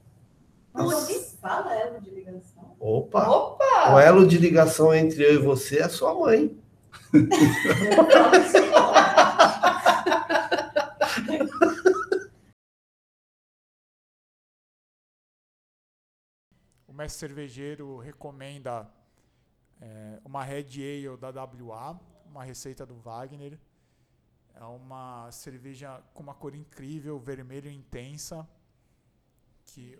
[0.75, 1.37] Nossa.
[1.37, 2.75] fala elo de ligação.
[2.79, 3.29] Opa!
[3.29, 3.93] Opa!
[3.95, 6.57] O elo de ligação entre eu e você é a sua mãe.
[16.87, 18.89] O mestre cervejeiro recomenda
[19.81, 23.59] é, uma Red Ale da WA, uma receita do Wagner.
[24.53, 28.47] É uma cerveja com uma cor incrível, vermelho intensa,
[29.65, 29.99] que,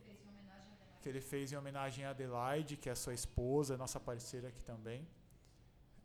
[1.06, 5.08] que ele fez em homenagem a Adelaide, que é sua esposa, nossa parceira aqui também.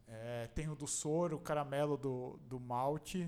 [0.07, 3.27] É, tem o do soro, o caramelo do, do malte,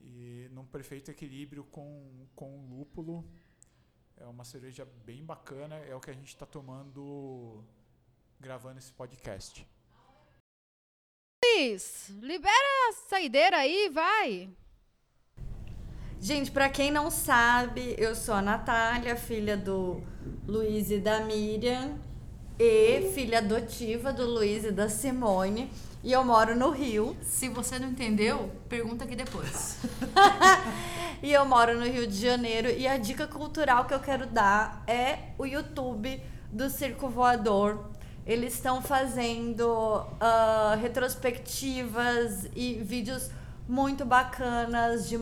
[0.00, 3.22] e num perfeito equilíbrio com, com o lúpulo.
[4.16, 7.62] É uma cerveja bem bacana, é o que a gente está tomando
[8.40, 9.68] gravando esse podcast.
[11.44, 14.50] Luiz, libera a saideira aí, vai.
[16.20, 20.02] Gente, pra quem não sabe, eu sou a Natália, filha do
[20.46, 21.96] Luiz e da Miriam,
[22.58, 25.70] e filha adotiva do Luiz e da Simone,
[26.02, 27.16] e eu moro no Rio.
[27.22, 29.78] Se você não entendeu, pergunta aqui depois.
[31.20, 32.68] E eu moro no Rio de Janeiro.
[32.68, 36.22] E a dica cultural que eu quero dar é o YouTube
[36.52, 37.86] do Circo Voador.
[38.24, 43.30] Eles estão fazendo ah, retrospectivas e vídeos
[43.68, 45.16] muito bacanas de,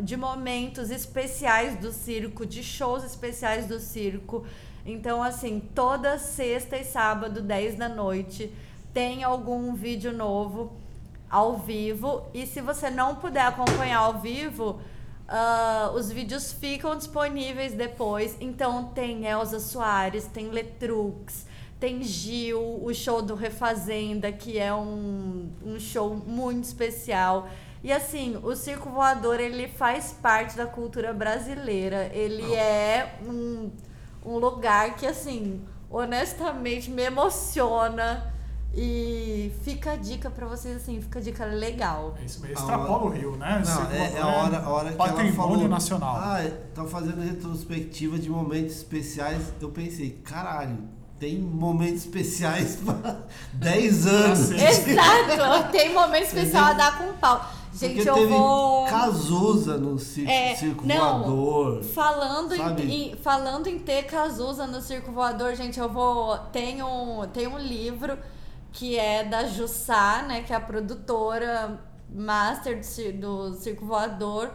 [0.00, 4.46] de momentos especiais do circo, de shows especiais do circo.
[4.86, 8.54] Então, assim, toda sexta e sábado, 10 da noite,
[8.94, 10.72] tem algum vídeo novo
[11.28, 12.24] ao vivo.
[12.32, 14.80] E se você não puder acompanhar ao vivo,
[15.28, 18.36] ah, os vídeos ficam disponíveis depois.
[18.40, 21.46] Então tem Elza Soares, tem Letrux,
[21.78, 27.48] tem Gil, o show do Refazenda, que é um, um show muito especial.
[27.82, 32.10] E assim, o circo voador ele faz parte da cultura brasileira.
[32.12, 33.70] Ele é um,
[34.24, 38.34] um lugar que assim, honestamente me emociona.
[38.74, 42.14] E fica a dica pra vocês assim, fica a dica legal.
[42.20, 42.58] É isso mesmo.
[42.58, 43.62] Extrapola hora- o Rio, né?
[43.64, 45.68] Não, é, é a hora, a hora que ela patrimônio falou.
[45.68, 46.16] nacional.
[46.20, 49.42] Ah, estão fazendo retrospectiva de momentos especiais.
[49.60, 50.78] Eu pensei, caralho,
[51.18, 53.22] tem momentos especiais para
[53.54, 54.50] 10 anos.
[54.50, 55.72] Exato!
[55.72, 57.44] Tem momento especial a dar com pau.
[57.74, 58.86] Gente, Porque eu teve vou.
[58.86, 61.82] Cazuza no circo, É, circo não, voador.
[61.84, 66.36] Falando em, em- falando em ter Cazuza no Circo Voador, gente, eu vou.
[66.52, 68.18] Tem um, tem um livro
[68.72, 70.42] que é da Jussá, né?
[70.42, 71.78] Que é a produtora
[72.10, 72.80] master
[73.18, 74.50] do, do Circo Voador.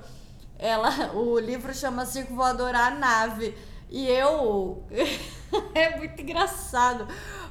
[0.58, 3.56] Ela, o livro chama Circo Voador A Nave.
[3.90, 4.84] E eu.
[5.76, 7.08] é muito engraçado.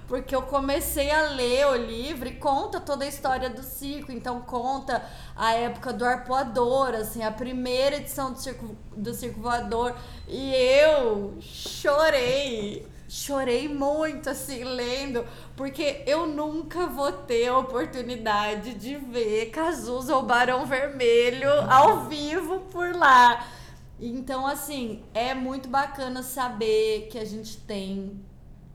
[0.06, 4.12] Porque eu comecei a ler o livro e conta toda a história do circo.
[4.12, 5.02] Então conta
[5.34, 9.94] a época do arpoador, assim, a primeira edição do circo, do circo voador.
[10.28, 12.86] E eu chorei.
[13.08, 15.22] Chorei muito, assim, lendo,
[15.54, 22.60] porque eu nunca vou ter a oportunidade de ver Cazuza ou Barão Vermelho ao vivo
[22.72, 23.46] por lá.
[24.00, 28.18] Então, assim, é muito bacana saber que a gente tem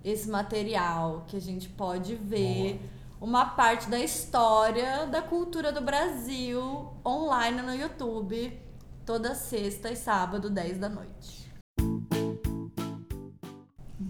[0.10, 2.80] esse material, que a gente pode ver
[3.20, 8.58] uma parte da história da cultura do Brasil online no YouTube,
[9.06, 11.52] toda sexta e sábado, 10 da noite.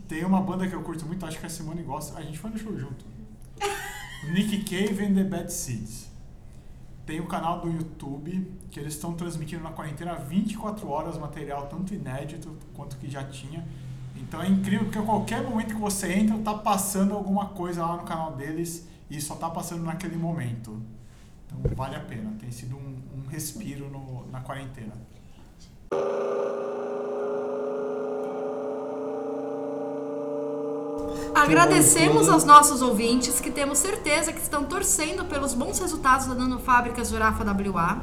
[0.08, 2.18] Tem uma banda que eu curto muito, acho que a Simone gosta.
[2.18, 3.04] A gente foi no show junto.
[4.32, 6.08] Nick Cave and the Bad Seeds.
[7.06, 11.94] Tem um canal do YouTube que eles estão transmitindo na quarentena 24 horas material, tanto
[11.94, 13.66] inédito quanto que já tinha.
[14.22, 17.98] Então é incrível porque a qualquer momento que você entra, tá passando alguma coisa lá
[17.98, 20.82] no canal deles e só tá passando naquele momento.
[21.46, 22.34] Então vale a pena.
[22.40, 24.94] Tem sido um, um respiro no, na quarentena.
[31.34, 37.10] Agradecemos aos nossos ouvintes que temos certeza que estão torcendo pelos bons resultados da Nanofábricas
[37.10, 38.02] Jurafa WA.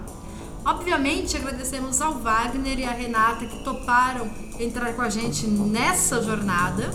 [0.64, 6.90] Obviamente, agradecemos ao Wagner e à Renata que toparam entrar com a gente nessa jornada.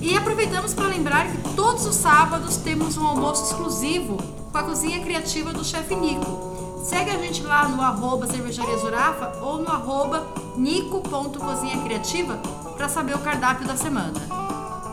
[0.00, 4.16] E aproveitamos para lembrar que todos os sábados temos um almoço exclusivo
[4.52, 6.82] com a cozinha criativa do chefe Nico.
[6.84, 10.26] Segue a gente lá no arroba cervejaria Zurafa ou no arroba
[10.56, 12.36] nico.cozinhacriativa
[12.76, 14.20] para saber o cardápio da semana.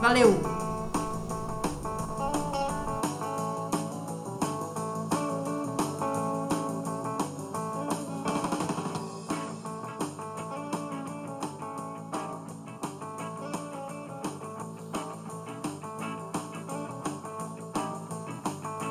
[0.02, 0.65] Valeu!